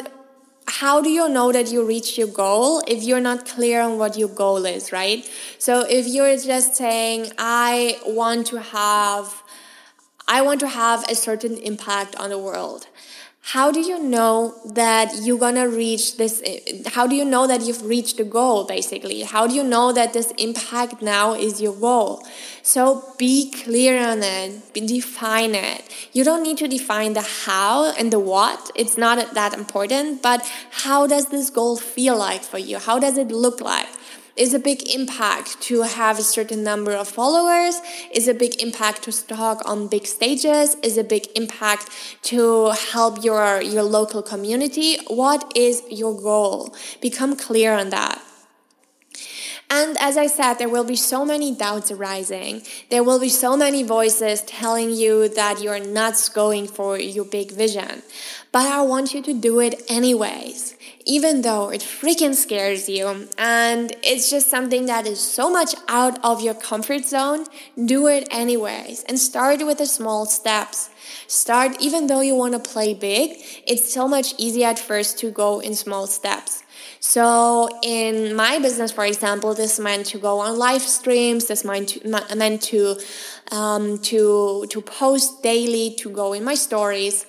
how 0.69 1.01
do 1.01 1.09
you 1.09 1.29
know 1.29 1.53
that 1.53 1.71
you 1.71 1.85
reach 1.85 2.19
your 2.19 2.27
goal 2.27 2.83
if 2.89 3.03
you're 3.03 3.21
not 3.21 3.47
clear 3.47 3.81
on 3.81 3.99
what 3.99 4.19
your 4.19 4.29
goal 4.29 4.65
is, 4.67 4.93
right? 4.93 5.29
So 5.59 5.87
if 5.89 6.07
you're 6.07 6.37
just 6.37 6.75
saying, 6.75 7.33
I 7.39 7.99
want 8.05 8.49
to 8.49 8.61
have, 8.61 9.43
I 10.27 10.43
want 10.43 10.61
to 10.61 10.69
have 10.69 11.05
a 11.09 11.15
certain 11.15 11.57
impact 11.59 12.17
on 12.17 12.31
the 12.31 12.39
world 12.39 12.89
how 13.51 13.71
do 13.71 13.79
you 13.79 13.97
know 13.97 14.57
that 14.65 15.15
you're 15.23 15.39
gonna 15.39 15.69
reach 15.69 16.17
this 16.17 16.43
how 16.87 17.07
do 17.07 17.15
you 17.15 17.25
know 17.25 17.47
that 17.47 17.61
you've 17.63 17.85
reached 17.87 18.17
the 18.17 18.25
goal 18.25 18.65
basically? 18.65 19.23
How 19.23 19.47
do 19.47 19.55
you 19.55 19.63
know 19.63 19.93
that 19.93 20.13
this 20.13 20.33
impact 20.37 21.01
now 21.01 21.35
is 21.35 21.61
your 21.61 21.75
goal 21.75 22.27
so 22.63 23.15
be 23.17 23.53
clear 23.53 24.05
on 24.05 24.25
it. 24.25 24.75
Define 24.75 25.55
it. 25.55 25.85
You 26.13 26.25
don't 26.25 26.43
need 26.43 26.59
to 26.59 26.67
define 26.67 27.13
the 27.13 27.23
how 27.23 27.93
and 27.93 28.13
the 28.13 28.19
what. 28.19 28.73
It's 28.75 28.99
not 28.99 29.35
that 29.35 29.55
important 29.55 30.23
but 30.23 30.45
how 30.83 31.07
does 31.07 31.27
this 31.27 31.49
goal 31.49 31.77
feel 31.77 32.19
like 32.19 32.43
for 32.43 32.59
you? 32.59 32.79
How 32.79 32.99
does 32.99 33.17
it 33.17 33.29
look 33.29 33.61
like 33.61 33.87
is 34.37 34.53
a 34.53 34.59
big 34.59 34.89
impact 34.89 35.61
to 35.63 35.83
have 35.83 36.19
a 36.19 36.23
certain 36.23 36.63
number 36.63 36.93
of 36.93 37.09
followers, 37.09 37.81
is 38.13 38.29
a 38.29 38.35
big 38.35 38.61
impact 38.63 39.03
to 39.03 39.27
talk 39.27 39.63
on 39.69 39.89
big 39.89 40.07
stages, 40.07 40.77
is 40.83 40.99
a 40.99 41.05
big 41.05 41.27
impact 41.35 41.89
to 42.23 42.71
help 42.93 43.25
your, 43.25 43.63
your 43.63 43.83
local 43.83 44.23
community. 44.23 44.99
What 45.07 45.53
is 45.57 45.83
your 45.91 46.15
goal? 46.15 46.75
Become 47.01 47.37
clear 47.37 47.73
on 47.73 47.91
that. 47.91 48.23
And 49.69 49.97
as 49.99 50.17
I 50.17 50.29
said, 50.29 50.55
there 50.55 50.69
will 50.69 50.85
be 50.85 50.95
so 50.95 51.25
many 51.25 51.53
doubts 51.53 51.91
arising. 51.91 52.63
There 52.89 53.03
will 53.03 53.19
be 53.19 53.29
so 53.29 53.57
many 53.57 53.83
voices 53.83 54.43
telling 54.43 54.91
you 54.91 55.29
that 55.31 55.61
you're 55.61 55.85
nuts 55.85 56.29
going 56.29 56.69
for 56.69 56.99
your 56.99 57.25
big 57.25 57.51
vision. 57.51 58.03
But 58.57 58.73
I 58.73 58.81
want 58.81 59.13
you 59.13 59.21
to 59.21 59.35
do 59.35 59.61
it 59.61 59.83
anyways 59.87 60.77
even 61.07 61.43
though 61.43 61.69
it 61.69 61.81
freaking 61.81 62.35
scares 62.35 62.89
you 62.89 63.29
and 63.39 63.95
it's 64.03 64.29
just 64.29 64.51
something 64.51 64.87
that 64.87 65.07
is 65.07 65.21
so 65.21 65.49
much 65.49 65.75
out 65.89 66.19
of 66.25 66.41
your 66.41 66.55
comfort 66.55 67.05
zone, 67.05 67.45
do 67.85 68.09
it 68.09 68.27
anyways 68.31 69.05
and 69.05 69.19
start 69.19 69.65
with 69.65 69.79
the 69.79 69.87
small 69.87 70.27
steps. 70.27 70.91
Start, 71.29 71.77
even 71.81 72.09
though 72.09 72.23
you 72.23 72.35
want 72.35 72.55
to 72.55 72.59
play 72.59 72.93
big, 72.95 73.39
it's 73.67 73.93
so 73.93 74.09
much 74.09 74.35
easier 74.39 74.69
at 74.69 74.79
first 74.79 75.19
to 75.19 75.31
go 75.31 75.61
in 75.61 75.75
small 75.75 76.07
steps. 76.07 76.65
So 76.99 77.69
in 77.83 78.35
my 78.35 78.59
business, 78.59 78.91
for 78.91 79.05
example, 79.05 79.55
this 79.55 79.79
meant 79.79 80.07
to 80.07 80.19
go 80.19 80.41
on 80.41 80.59
live 80.59 80.83
streams. 80.83 81.47
This 81.47 81.65
meant 81.65 81.91
to, 81.91 82.35
meant 82.35 82.63
to 82.63 82.97
um, 83.53 83.99
to 84.11 84.67
to 84.71 84.81
post 84.81 85.43
daily, 85.43 85.95
to 85.99 86.11
go 86.11 86.33
in 86.33 86.43
my 86.43 86.55
stories 86.55 87.27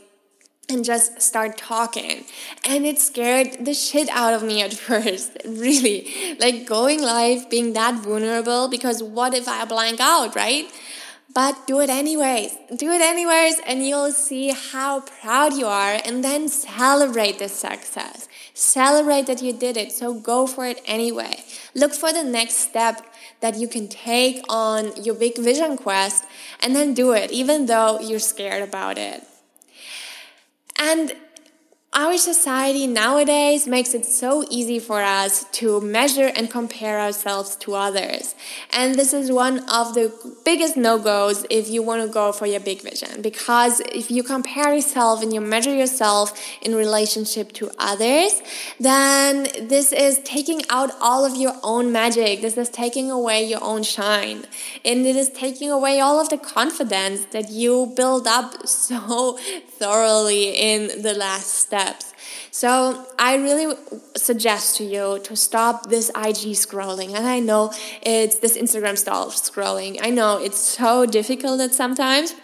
and 0.70 0.84
just 0.84 1.22
start 1.22 1.58
talking. 1.58 2.26
And 2.68 2.86
it 2.86 3.00
scared 3.00 3.66
the 3.66 3.74
shit 3.74 4.10
out 4.10 4.34
of 4.34 4.44
me 4.44 4.62
at 4.62 4.74
first, 4.88 5.38
really. 5.46 6.36
Like 6.40 6.66
going 6.66 7.02
live, 7.02 7.50
being 7.50 7.74
that 7.74 7.96
vulnerable, 7.96 8.68
because 8.68 9.02
what 9.02 9.34
if 9.34 9.48
I 9.48 9.66
blank 9.66 10.00
out, 10.00 10.36
right? 10.36 10.70
But 11.34 11.68
do 11.68 11.82
it 11.82 11.90
anyways. 11.90 12.58
Do 12.76 12.90
it 12.92 13.02
anyways, 13.02 13.60
and 13.66 13.86
you'll 13.86 14.12
see 14.12 14.50
how 14.50 15.02
proud 15.02 15.54
you 15.54 15.68
are, 15.68 16.00
and 16.04 16.24
then 16.24 16.48
celebrate 16.48 17.38
the 17.38 17.50
success. 17.50 18.28
Celebrate 18.54 19.28
that 19.28 19.42
you 19.42 19.54
did 19.54 19.78
it, 19.78 19.92
so 19.92 20.20
go 20.20 20.48
for 20.48 20.66
it 20.66 20.82
anyway. 20.86 21.44
Look 21.76 21.94
for 21.94 22.12
the 22.12 22.24
next 22.24 22.56
step 22.56 23.06
that 23.42 23.56
you 23.56 23.68
can 23.68 23.88
take 23.88 24.42
on 24.50 25.04
your 25.04 25.16
big 25.16 25.38
vision 25.38 25.78
quest, 25.78 26.24
and 26.60 26.76
then 26.76 26.94
do 26.94 27.12
it, 27.12 27.30
even 27.32 27.68
though 27.68 28.00
you're 28.00 28.20
scared 28.20 28.64
about 28.64 28.98
it. 28.98 29.24
And 30.80 31.16
our 31.98 32.16
society 32.16 32.86
nowadays 32.86 33.66
makes 33.66 33.96
it 33.96 34.06
so 34.06 34.46
easy 34.52 34.78
for 34.78 35.02
us 35.02 35.46
to 35.46 35.82
measure 35.82 36.32
and 36.36 36.48
compare 36.48 37.00
ourselves 37.00 37.56
to 37.56 37.74
others. 37.74 38.36
And 38.72 38.94
this 38.94 39.14
is 39.14 39.32
one 39.32 39.68
of 39.68 39.96
the 39.96 40.14
biggest 40.46 40.78
no 40.78 41.00
goes 41.00 41.44
if 41.50 41.68
you 41.68 41.82
want 41.82 42.04
to 42.04 42.08
go 42.08 42.32
for 42.32 42.46
your 42.46 42.60
big 42.60 42.84
vision. 42.84 43.24
Because 43.24 43.80
if 43.80 44.12
you 44.12 44.22
compare 44.22 44.76
yourself 44.76 45.24
and 45.24 45.34
you 45.34 45.42
measure 45.42 45.74
yourself 45.74 46.40
in 46.62 46.76
relationship 46.76 47.52
to 47.54 47.72
others, 47.80 48.44
then 48.80 49.48
this 49.68 49.92
is 49.92 50.20
taking 50.20 50.62
out 50.70 50.92
all 51.02 51.26
of 51.26 51.36
your 51.36 51.56
own 51.64 51.92
magic. 51.92 52.42
This 52.42 52.58
is 52.58 52.70
taking 52.70 53.10
away 53.10 53.44
your 53.44 53.64
own 53.64 53.82
shine. 53.82 54.46
And 54.86 55.04
it 55.08 55.16
is 55.16 55.30
taking 55.30 55.72
away 55.72 56.00
all 56.00 56.22
of 56.22 56.30
the 56.30 56.38
confidence 56.38 57.26
that 57.32 57.50
you 57.50 57.92
build 57.96 58.28
up 58.28 58.68
so 58.88 59.40
thoroughly 59.80 60.52
in 60.52 61.02
the 61.02 61.16
last 61.16 61.56
steps. 61.88 62.14
So 62.52 63.06
I 63.20 63.36
really 63.36 63.76
suggest 64.16 64.78
to 64.78 64.84
you 64.84 65.20
to 65.24 65.36
stop 65.36 65.90
this 65.90 66.10
IG 66.10 66.56
scrolling. 66.56 67.16
And 67.16 67.26
I 67.28 67.40
know 67.40 67.74
it's 68.02 68.40
this 68.40 68.58
Instagram 68.58 68.98
style 68.98 69.30
scrolling. 69.32 70.00
I 70.02 70.10
know 70.10 70.38
it's 70.38 70.60
so 70.60 71.06
difficult 71.06 71.62
at 71.62 71.74
sometimes 71.74 72.36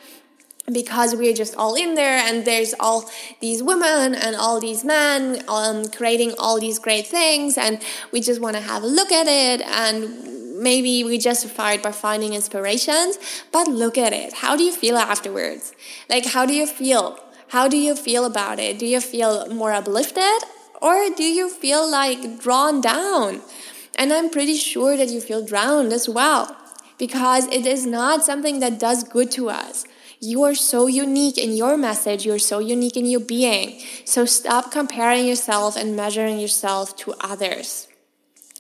because 0.72 1.14
we're 1.16 1.34
just 1.34 1.56
all 1.58 1.76
in 1.76 1.96
there 1.96 2.18
and 2.28 2.46
there's 2.46 2.74
all 2.80 3.10
these 3.42 3.62
women 3.62 4.16
and 4.16 4.36
all 4.36 4.62
these 4.62 4.86
men 4.86 5.44
um, 5.50 5.86
creating 5.90 6.34
all 6.40 6.58
these 6.58 6.80
great 6.80 7.06
things 7.06 7.58
and 7.58 7.82
we 8.14 8.22
just 8.22 8.40
want 8.40 8.56
to 8.56 8.62
have 8.62 8.82
a 8.82 8.88
look 8.88 9.12
at 9.12 9.28
it 9.28 9.60
and 9.62 10.62
maybe 10.62 11.04
we 11.04 11.18
justify 11.18 11.74
it 11.74 11.84
by 11.84 11.92
finding 11.92 12.34
inspirations 12.34 13.20
but 13.52 13.68
look 13.68 13.98
at 13.98 14.14
it 14.14 14.32
how 14.32 14.56
do 14.56 14.64
you 14.64 14.72
feel 14.72 14.96
afterwards 14.96 15.74
like 16.10 16.26
how 16.28 16.46
do 16.46 16.54
you 16.54 16.66
feel 16.66 17.20
how 17.54 17.68
do 17.68 17.78
you 17.78 17.96
feel 17.96 18.26
about 18.26 18.58
it? 18.58 18.80
Do 18.80 18.88
you 18.88 19.00
feel 19.00 19.48
more 19.54 19.72
uplifted 19.72 20.42
or 20.82 21.12
do 21.16 21.24
you 21.24 21.52
feel 21.52 21.88
like 21.88 22.42
drawn 22.42 22.82
down? 22.82 23.42
And 23.94 24.12
I'm 24.12 24.32
pretty 24.32 24.58
sure 24.58 24.98
that 24.98 25.10
you 25.10 25.22
feel 25.22 25.46
drowned 25.46 25.94
as 25.94 26.10
well 26.10 26.58
because 26.98 27.46
it 27.50 27.68
is 27.68 27.86
not 27.86 28.24
something 28.24 28.60
that 28.62 28.80
does 28.80 29.04
good 29.04 29.30
to 29.38 29.52
us. 29.52 29.86
You 30.20 30.42
are 30.42 30.56
so 30.56 30.88
unique 30.88 31.38
in 31.38 31.56
your 31.56 31.78
message, 31.78 32.26
you're 32.26 32.40
so 32.40 32.58
unique 32.58 32.98
in 32.98 33.06
your 33.06 33.20
being. 33.20 33.80
So 34.04 34.26
stop 34.26 34.72
comparing 34.72 35.28
yourself 35.28 35.78
and 35.78 35.96
measuring 35.96 36.40
yourself 36.40 36.96
to 37.06 37.14
others. 37.22 37.88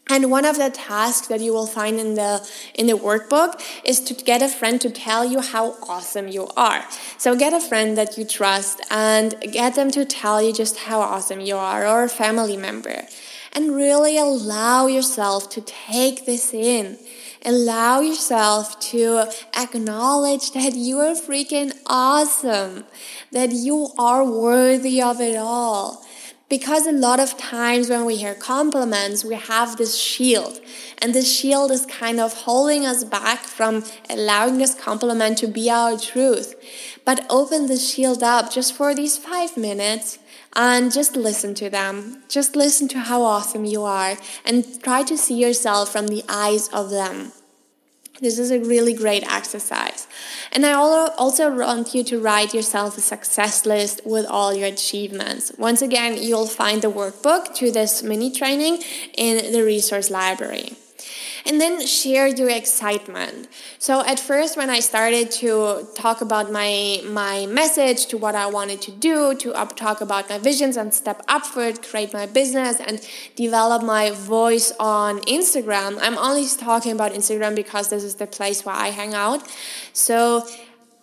And 0.10 0.30
one 0.30 0.44
of 0.44 0.58
the 0.58 0.70
tasks 0.70 1.28
that 1.28 1.40
you 1.40 1.54
will 1.54 1.66
find 1.66 1.98
in 1.98 2.16
the 2.16 2.48
in 2.76 2.88
the 2.88 2.94
workbook 2.94 3.62
is 3.86 4.02
to 4.02 4.14
get 4.14 4.42
a 4.42 4.50
friend 4.50 4.80
to 4.82 4.90
tell 4.90 5.24
you 5.24 5.40
how 5.40 5.78
awesome 5.88 6.28
you 6.28 6.50
are. 6.58 6.84
So 7.18 7.36
get 7.38 7.54
a 7.54 7.62
friend 7.62 7.98
that 7.98 8.18
you 8.18 8.26
trust 8.26 8.82
and 8.92 9.34
get 9.52 9.76
them 9.76 9.92
to 9.92 10.04
tell 10.04 10.42
you 10.42 10.52
just 10.52 10.78
how 10.78 11.00
awesome 11.00 11.40
you 11.40 11.56
are 11.56 11.88
or 11.88 12.04
a 12.04 12.10
family 12.10 12.58
member. 12.58 13.04
And 13.54 13.76
really 13.76 14.18
allow 14.18 14.88
yourself 14.88 15.50
to 15.52 15.62
take 15.62 16.26
this 16.26 16.54
in. 16.54 16.98
Allow 17.46 18.02
yourself 18.02 18.80
to 18.92 19.30
acknowledge 19.56 20.52
that 20.52 20.76
you 20.76 21.00
are 21.00 21.14
freaking 21.14 21.72
awesome, 21.86 22.86
that 23.32 23.52
you 23.52 23.90
are 23.98 24.26
worthy 24.26 25.02
of 25.02 25.22
it 25.22 25.38
all 25.38 26.03
because 26.54 26.86
a 26.86 26.92
lot 26.92 27.20
of 27.20 27.36
times 27.36 27.90
when 27.90 28.06
we 28.06 28.16
hear 28.16 28.36
compliments, 28.36 29.26
we 29.26 29.34
have 29.34 29.76
this 29.76 29.98
shield, 29.98 30.62
and 31.00 31.12
this 31.12 31.28
shield 31.36 31.72
is 31.72 31.84
kind 31.88 32.20
of 32.20 32.32
holding 32.46 32.86
us 32.86 33.04
back 33.04 33.40
from 33.40 33.84
allowing 34.08 34.60
this 34.60 34.76
compliment 34.76 35.36
to 35.36 35.48
be 35.48 35.68
our 35.68 35.98
truth. 35.98 36.54
But 37.04 37.26
open 37.28 37.66
the 37.66 37.78
shield 37.78 38.22
up 38.22 38.52
just 38.52 38.76
for 38.76 38.94
these 38.94 39.18
five 39.18 39.58
minutes 39.58 40.20
and 40.56 40.94
just 40.94 41.16
listen 41.16 41.56
to 41.56 41.72
them. 41.72 42.22
Just 42.30 42.56
listen 42.56 42.88
to 42.90 43.00
how 43.00 43.24
awesome 43.24 43.66
you 43.66 43.82
are 43.82 44.16
and 44.46 44.80
try 44.84 45.02
to 45.02 45.18
see 45.18 45.40
yourself 45.42 45.92
from 45.92 46.06
the 46.06 46.24
eyes 46.30 46.68
of 46.68 46.92
them. 46.92 47.32
This 48.24 48.40
is 48.40 48.52
a 48.52 48.60
really 48.60 48.94
great 48.94 49.24
exercise. 49.30 50.08
And 50.54 50.66
I 50.66 50.72
also 50.72 51.54
want 51.54 51.94
you 51.94 52.06
to 52.06 52.22
write 52.22 52.54
yourself 52.54 52.98
a 52.98 53.02
success 53.02 53.66
list 53.66 54.00
with 54.06 54.26
all 54.26 54.54
your 54.54 54.70
achievements. 54.70 55.52
Once 55.58 55.82
again, 55.82 56.18
you'll 56.18 56.48
find 56.48 56.82
the 56.82 56.90
workbook 56.90 57.54
to 57.56 57.70
this 57.70 58.02
mini 58.02 58.32
training 58.32 58.82
in 59.14 59.52
the 59.52 59.62
resource 59.62 60.10
library 60.10 60.78
and 61.46 61.60
then 61.60 61.86
share 61.86 62.28
your 62.28 62.50
excitement. 62.50 63.48
So 63.80 64.06
at 64.06 64.20
first 64.20 64.58
when 64.58 64.70
I 64.70 64.80
started 64.80 65.32
to 65.44 65.88
talk 65.96 66.22
about 66.22 66.52
my 66.52 67.02
my 67.06 67.46
message 67.48 68.08
to 68.08 68.18
what 68.18 68.36
I 68.36 68.48
wanted 68.48 68.82
to 68.84 68.92
do, 68.92 69.36
to 69.36 69.54
up 69.54 69.76
talk 69.76 70.02
about 70.02 70.30
my 70.30 70.38
visions 70.38 70.78
and 70.78 70.94
step 70.94 71.22
up 71.28 71.46
for 71.46 71.64
it, 71.64 71.84
create 71.84 72.14
my 72.14 72.26
business 72.26 72.80
and 72.80 73.02
develop 73.36 73.84
my 73.84 74.12
voice 74.12 74.72
on 74.80 75.20
Instagram. 75.22 76.00
I'm 76.02 76.18
only 76.18 76.48
talking 76.48 76.92
about 76.92 77.12
Instagram 77.14 77.56
because 77.56 77.90
this 77.90 78.04
is 78.04 78.16
the 78.16 78.28
place 78.28 78.66
where 78.66 78.76
I 78.76 78.90
hang 78.90 79.14
out. 79.14 79.48
So 79.94 80.48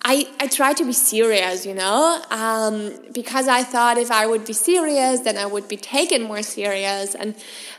I, 0.02 0.26
I 0.40 0.46
try 0.46 0.72
to 0.72 0.84
be 0.84 0.94
serious, 0.94 1.66
you 1.66 1.74
know, 1.74 2.22
um, 2.30 2.92
because 3.12 3.48
I 3.48 3.62
thought 3.62 3.98
if 3.98 4.10
I 4.10 4.26
would 4.26 4.46
be 4.46 4.54
serious, 4.54 5.20
then 5.20 5.36
I 5.36 5.44
would 5.44 5.68
be 5.68 5.76
taken 5.76 6.22
more 6.22 6.42
serious. 6.42 7.14
And 7.14 7.34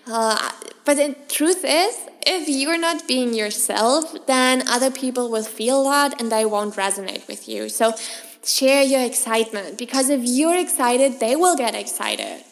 uh, 0.07 0.51
but 0.85 0.95
the 0.95 1.15
truth 1.29 1.63
is, 1.63 1.97
if 2.25 2.47
you're 2.47 2.79
not 2.79 3.07
being 3.07 3.33
yourself, 3.33 4.25
then 4.27 4.67
other 4.67 4.91
people 4.91 5.29
will 5.29 5.43
feel 5.43 5.83
that 5.85 6.19
and 6.19 6.31
they 6.31 6.45
won't 6.45 6.75
resonate 6.75 7.27
with 7.27 7.47
you. 7.47 7.69
So 7.69 7.93
share 8.43 8.83
your 8.83 9.01
excitement 9.01 9.77
because 9.77 10.09
if 10.09 10.21
you're 10.23 10.57
excited, 10.57 11.19
they 11.19 11.35
will 11.35 11.55
get 11.55 11.75
excited. 11.75 12.43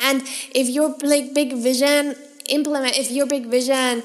And 0.00 0.22
if 0.54 0.68
your 0.68 0.96
big, 0.96 1.34
big 1.34 1.54
vision 1.54 2.16
implement, 2.48 2.98
if 2.98 3.10
your 3.10 3.26
big 3.26 3.46
vision 3.46 4.02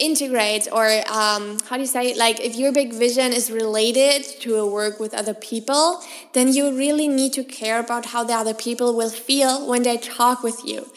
integrates 0.00 0.66
or 0.66 0.86
um, 1.12 1.58
how 1.68 1.76
do 1.76 1.82
you 1.82 1.86
say 1.86 2.14
like 2.14 2.40
if 2.40 2.56
your 2.56 2.72
big 2.72 2.92
vision 2.92 3.34
is 3.34 3.50
related 3.50 4.24
to 4.40 4.56
a 4.56 4.66
work 4.66 4.98
with 4.98 5.12
other 5.12 5.34
people 5.34 6.02
then 6.32 6.50
you 6.52 6.74
really 6.74 7.06
need 7.06 7.34
to 7.34 7.44
care 7.44 7.78
about 7.78 8.06
how 8.06 8.24
the 8.24 8.32
other 8.32 8.54
people 8.54 8.96
will 8.96 9.10
feel 9.10 9.68
when 9.68 9.82
they 9.82 9.98
talk 9.98 10.42
with 10.42 10.64
you 10.64 10.90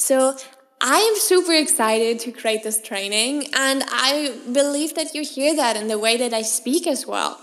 so 0.00 0.34
I 0.80 0.96
am 0.96 1.16
super 1.20 1.52
excited 1.52 2.20
to 2.20 2.32
create 2.32 2.62
this 2.62 2.80
training, 2.80 3.48
and 3.52 3.84
I 3.86 4.34
believe 4.50 4.94
that 4.94 5.14
you 5.14 5.22
hear 5.22 5.54
that 5.56 5.76
in 5.76 5.88
the 5.88 5.98
way 5.98 6.16
that 6.16 6.32
I 6.32 6.40
speak 6.40 6.86
as 6.86 7.06
well. 7.06 7.38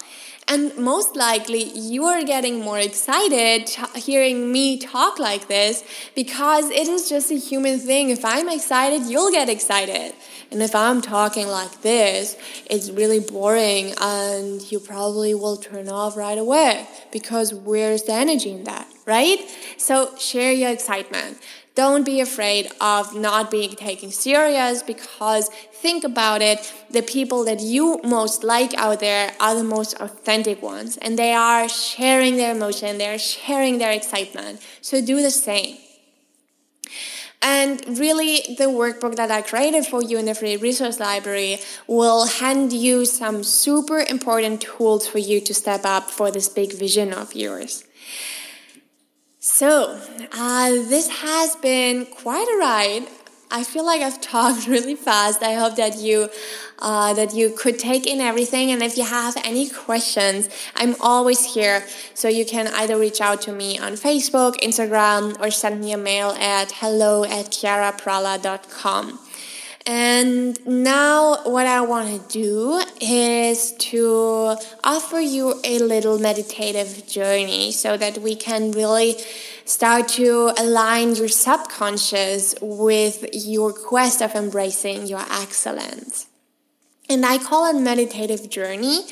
And 0.47 0.75
most 0.75 1.15
likely, 1.15 1.65
you 1.65 2.05
are 2.05 2.23
getting 2.23 2.61
more 2.61 2.79
excited 2.79 3.69
hearing 3.95 4.51
me 4.51 4.79
talk 4.79 5.19
like 5.19 5.47
this 5.47 5.83
because 6.15 6.69
it 6.71 6.87
is 6.87 7.09
just 7.09 7.29
a 7.29 7.35
human 7.35 7.77
thing. 7.77 8.09
If 8.09 8.25
I'm 8.25 8.49
excited, 8.49 9.03
you'll 9.03 9.31
get 9.31 9.49
excited. 9.49 10.13
And 10.49 10.63
if 10.63 10.73
I'm 10.73 11.01
talking 11.01 11.47
like 11.47 11.81
this, 11.81 12.37
it's 12.69 12.89
really 12.89 13.19
boring 13.19 13.93
and 13.99 14.71
you 14.71 14.79
probably 14.79 15.35
will 15.35 15.57
turn 15.57 15.89
off 15.89 16.15
right 16.15 16.37
away 16.37 16.87
because 17.11 17.53
where's 17.53 18.03
the 18.03 18.13
energy 18.13 18.51
in 18.51 18.63
that, 18.63 18.87
right? 19.05 19.39
So 19.77 20.15
share 20.15 20.53
your 20.53 20.71
excitement. 20.71 21.37
Don't 21.77 22.03
be 22.03 22.19
afraid 22.21 22.71
of 22.81 23.13
not 23.13 23.51
being 23.51 23.75
taken 23.75 24.09
serious 24.09 24.81
because 24.81 25.49
think 25.71 26.03
about 26.03 26.41
it 26.41 26.73
the 26.89 27.03
people 27.03 27.45
that 27.45 27.59
you 27.59 28.01
most 28.03 28.43
like 28.43 28.73
out 28.73 28.99
there 28.99 29.31
are 29.39 29.53
the 29.53 29.63
most 29.63 29.93
authentic 29.99 30.59
ones 30.59 30.97
and 30.97 31.19
they 31.19 31.33
are 31.33 31.69
sharing 31.69 32.37
their 32.37 32.53
emotion, 32.55 32.97
they're 32.97 33.19
sharing 33.19 33.77
their 33.77 33.91
excitement. 33.91 34.59
So 34.81 35.05
do 35.05 35.21
the 35.21 35.29
same. 35.29 35.77
And 37.43 37.99
really, 37.99 38.55
the 38.57 38.69
workbook 38.81 39.15
that 39.17 39.29
I 39.29 39.43
created 39.43 39.85
for 39.85 40.01
you 40.01 40.17
in 40.17 40.25
the 40.25 40.33
free 40.33 40.57
resource 40.57 40.99
library 40.99 41.59
will 41.85 42.25
hand 42.25 42.73
you 42.73 43.05
some 43.05 43.43
super 43.43 43.99
important 43.99 44.61
tools 44.61 45.07
for 45.07 45.19
you 45.19 45.39
to 45.41 45.53
step 45.53 45.81
up 45.85 46.09
for 46.09 46.31
this 46.31 46.49
big 46.49 46.73
vision 46.73 47.13
of 47.13 47.35
yours. 47.35 47.86
So, 49.49 49.97
uh, 50.33 50.69
this 50.69 51.07
has 51.07 51.55
been 51.55 52.05
quite 52.05 52.47
a 52.53 52.57
ride. 52.59 53.07
I 53.49 53.63
feel 53.63 53.85
like 53.85 54.01
I've 54.01 54.19
talked 54.35 54.67
really 54.67 54.93
fast. 54.93 55.41
I 55.41 55.53
hope 55.53 55.77
that 55.77 55.97
you 55.97 56.29
uh, 56.79 57.13
that 57.13 57.33
you 57.33 57.51
could 57.51 57.79
take 57.79 58.05
in 58.05 58.19
everything. 58.19 58.71
And 58.71 58.83
if 58.83 58.97
you 58.97 59.05
have 59.05 59.35
any 59.45 59.69
questions, 59.69 60.49
I'm 60.75 60.95
always 60.99 61.55
here. 61.55 61.83
So 62.13 62.27
you 62.27 62.45
can 62.45 62.67
either 62.67 62.99
reach 62.99 63.21
out 63.21 63.41
to 63.43 63.53
me 63.53 63.79
on 63.79 63.93
Facebook, 63.93 64.57
Instagram, 64.59 65.39
or 65.39 65.49
send 65.49 65.79
me 65.79 65.93
a 65.93 65.97
mail 65.97 66.31
at 66.31 66.73
hello 66.73 67.23
at 67.23 67.45
chiaraprala.com. 67.47 69.26
And 69.89 70.59
now, 70.67 71.43
what 71.45 71.65
I 71.65 71.79
want 71.79 72.09
to 72.09 72.27
do 72.27 72.83
is 72.99 73.71
to 73.71 74.57
offer 74.83 75.17
you 75.17 75.61
a 75.63 75.79
little 75.79 76.19
meditative 76.19 77.07
journey 77.07 77.71
so 77.71 77.95
that 77.95 78.17
we 78.17 78.35
can 78.35 78.71
really 78.71 79.15
start 79.63 80.09
to 80.09 80.51
align 80.57 81.15
your 81.15 81.29
subconscious 81.29 82.53
with 82.61 83.29
your 83.31 83.71
quest 83.71 84.21
of 84.21 84.35
embracing 84.35 85.07
your 85.07 85.23
excellence. 85.31 86.27
And 87.09 87.25
I 87.25 87.37
call 87.37 87.73
it 87.73 87.81
meditative 87.81 88.49
journey 88.49 89.05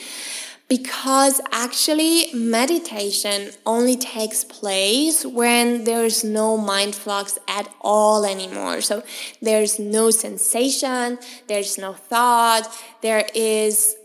because 0.67 1.39
actually 1.51 2.33
meditation 2.33 3.51
only 3.65 3.95
takes 3.95 4.43
place 4.43 5.25
when 5.25 5.83
there's 5.83 6.23
no 6.23 6.57
mind 6.57 6.95
flux 6.95 7.37
at 7.47 7.69
all 7.81 8.25
anymore. 8.25 8.81
So 8.81 9.03
there's 9.41 9.77
no 9.79 10.09
sensation 10.11 11.19
there's 11.47 11.77
no 11.77 11.93
thought 11.93 12.67
there 13.01 13.25
is 13.35 13.95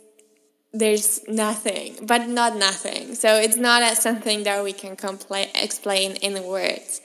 there's 0.73 1.27
nothing 1.27 1.97
but 2.07 2.29
not 2.29 2.57
nothing. 2.57 3.15
So 3.17 3.37
it's 3.37 3.57
not 3.57 3.97
something 3.97 4.45
that 4.45 4.63
we 4.63 4.73
can 4.73 4.97
compla- 4.97 5.51
explain 5.55 6.13
in 6.17 6.45
words. 6.45 7.01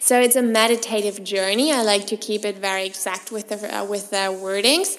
So 0.00 0.20
it's 0.20 0.36
a 0.36 0.42
meditative 0.42 1.24
journey. 1.24 1.72
I 1.72 1.82
like 1.82 2.06
to 2.08 2.16
keep 2.16 2.44
it 2.44 2.56
very 2.58 2.84
exact 2.84 3.32
with 3.32 3.48
the 3.48 3.74
uh, 3.74 3.84
with 3.84 4.10
the 4.10 4.28
wordings. 4.44 4.98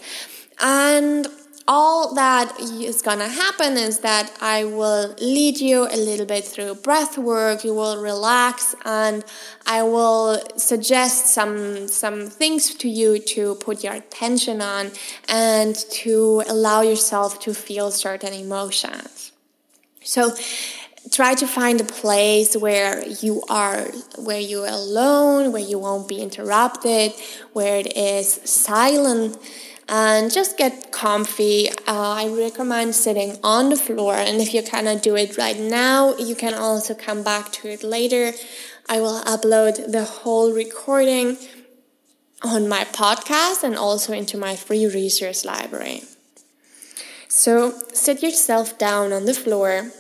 And 0.60 1.28
all 1.68 2.14
that 2.14 2.58
is 2.60 3.02
gonna 3.02 3.28
happen 3.28 3.76
is 3.76 4.00
that 4.00 4.32
I 4.42 4.64
will 4.64 5.14
lead 5.20 5.60
you 5.60 5.84
a 5.84 5.98
little 5.98 6.26
bit 6.26 6.46
through 6.46 6.76
breath 6.76 7.18
work. 7.18 7.66
You 7.66 7.74
will 7.74 8.02
relax, 8.02 8.74
and 8.86 9.26
I 9.66 9.84
will 9.84 10.42
suggest 10.56 11.28
some 11.28 11.88
some 11.88 12.30
things 12.30 12.74
to 12.76 12.88
you 12.90 13.20
to 13.20 13.56
put 13.56 13.84
your 13.84 13.94
attention 13.94 14.62
on 14.62 14.92
and 15.28 15.76
to 16.04 16.44
allow 16.48 16.82
yourself 16.82 17.40
to 17.42 17.54
feel 17.54 17.92
certain 17.92 18.34
emotions. 18.34 19.34
So 20.04 20.34
try 21.12 21.34
to 21.36 21.48
find 21.48 21.82
a 21.82 21.86
place 21.86 22.56
where 22.56 23.06
you 23.08 23.44
are 23.50 23.88
where 24.18 24.40
you're 24.40 24.68
alone 24.68 25.54
where 25.54 25.62
you 25.62 25.80
won't 25.80 26.08
be 26.08 26.22
interrupted 26.22 27.14
where 27.54 27.78
it 27.78 27.96
is 27.96 28.42
silent 28.44 29.38
and 29.90 30.32
just 30.32 30.58
get 30.58 30.92
comfy. 30.92 31.70
Uh, 31.70 31.74
I 31.88 32.28
recommend 32.28 32.96
sitting 32.96 33.38
on 33.44 33.70
the 33.70 33.76
floor, 33.76 34.16
and 34.16 34.42
if 34.42 34.54
you 34.54 34.62
cannot 34.62 35.02
do 35.02 35.16
it 35.16 35.38
right 35.38 35.60
now, 35.60 36.16
you 36.18 36.36
can 36.36 36.54
also 36.54 36.94
come 36.94 37.24
back 37.24 37.52
to 37.54 37.70
it 37.70 37.84
later. 37.84 38.34
I 38.90 39.02
will 39.02 39.22
upload 39.24 39.92
the 39.92 40.04
whole 40.04 40.54
recording 40.54 41.38
on 42.44 42.68
my 42.68 42.84
podcast 42.86 43.64
and 43.64 43.76
also 43.76 44.14
into 44.14 44.38
my 44.38 44.56
free 44.56 44.86
resource 44.86 45.44
library. 45.44 46.04
So 47.28 47.74
sit 47.94 48.24
yourself 48.24 48.78
down 48.78 49.12
on 49.12 49.26
the 49.26 49.34
floor 49.34 49.92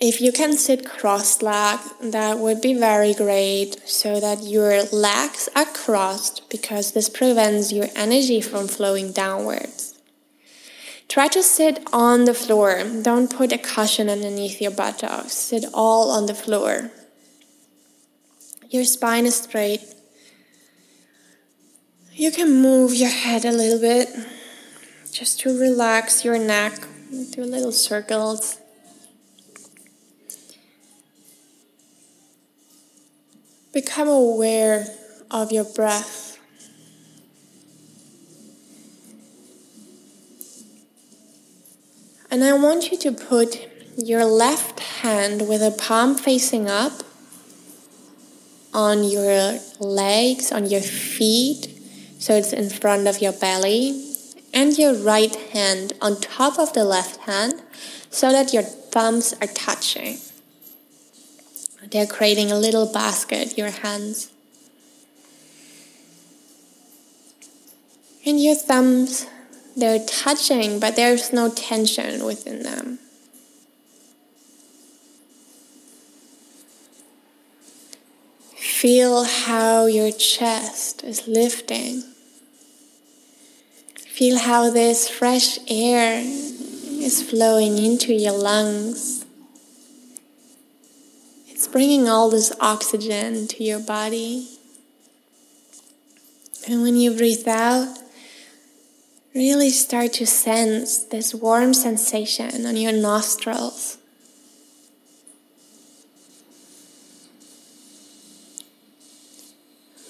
if 0.00 0.20
you 0.20 0.30
can 0.30 0.56
sit 0.56 0.88
cross 0.88 1.42
legged, 1.42 2.12
that 2.12 2.38
would 2.38 2.60
be 2.60 2.72
very 2.74 3.14
great 3.14 3.80
so 3.88 4.20
that 4.20 4.44
your 4.44 4.84
legs 4.92 5.48
are 5.56 5.64
crossed 5.64 6.48
because 6.48 6.92
this 6.92 7.08
prevents 7.08 7.72
your 7.72 7.88
energy 7.96 8.40
from 8.40 8.68
flowing 8.68 9.10
downwards. 9.10 9.98
Try 11.08 11.26
to 11.28 11.42
sit 11.42 11.80
on 11.92 12.26
the 12.26 12.34
floor. 12.34 12.84
Don't 13.02 13.34
put 13.34 13.52
a 13.52 13.58
cushion 13.58 14.08
underneath 14.08 14.60
your 14.60 14.70
buttocks. 14.70 15.32
Sit 15.32 15.64
all 15.74 16.10
on 16.10 16.26
the 16.26 16.34
floor. 16.34 16.92
Your 18.70 18.84
spine 18.84 19.26
is 19.26 19.36
straight. 19.36 19.82
You 22.12 22.30
can 22.30 22.62
move 22.62 22.94
your 22.94 23.10
head 23.10 23.44
a 23.44 23.52
little 23.52 23.80
bit 23.80 24.10
just 25.10 25.40
to 25.40 25.58
relax 25.58 26.24
your 26.24 26.38
neck, 26.38 26.86
do 27.30 27.42
little 27.42 27.72
circles. 27.72 28.58
Become 33.72 34.08
aware 34.08 34.86
of 35.30 35.52
your 35.52 35.64
breath. 35.64 36.38
And 42.30 42.44
I 42.44 42.52
want 42.52 42.90
you 42.90 42.98
to 42.98 43.12
put 43.12 43.68
your 43.96 44.24
left 44.24 44.80
hand 44.80 45.48
with 45.48 45.62
a 45.62 45.70
palm 45.70 46.14
facing 46.14 46.68
up 46.68 47.02
on 48.74 49.02
your 49.04 49.58
legs, 49.80 50.52
on 50.52 50.66
your 50.66 50.82
feet, 50.82 51.68
so 52.18 52.34
it's 52.34 52.52
in 52.52 52.68
front 52.68 53.08
of 53.08 53.20
your 53.20 53.32
belly. 53.32 54.04
and 54.52 54.78
your 54.78 54.94
right 54.94 55.34
hand 55.52 55.92
on 56.00 56.20
top 56.20 56.58
of 56.58 56.72
the 56.72 56.84
left 56.84 57.20
hand 57.20 57.54
so 58.10 58.32
that 58.32 58.52
your 58.52 58.62
thumbs 58.62 59.34
are 59.40 59.46
touching. 59.48 60.18
They're 61.90 62.06
creating 62.06 62.52
a 62.52 62.58
little 62.58 62.86
basket, 62.92 63.56
your 63.56 63.70
hands. 63.70 64.30
And 68.26 68.42
your 68.42 68.54
thumbs, 68.54 69.26
they're 69.74 70.04
touching, 70.04 70.80
but 70.80 70.96
there's 70.96 71.32
no 71.32 71.50
tension 71.50 72.26
within 72.26 72.62
them. 72.62 72.98
Feel 78.54 79.24
how 79.24 79.86
your 79.86 80.12
chest 80.12 81.02
is 81.04 81.26
lifting. 81.26 82.02
Feel 83.96 84.38
how 84.38 84.70
this 84.70 85.08
fresh 85.08 85.58
air 85.68 86.20
is 86.20 87.22
flowing 87.22 87.78
into 87.78 88.12
your 88.12 88.36
lungs. 88.36 89.24
It's 91.58 91.66
bringing 91.66 92.08
all 92.08 92.30
this 92.30 92.52
oxygen 92.60 93.48
to 93.48 93.64
your 93.64 93.80
body. 93.80 94.46
And 96.68 96.82
when 96.82 96.94
you 96.94 97.16
breathe 97.16 97.48
out, 97.48 97.98
really 99.34 99.70
start 99.70 100.12
to 100.12 100.24
sense 100.24 100.98
this 100.98 101.34
warm 101.34 101.74
sensation 101.74 102.64
on 102.64 102.76
your 102.76 102.92
nostrils. 102.92 103.98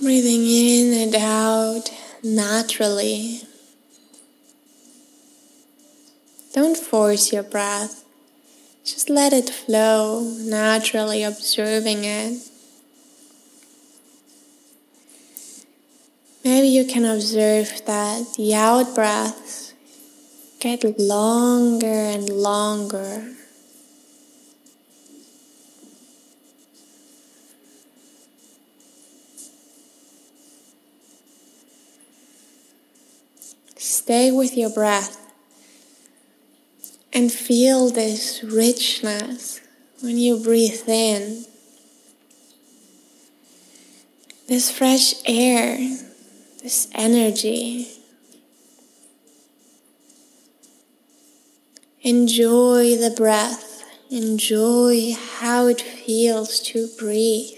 Breathing 0.02 0.44
in 0.44 0.92
and 1.02 1.14
out 1.14 1.90
naturally. 2.22 3.40
Don't 6.52 6.76
force 6.76 7.32
your 7.32 7.42
breath. 7.42 8.04
Just 8.90 9.10
let 9.10 9.34
it 9.34 9.50
flow, 9.50 10.22
naturally 10.38 11.22
observing 11.22 12.04
it. 12.04 12.38
Maybe 16.42 16.68
you 16.68 16.86
can 16.86 17.04
observe 17.04 17.84
that 17.84 18.36
the 18.38 18.54
out 18.54 18.94
breaths 18.94 19.74
get 20.58 20.98
longer 20.98 21.86
and 21.86 22.30
longer. 22.30 23.34
Stay 33.76 34.30
with 34.30 34.56
your 34.56 34.70
breath 34.70 35.27
and 37.12 37.32
feel 37.32 37.90
this 37.90 38.42
richness 38.44 39.60
when 40.00 40.18
you 40.18 40.38
breathe 40.38 40.88
in. 40.88 41.44
This 44.48 44.70
fresh 44.70 45.14
air, 45.26 45.76
this 46.62 46.88
energy. 46.94 47.88
Enjoy 52.02 52.96
the 52.96 53.12
breath, 53.14 53.84
enjoy 54.10 55.14
how 55.40 55.66
it 55.66 55.80
feels 55.80 56.60
to 56.60 56.88
breathe. 56.98 57.57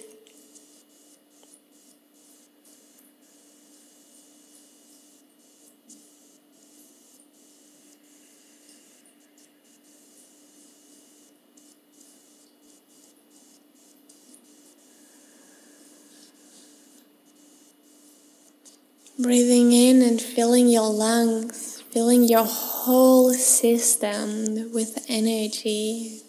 Breathing 19.22 19.72
in 19.72 20.00
and 20.00 20.18
filling 20.18 20.68
your 20.68 20.88
lungs, 20.88 21.82
filling 21.90 22.24
your 22.24 22.46
whole 22.46 23.34
system 23.34 24.72
with 24.72 25.04
energy. 25.10 26.22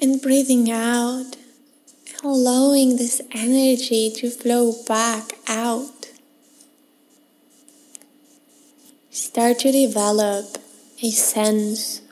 And 0.00 0.22
breathing 0.22 0.70
out, 0.70 1.34
allowing 2.22 2.96
this 2.96 3.20
energy 3.32 4.08
to 4.18 4.30
flow 4.30 4.72
back 4.86 5.32
out. 5.48 6.12
Start 9.10 9.58
to 9.60 9.72
develop 9.72 10.58
a 11.02 11.10
sense 11.10 12.02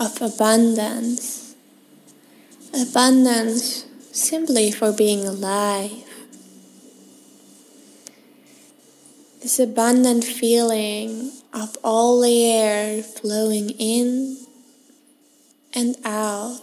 of 0.00 0.20
abundance. 0.20 1.54
Abundance 2.74 3.86
simply 4.10 4.72
for 4.72 4.90
being 4.90 5.24
alive 5.24 6.11
this 9.42 9.58
abundant 9.58 10.22
feeling 10.22 11.32
of 11.52 11.76
all 11.82 12.20
the 12.20 12.44
air 12.44 13.02
flowing 13.02 13.70
in 13.70 14.38
and 15.74 15.96
out. 16.04 16.60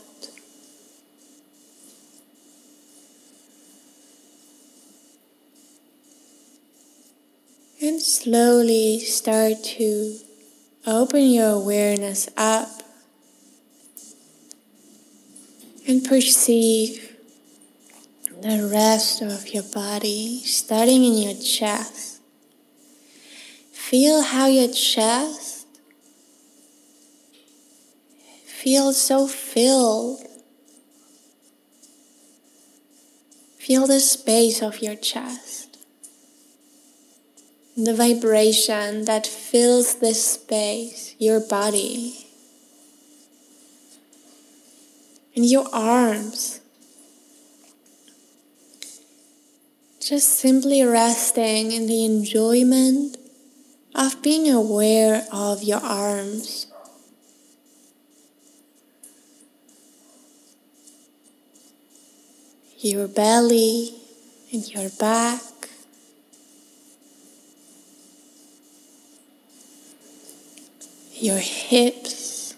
And 7.82 8.02
slowly 8.02 9.00
start 9.00 9.62
to 9.78 10.18
open 10.88 11.30
your 11.30 11.50
awareness 11.50 12.30
up 12.38 12.70
and 15.86 16.04
perceive 16.06 17.18
the 18.42 18.70
rest 18.72 19.22
of 19.22 19.50
your 19.50 19.64
body 19.64 20.40
starting 20.46 21.04
in 21.04 21.18
your 21.18 21.34
chest. 21.34 22.19
Feel 23.90 24.22
how 24.22 24.46
your 24.46 24.72
chest 24.72 25.66
feels 28.46 29.02
so 29.02 29.26
filled. 29.26 30.22
Feel 33.58 33.88
the 33.88 34.00
space 34.00 34.62
of 34.62 34.84
your 34.84 34.94
chest, 34.94 35.80
the 37.76 37.96
vibration 37.96 39.06
that 39.06 39.26
fills 39.26 39.96
this 39.96 40.24
space, 40.24 41.16
your 41.18 41.40
body, 41.40 42.28
and 45.36 45.50
your 45.50 45.66
arms. 45.74 46.62
Just 50.00 50.38
simply 50.38 50.84
resting 50.84 51.72
in 51.72 51.88
the 51.88 52.06
enjoyment 52.06 53.19
of 54.00 54.22
being 54.22 54.50
aware 54.50 55.28
of 55.30 55.62
your 55.62 55.82
arms. 55.82 56.68
Your 62.80 63.10
belly 63.10 63.94
and 64.54 64.66
your 64.74 64.90
back. 64.92 65.42
Your 71.16 71.38
hips, 71.38 72.56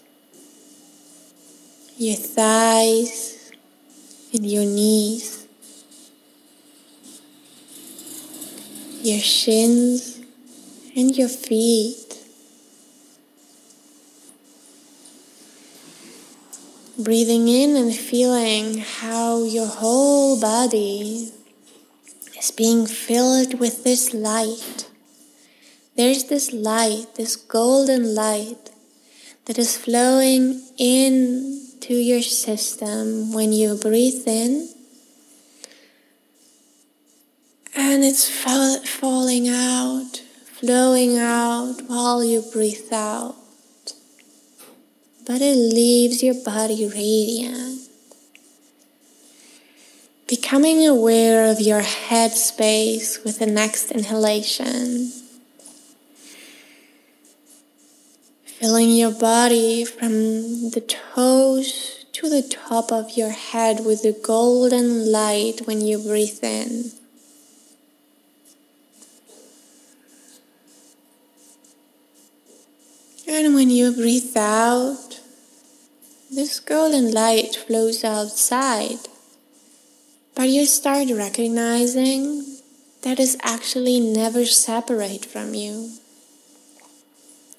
your 1.96 2.14
thighs, 2.14 3.50
and 4.32 4.48
your 4.48 4.64
knees, 4.64 5.48
your 9.02 9.18
shins, 9.18 10.11
and 10.94 11.16
your 11.16 11.28
feet. 11.28 12.18
Breathing 16.98 17.48
in 17.48 17.76
and 17.76 17.94
feeling 17.94 18.78
how 18.78 19.44
your 19.44 19.66
whole 19.66 20.40
body 20.40 21.32
is 22.38 22.50
being 22.50 22.86
filled 22.86 23.58
with 23.58 23.82
this 23.82 24.12
light. 24.12 24.90
There's 25.96 26.24
this 26.24 26.52
light, 26.52 27.06
this 27.16 27.36
golden 27.36 28.14
light 28.14 28.70
that 29.46 29.58
is 29.58 29.76
flowing 29.76 30.62
into 30.78 31.94
your 31.94 32.22
system 32.22 33.32
when 33.32 33.52
you 33.52 33.76
breathe 33.76 34.26
in. 34.26 34.68
And 37.74 38.04
it's 38.04 38.28
falling 38.28 39.48
out 39.48 39.71
flowing 40.62 41.18
out 41.18 41.74
while 41.88 42.22
you 42.22 42.40
breathe 42.52 42.92
out. 42.92 43.34
But 45.26 45.42
it 45.42 45.56
leaves 45.56 46.22
your 46.22 46.36
body 46.44 46.86
radiant. 46.86 47.88
Becoming 50.28 50.86
aware 50.86 51.50
of 51.50 51.60
your 51.60 51.80
head 51.80 52.30
space 52.30 53.24
with 53.24 53.40
the 53.40 53.46
next 53.46 53.90
inhalation. 53.90 55.10
Filling 58.44 58.90
your 58.90 59.10
body 59.10 59.84
from 59.84 60.70
the 60.70 60.84
toes 60.86 62.06
to 62.12 62.28
the 62.28 62.42
top 62.42 62.92
of 62.92 63.16
your 63.16 63.30
head 63.30 63.84
with 63.84 64.04
the 64.04 64.16
golden 64.22 65.10
light 65.10 65.62
when 65.64 65.80
you 65.80 65.98
breathe 65.98 66.38
in. 66.40 67.01
And 73.34 73.54
when 73.54 73.70
you 73.70 73.92
breathe 73.92 74.36
out, 74.36 75.20
this 76.30 76.60
golden 76.60 77.12
light 77.12 77.56
flows 77.56 78.04
outside. 78.04 78.98
But 80.34 80.50
you 80.50 80.66
start 80.66 81.08
recognizing 81.10 82.58
that 83.00 83.18
is 83.18 83.38
actually 83.42 84.00
never 84.00 84.44
separate 84.44 85.24
from 85.24 85.54
you. 85.54 85.92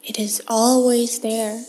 It 0.04 0.20
is 0.20 0.44
always 0.48 1.22
there. 1.22 1.66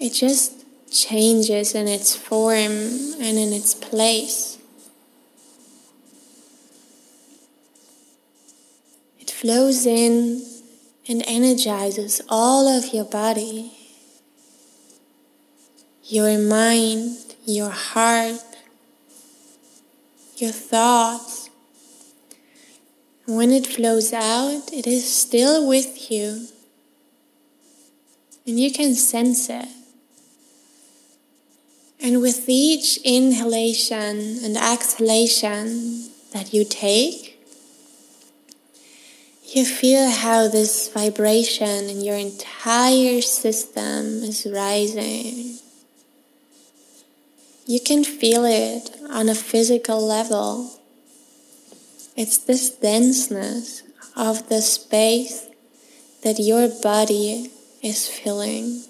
It 0.00 0.14
just 0.14 0.64
changes 0.90 1.74
in 1.74 1.86
its 1.86 2.16
form 2.16 2.72
and 3.20 3.36
in 3.36 3.52
its 3.52 3.74
place. 3.74 4.56
It 9.20 9.30
flows 9.30 9.84
in 9.84 10.53
and 11.08 11.22
energizes 11.26 12.22
all 12.28 12.66
of 12.66 12.94
your 12.94 13.04
body, 13.04 13.72
your 16.04 16.38
mind, 16.38 17.34
your 17.44 17.70
heart, 17.70 18.40
your 20.36 20.52
thoughts. 20.52 21.50
When 23.26 23.50
it 23.50 23.66
flows 23.66 24.12
out, 24.12 24.72
it 24.72 24.86
is 24.86 25.10
still 25.10 25.66
with 25.66 26.10
you. 26.10 26.46
And 28.46 28.60
you 28.60 28.70
can 28.72 28.94
sense 28.94 29.48
it. 29.48 29.68
And 32.00 32.20
with 32.20 32.48
each 32.48 32.98
inhalation 32.98 34.38
and 34.44 34.56
exhalation 34.58 36.10
that 36.32 36.52
you 36.52 36.64
take, 36.64 37.33
you 39.54 39.64
feel 39.64 40.10
how 40.10 40.48
this 40.48 40.88
vibration 40.88 41.88
in 41.88 42.00
your 42.00 42.16
entire 42.16 43.20
system 43.20 44.24
is 44.24 44.46
rising. 44.52 45.58
You 47.64 47.78
can 47.80 48.02
feel 48.02 48.44
it 48.44 48.90
on 49.10 49.28
a 49.28 49.34
physical 49.34 50.04
level. 50.04 50.80
It's 52.16 52.36
this 52.36 52.68
denseness 52.70 53.84
of 54.16 54.48
the 54.48 54.60
space 54.60 55.46
that 56.24 56.40
your 56.40 56.68
body 56.82 57.50
is 57.80 58.08
filling. 58.08 58.82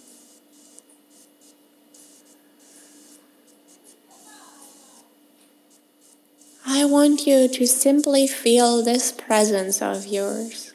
I 6.66 6.86
want 6.86 7.26
you 7.26 7.46
to 7.46 7.66
simply 7.66 8.26
feel 8.26 8.82
this 8.82 9.12
presence 9.12 9.82
of 9.82 10.06
yours. 10.06 10.72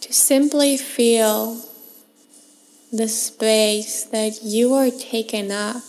To 0.00 0.12
simply 0.12 0.76
feel 0.76 1.64
the 2.92 3.06
space 3.06 4.02
that 4.06 4.42
you 4.42 4.74
are 4.74 4.90
taking 4.90 5.52
up. 5.52 5.84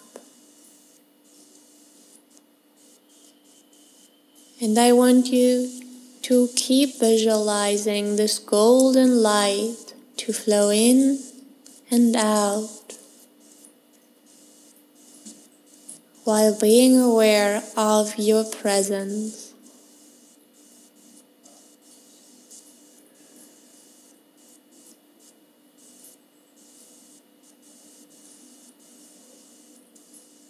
And 4.61 4.77
I 4.77 4.91
want 4.91 5.27
you 5.27 5.81
to 6.21 6.47
keep 6.55 6.99
visualizing 6.99 8.17
this 8.17 8.37
golden 8.37 9.23
light 9.23 9.95
to 10.17 10.31
flow 10.31 10.69
in 10.69 11.19
and 11.89 12.15
out 12.15 12.82
while 16.23 16.57
being 16.57 16.97
aware 16.99 17.61
of 17.75 18.17
your 18.17 18.45
presence. 18.45 19.53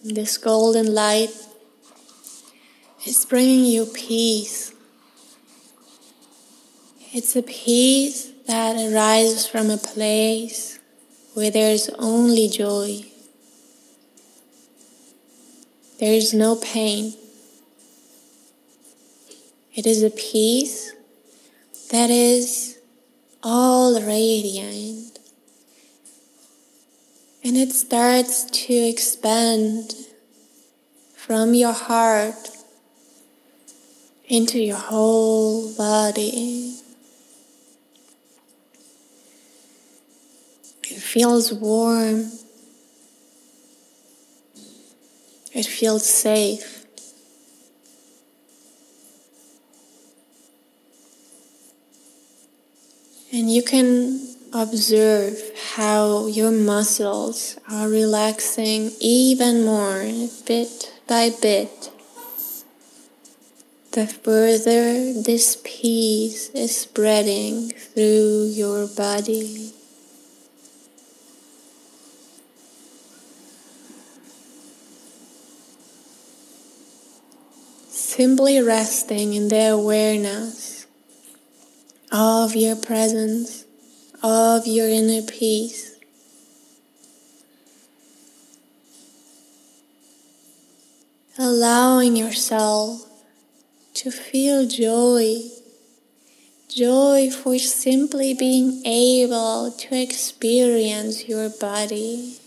This 0.04 0.38
golden 0.38 0.94
light 0.94 1.32
is 3.06 3.26
bringing 3.26 3.66
you 3.66 3.86
peace. 3.86 4.74
It's 7.14 7.36
a 7.36 7.42
peace 7.42 8.32
that 8.48 8.76
arises 8.76 9.48
from 9.48 9.70
a 9.70 9.78
place 9.78 10.78
where 11.34 11.50
there's 11.50 11.90
only 11.98 12.50
joy. 12.50 13.13
There 16.04 16.12
is 16.12 16.34
no 16.34 16.58
pain. 16.58 17.14
It 19.74 19.88
is 19.88 20.04
a 20.04 20.10
peace 20.10 20.92
that 21.92 22.10
is 22.10 22.78
all 23.42 24.02
radiant 24.02 25.18
and 27.42 27.56
it 27.56 27.72
starts 27.72 28.44
to 28.44 28.74
expand 28.74 29.96
from 31.16 31.54
your 31.54 31.72
heart 31.72 32.50
into 34.28 34.60
your 34.60 34.76
whole 34.76 35.74
body. 35.74 36.82
It 40.84 41.00
feels 41.00 41.54
warm. 41.54 42.30
It 45.54 45.66
feels 45.66 46.08
safe. 46.08 46.86
And 53.32 53.52
you 53.52 53.64
can 53.64 54.34
Observe 54.56 55.42
how 55.74 56.28
your 56.28 56.52
muscles 56.52 57.58
are 57.68 57.90
relaxing 57.90 58.92
even 59.00 59.66
more 59.66 60.06
bit 60.46 60.94
by 61.08 61.32
bit. 61.42 61.90
The 63.94 64.06
further 64.06 65.12
this 65.24 65.58
peace 65.64 66.50
is 66.50 66.78
spreading 66.78 67.72
through 67.72 68.52
your 68.54 68.86
body. 68.86 69.74
Simply 78.16 78.62
resting 78.62 79.34
in 79.34 79.48
the 79.48 79.72
awareness 79.72 80.86
of 82.12 82.56
your 82.56 82.76
presence 82.76 83.66
of 84.22 84.68
your 84.68 84.88
inner 84.88 85.24
peace. 85.24 85.96
Allowing 91.40 92.16
yourself 92.16 93.10
to 93.96 94.12
feel 94.12 94.68
joy, 94.68 95.50
joy 96.70 97.32
for 97.32 97.58
simply 97.58 98.36
being 98.36 98.86
able 98.86 99.72
to 99.72 100.00
experience 100.00 101.28
your 101.28 101.50
body. 101.50 102.43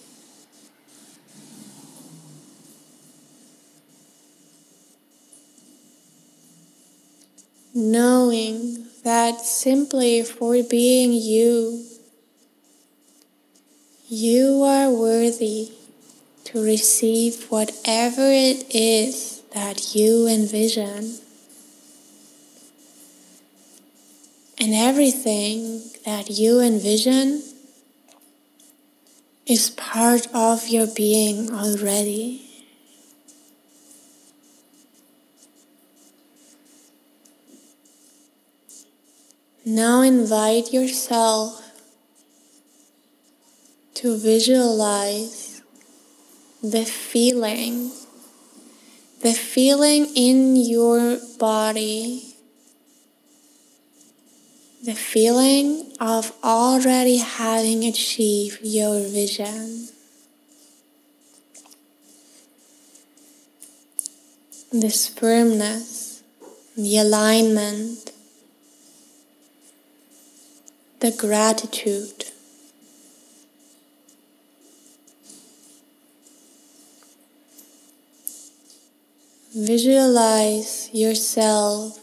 Knowing 7.78 8.86
that 9.04 9.38
simply 9.42 10.22
for 10.22 10.62
being 10.62 11.12
you, 11.12 11.84
you 14.08 14.62
are 14.62 14.90
worthy 14.90 15.70
to 16.44 16.64
receive 16.64 17.44
whatever 17.50 18.30
it 18.32 18.64
is 18.74 19.42
that 19.52 19.94
you 19.94 20.26
envision. 20.26 21.18
And 24.58 24.72
everything 24.72 25.82
that 26.06 26.30
you 26.30 26.60
envision 26.60 27.42
is 29.44 29.68
part 29.68 30.28
of 30.32 30.66
your 30.68 30.86
being 30.86 31.52
already. 31.52 32.45
Now 39.66 40.00
invite 40.00 40.72
yourself 40.72 41.60
to 43.94 44.16
visualize 44.16 45.60
the 46.62 46.84
feeling, 46.86 47.90
the 49.22 49.34
feeling 49.34 50.06
in 50.14 50.56
your 50.56 51.18
body 51.38 52.36
the 54.86 54.94
feeling 54.94 55.92
of 55.98 56.32
already 56.44 57.16
having 57.16 57.84
achieved 57.84 58.60
your 58.62 59.00
vision. 59.00 59.88
This 64.70 65.08
firmness, 65.08 66.22
the 66.76 66.98
alignment, 66.98 68.12
the 71.00 71.12
gratitude. 71.12 72.24
Visualize 79.54 80.90
yourself 80.92 81.98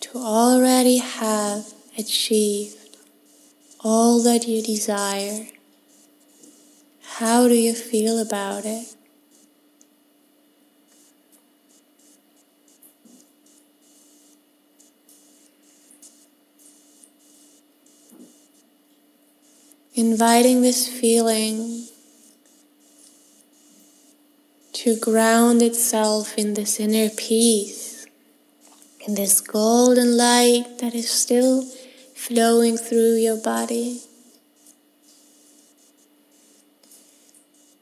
to 0.00 0.18
already 0.18 0.98
have 0.98 1.72
achieved 1.96 2.96
all 3.80 4.22
that 4.22 4.46
you 4.48 4.62
desire. 4.62 5.46
How 7.02 7.48
do 7.48 7.54
you 7.54 7.74
feel 7.74 8.18
about 8.18 8.64
it? 8.64 8.97
Inviting 19.98 20.62
this 20.62 20.86
feeling 20.86 21.88
to 24.74 24.94
ground 24.94 25.60
itself 25.60 26.38
in 26.38 26.54
this 26.54 26.78
inner 26.78 27.10
peace, 27.10 28.06
in 29.04 29.16
this 29.16 29.40
golden 29.40 30.16
light 30.16 30.78
that 30.78 30.94
is 30.94 31.10
still 31.10 31.64
flowing 32.14 32.76
through 32.76 33.16
your 33.16 33.38
body. 33.38 34.02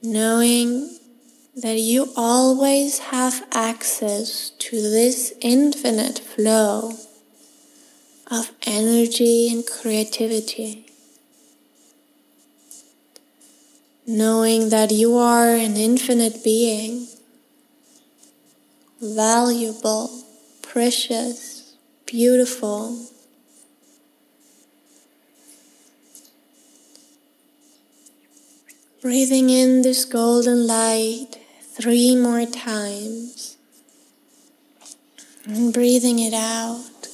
Knowing 0.02 0.96
that 1.54 1.78
you 1.78 2.14
always 2.16 2.98
have 3.12 3.46
access 3.52 4.48
to 4.58 4.80
this 4.80 5.34
infinite 5.42 6.18
flow 6.18 6.92
of 8.30 8.52
energy 8.66 9.50
and 9.52 9.66
creativity. 9.66 10.86
Knowing 14.07 14.68
that 14.68 14.92
you 14.92 15.16
are 15.16 15.48
an 15.48 15.76
infinite 15.76 16.44
being, 16.44 17.09
valuable, 19.00 20.24
precious, 20.62 21.74
beautiful. 22.07 23.09
Breathing 29.02 29.50
in 29.50 29.82
this 29.82 30.04
golden 30.04 30.66
light 30.66 31.38
three 31.62 32.16
more 32.16 32.46
times 32.46 33.57
and 35.44 35.72
breathing 35.72 36.18
it 36.18 36.34
out 36.34 37.09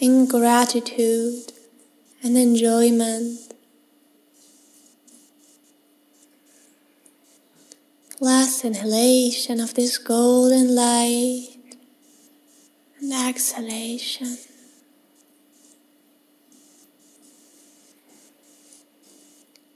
in 0.00 0.26
gratitude 0.26 1.52
and 2.22 2.36
enjoyment. 2.36 3.45
Last 8.18 8.64
inhalation 8.64 9.60
of 9.60 9.74
this 9.74 9.98
golden 9.98 10.74
light 10.74 11.58
and 12.98 13.12
exhalation. 13.12 14.38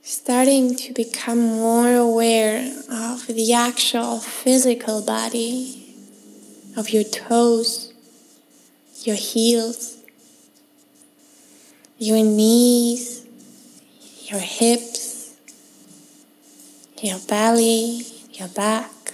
Starting 0.00 0.74
to 0.74 0.94
become 0.94 1.38
more 1.38 1.94
aware 1.94 2.60
of 2.90 3.26
the 3.26 3.52
actual 3.52 4.20
physical 4.20 5.02
body, 5.02 5.94
of 6.78 6.88
your 6.88 7.04
toes, 7.04 7.92
your 9.02 9.16
heels, 9.16 9.98
your 11.98 12.24
knees, 12.24 13.26
your 14.30 14.40
hips, 14.40 15.36
your 17.02 17.18
belly, 17.28 18.19
your 18.40 18.48
back, 18.48 19.12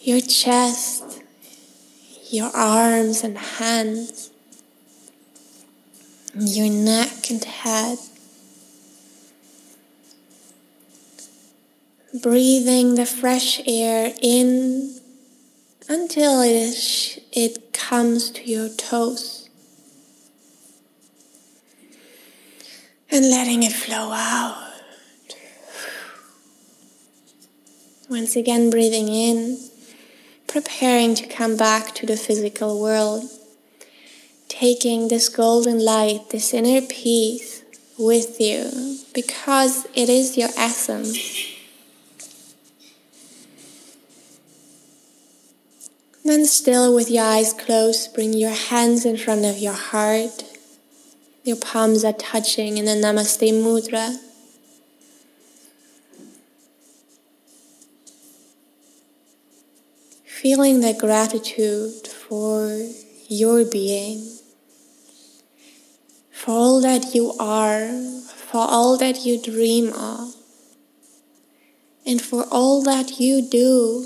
your 0.00 0.20
chest, 0.20 1.22
your 2.32 2.50
arms 2.52 3.22
and 3.22 3.38
hands, 3.38 4.32
your 6.34 6.68
neck 6.68 7.30
and 7.30 7.44
head. 7.44 7.96
Breathing 12.20 12.96
the 12.96 13.06
fresh 13.06 13.60
air 13.64 14.12
in 14.20 14.98
until 15.88 16.40
it, 16.40 17.22
it 17.30 17.72
comes 17.72 18.30
to 18.30 18.50
your 18.50 18.68
toes. 18.68 19.48
And 23.08 23.30
letting 23.30 23.62
it 23.62 23.72
flow 23.72 24.10
out. 24.10 24.61
Once 28.12 28.36
again, 28.36 28.68
breathing 28.68 29.08
in, 29.08 29.58
preparing 30.46 31.14
to 31.14 31.26
come 31.26 31.56
back 31.56 31.94
to 31.94 32.04
the 32.04 32.14
physical 32.14 32.78
world, 32.78 33.24
taking 34.48 35.08
this 35.08 35.30
golden 35.30 35.82
light, 35.82 36.28
this 36.28 36.52
inner 36.52 36.86
peace 36.86 37.62
with 37.98 38.38
you 38.38 38.98
because 39.14 39.86
it 39.94 40.10
is 40.10 40.36
your 40.36 40.50
essence. 40.58 41.56
Then, 46.22 46.44
still 46.44 46.94
with 46.94 47.10
your 47.10 47.24
eyes 47.24 47.54
closed, 47.54 48.12
bring 48.12 48.34
your 48.34 48.50
hands 48.50 49.06
in 49.06 49.16
front 49.16 49.46
of 49.46 49.56
your 49.56 49.72
heart. 49.72 50.44
Your 51.44 51.56
palms 51.56 52.04
are 52.04 52.12
touching 52.12 52.76
in 52.76 52.84
the 52.84 52.90
Namaste 52.90 53.54
Mudra. 53.54 54.18
Feeling 60.42 60.80
the 60.80 60.92
gratitude 60.92 62.04
for 62.08 62.88
your 63.28 63.64
being, 63.64 64.38
for 66.32 66.50
all 66.50 66.80
that 66.80 67.14
you 67.14 67.32
are, 67.38 67.88
for 68.26 68.58
all 68.58 68.98
that 68.98 69.24
you 69.24 69.40
dream 69.40 69.92
of, 69.92 70.34
and 72.04 72.20
for 72.20 72.44
all 72.50 72.82
that 72.82 73.20
you 73.20 73.40
do 73.40 74.04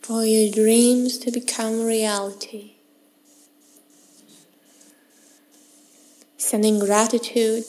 for 0.00 0.24
your 0.24 0.48
dreams 0.48 1.18
to 1.18 1.32
become 1.32 1.84
reality. 1.84 2.74
Sending 6.36 6.78
gratitude 6.78 7.64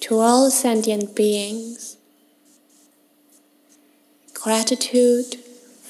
to 0.00 0.18
all 0.18 0.50
sentient 0.50 1.14
beings. 1.14 1.98
Gratitude 4.32 5.36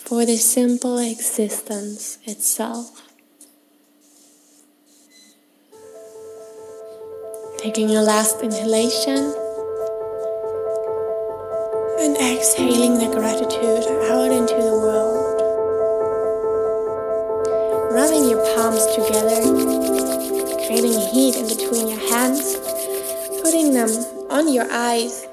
for 0.08 0.24
the 0.24 0.38
simple 0.38 0.96
existence 0.96 2.16
itself. 2.24 3.02
Taking 7.58 7.90
your 7.90 8.00
last 8.00 8.40
inhalation 8.40 9.34
and 12.00 12.16
exhaling 12.16 12.96
the 12.96 13.10
gratitude 13.12 13.84
out 14.08 14.32
into 14.32 14.54
the 14.56 14.78
world. 14.80 15.42
Rubbing 17.92 18.30
your 18.30 18.42
palms 18.56 18.86
together, 18.96 19.44
creating 20.64 20.98
heat 21.12 21.36
in 21.36 21.48
between 21.48 21.88
your 21.88 22.00
hands, 22.08 22.56
putting 23.42 23.74
them 23.74 23.90
on 24.30 24.50
your 24.50 24.72
eyes 24.72 25.26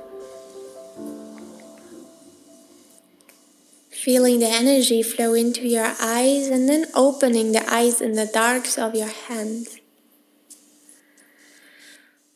feeling 4.05 4.37
the 4.37 4.45
energy 4.45 5.01
flow 5.01 5.33
into 5.33 5.67
your 5.67 5.95
eyes 5.99 6.47
and 6.47 6.69
then 6.69 6.85
opening 6.93 7.53
the 7.53 7.73
eyes 7.73 7.99
in 7.99 8.13
the 8.13 8.27
darks 8.27 8.77
of 8.77 8.93
your 8.93 9.07
hands. 9.07 9.79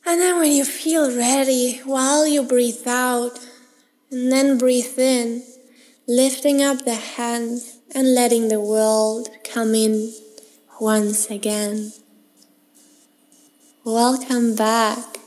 And 0.04 0.20
then 0.20 0.40
when 0.40 0.52
you 0.52 0.66
feel 0.66 1.16
ready, 1.16 1.78
while 1.86 2.26
you 2.26 2.42
breathe 2.42 2.88
out 2.88 3.40
and 4.10 4.32
then 4.32 4.58
breathe 4.58 4.98
in, 4.98 5.44
lifting 6.08 6.64
up 6.64 6.86
the 6.86 6.96
hands 6.96 7.78
and 7.94 8.16
letting 8.16 8.48
the 8.48 8.60
world 8.60 9.30
come 9.44 9.76
in 9.76 10.12
once 10.82 11.30
again. 11.30 11.92
Welcome 13.84 14.56
back. 14.56 15.20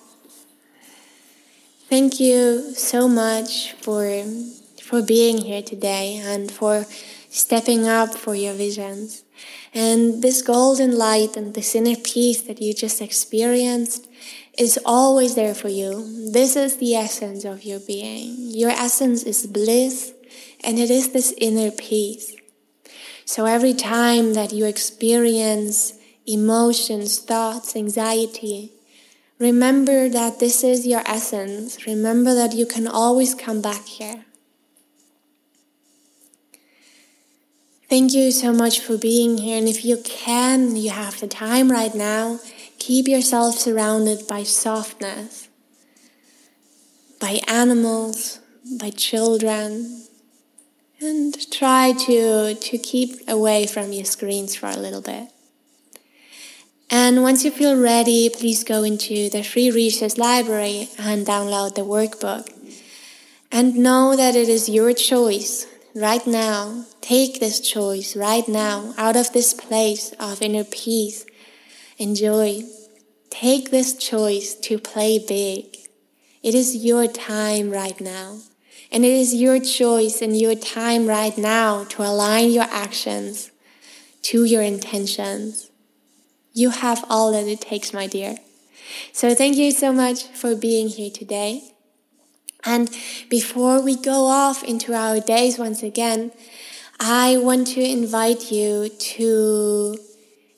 Thank 1.88 2.18
you 2.18 2.74
so 2.74 3.07
much 3.07 3.74
for 3.74 4.05
for 4.93 5.01
being 5.01 5.38
here 5.38 5.62
today 5.62 6.20
and 6.22 6.53
for 6.53 6.84
stepping 7.30 7.88
up 7.88 8.14
for 8.14 8.34
your 8.34 8.53
visions. 8.53 9.24
And 9.72 10.20
this 10.20 10.43
golden 10.43 10.99
light 10.99 11.34
and 11.34 11.55
this 11.55 11.74
inner 11.74 11.97
peace 11.97 12.43
that 12.43 12.61
you 12.61 12.74
just 12.74 13.01
experienced 13.01 14.07
is 14.59 14.78
always 14.84 15.34
there 15.34 15.55
for 15.55 15.70
you. 15.70 16.30
This 16.30 16.57
is 16.57 16.76
the 16.76 16.95
essence 16.95 17.47
of 17.47 17.64
your 17.64 17.80
being. 17.80 18.34
Your 18.36 18.68
essence 18.68 19.22
is 19.22 19.47
bliss, 19.47 20.12
and 20.62 20.78
it 20.78 20.90
is 20.90 21.14
this 21.14 21.32
inner 21.38 21.70
peace. 21.70 22.36
So 23.24 23.47
every 23.47 23.72
time 23.72 24.34
that 24.34 24.53
you 24.53 24.66
experience 24.66 25.95
emotions, 26.26 27.18
thoughts, 27.18 27.74
anxiety, 27.74 28.72
remember 29.38 30.11
that 30.11 30.38
this 30.38 30.62
is 30.62 30.86
your 30.86 31.03
essence. 31.07 31.86
Remember 31.86 32.34
that 32.34 32.53
you 32.53 32.66
can 32.66 32.86
always 32.86 33.34
come 33.34 33.62
back 33.62 33.86
here. 33.86 34.26
Thank 37.93 38.14
you 38.14 38.30
so 38.30 38.55
much 38.55 38.80
for 38.80 38.97
being 38.97 39.36
here. 39.36 39.59
And 39.59 39.68
if 39.68 39.84
you 39.84 39.99
can, 39.99 40.76
you 40.76 40.88
have 40.88 41.20
the 41.20 41.26
time 41.26 41.70
right 41.70 41.95
now, 41.95 42.40
keep 42.78 43.07
yourself 43.07 43.59
surrounded 43.59 44.26
by 44.26 44.45
softness, 44.45 45.51
by 47.20 47.40
animals, 47.47 48.40
by 48.80 48.88
children, 48.88 50.07
and 51.03 51.36
try 51.51 51.93
to, 52.07 52.55
to 52.55 52.78
keep 52.78 53.28
away 53.28 53.66
from 53.66 53.93
your 53.93 54.07
screens 54.07 54.57
for 54.57 54.70
a 54.70 54.76
little 54.78 55.03
bit. 55.03 55.28
And 56.88 57.22
once 57.22 57.45
you 57.45 57.51
feel 57.51 57.78
ready, 57.78 58.30
please 58.30 58.64
go 58.64 58.84
into 58.84 59.28
the 59.28 59.43
free 59.43 59.70
resource 59.70 60.16
library 60.16 60.88
and 60.99 61.26
download 61.26 61.74
the 61.74 61.82
workbook. 61.82 62.49
And 63.51 63.76
know 63.76 64.16
that 64.16 64.34
it 64.34 64.49
is 64.49 64.66
your 64.70 64.95
choice 64.95 65.66
right 65.95 66.26
now. 66.26 66.84
Take 67.01 67.40
this 67.40 67.61
choice 67.61 68.16
right 68.16 68.47
now 68.49 68.95
out 68.97 69.16
of 69.16 69.32
this 69.32 69.55
place 69.55 70.12
of 70.18 70.43
inner 70.43 70.64
peace 70.64 71.26
and 71.99 72.16
joy. 72.16 72.62
Take 73.30 73.70
this 73.70 73.95
choice 73.97 74.55
to 74.55 74.78
play 74.78 75.18
big. 75.18 75.76
It 76.43 76.55
is 76.55 76.76
your 76.76 77.07
time 77.07 77.70
right 77.70 78.01
now. 78.01 78.38
And 78.90 79.05
it 79.05 79.12
is 79.12 79.34
your 79.34 79.59
choice 79.59 80.20
and 80.20 80.36
your 80.36 80.55
time 80.55 81.07
right 81.07 81.36
now 81.38 81.84
to 81.84 82.03
align 82.03 82.51
your 82.51 82.64
actions 82.64 83.51
to 84.22 84.45
your 84.45 84.62
intentions. 84.62 85.70
You 86.53 86.70
have 86.70 87.05
all 87.09 87.32
that 87.32 87.47
it 87.47 87.62
takes, 87.62 87.95
my 87.95 88.07
dear. 88.07 88.36
So 89.12 89.34
thank 89.34 89.57
you 89.57 89.70
so 89.70 89.93
much 89.93 90.24
for 90.28 90.55
being 90.55 90.88
here 90.88 91.11
today. 91.11 91.72
And 92.65 92.91
before 93.29 93.83
we 93.83 93.97
go 93.97 94.27
off 94.27 94.63
into 94.63 94.95
our 94.95 95.21
days 95.21 95.59
once 95.59 95.83
again, 95.83 96.33
I 97.01 97.37
want 97.39 97.67
to 97.69 97.83
invite 97.83 98.53
you 98.53 98.89
to, 98.89 99.99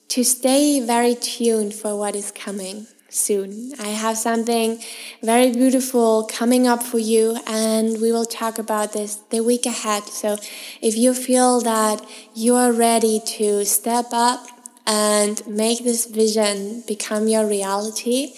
to 0.09 0.25
stay 0.25 0.81
very 0.81 1.15
tuned 1.15 1.75
for 1.75 1.97
what 1.97 2.15
is 2.15 2.31
coming 2.31 2.87
soon. 3.09 3.73
I 3.81 3.89
have 3.89 4.19
something 4.19 4.83
very 5.23 5.53
beautiful 5.53 6.29
coming 6.31 6.67
up 6.67 6.83
for 6.83 6.99
you, 6.99 7.39
and 7.47 8.01
we 8.01 8.13
will 8.13 8.27
talk 8.27 8.59
about 8.59 8.93
this 8.93 9.17
the 9.31 9.41
week 9.41 9.67
ahead. 9.67 10.03
So 10.05 10.37
if 10.83 10.97
you 10.97 11.15
feel 11.15 11.61
that 11.63 12.05
you 12.35 12.57
are 12.57 12.73
ready 12.73 13.21
to 13.39 13.65
step 13.65 14.07
up 14.13 14.47
and 14.87 15.47
make 15.47 15.85
this 15.85 16.07
vision 16.07 16.83
become 16.87 17.29
your 17.29 17.47
reality, 17.47 18.35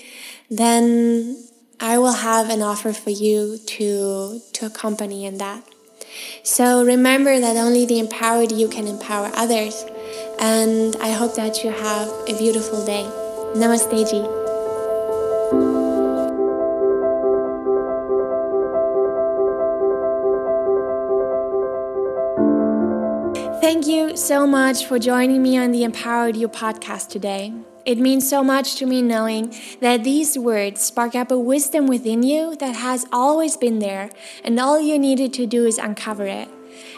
then 0.49 1.49
I 1.81 1.99
will 1.99 2.13
have 2.13 2.49
an 2.49 2.63
offer 2.63 2.93
for 2.93 3.11
you 3.11 3.59
to, 3.59 4.41
to 4.55 4.67
accompany 4.67 5.27
in 5.27 5.39
that. 5.39 5.63
So 6.43 6.85
remember 6.85 7.39
that 7.39 7.57
only 7.57 7.85
the 7.85 7.99
empowered 7.99 8.51
you 8.53 8.69
can 8.69 8.87
empower 8.87 9.31
others. 9.35 9.85
And 10.39 10.97
I 10.97 11.13
hope 11.13 11.35
that 11.37 11.63
you 11.65 11.71
have 11.71 12.09
a 12.29 12.39
beautiful 12.39 12.85
day. 12.85 13.05
Namaste 13.55 14.11
ji. 14.11 14.25
Thank 23.61 23.87
you 23.87 24.17
so 24.17 24.47
much 24.47 24.87
for 24.87 24.99
joining 24.99 25.43
me 25.43 25.59
on 25.59 25.73
the 25.73 25.83
Empowered 25.85 26.37
You 26.37 26.49
podcast 26.49 27.09
today. 27.09 27.53
It 27.87 27.99
means 27.99 28.29
so 28.29 28.43
much 28.43 28.75
to 28.77 28.85
me 28.85 29.01
knowing 29.01 29.55
that 29.81 30.03
these 30.03 30.37
words 30.37 30.81
spark 30.81 31.15
up 31.15 31.31
a 31.31 31.39
wisdom 31.39 31.87
within 31.87 32.25
you 32.25 32.57
that 32.57 32.75
has 32.75 33.07
always 33.13 33.57
been 33.57 33.79
there, 33.79 34.11
and 34.43 34.59
all 34.59 34.81
you 34.81 34.99
needed 34.99 35.33
to 35.35 35.47
do 35.47 35.65
is 35.67 35.79
uncover 35.79 36.27
it. 36.27 36.49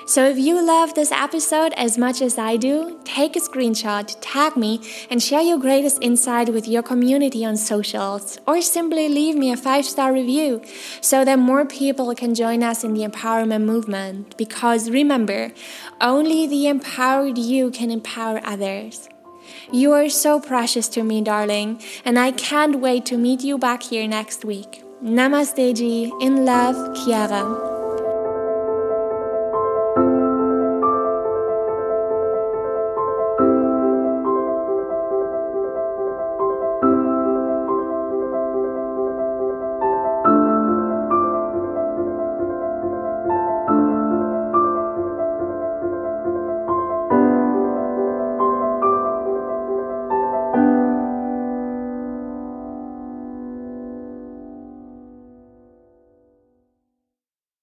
So 0.06 0.24
if 0.24 0.38
you 0.38 0.64
love 0.64 0.94
this 0.94 1.12
episode 1.12 1.74
as 1.74 1.98
much 1.98 2.22
as 2.22 2.38
I 2.38 2.56
do, 2.56 2.98
take 3.04 3.36
a 3.36 3.40
screenshot, 3.40 4.16
tag 4.22 4.56
me, 4.56 4.80
and 5.10 5.22
share 5.22 5.42
your 5.42 5.58
greatest 5.58 5.98
insight 6.00 6.48
with 6.48 6.66
your 6.66 6.82
community 6.82 7.44
on 7.44 7.58
socials, 7.58 8.38
or 8.46 8.62
simply 8.62 9.10
leave 9.10 9.36
me 9.36 9.52
a 9.52 9.58
five 9.58 9.84
star 9.84 10.10
review 10.10 10.62
so 11.02 11.22
that 11.22 11.38
more 11.38 11.66
people 11.66 12.14
can 12.14 12.34
join 12.34 12.62
us 12.62 12.82
in 12.82 12.94
the 12.94 13.06
empowerment 13.06 13.64
movement. 13.64 14.38
Because 14.38 14.88
remember, 14.88 15.52
only 16.00 16.46
the 16.46 16.66
empowered 16.66 17.36
you 17.36 17.70
can 17.70 17.90
empower 17.90 18.40
others. 18.42 19.10
You 19.70 19.92
are 19.92 20.08
so 20.08 20.40
precious 20.40 20.88
to 20.88 21.02
me, 21.02 21.20
darling, 21.20 21.82
and 22.04 22.18
I 22.18 22.32
can't 22.32 22.80
wait 22.80 23.04
to 23.06 23.18
meet 23.18 23.42
you 23.42 23.58
back 23.58 23.82
here 23.82 24.08
next 24.08 24.44
week. 24.44 24.82
Namaste, 25.02 25.74
Ji. 25.76 26.10
In 26.20 26.46
love, 26.46 26.96
Chiara. 26.96 27.87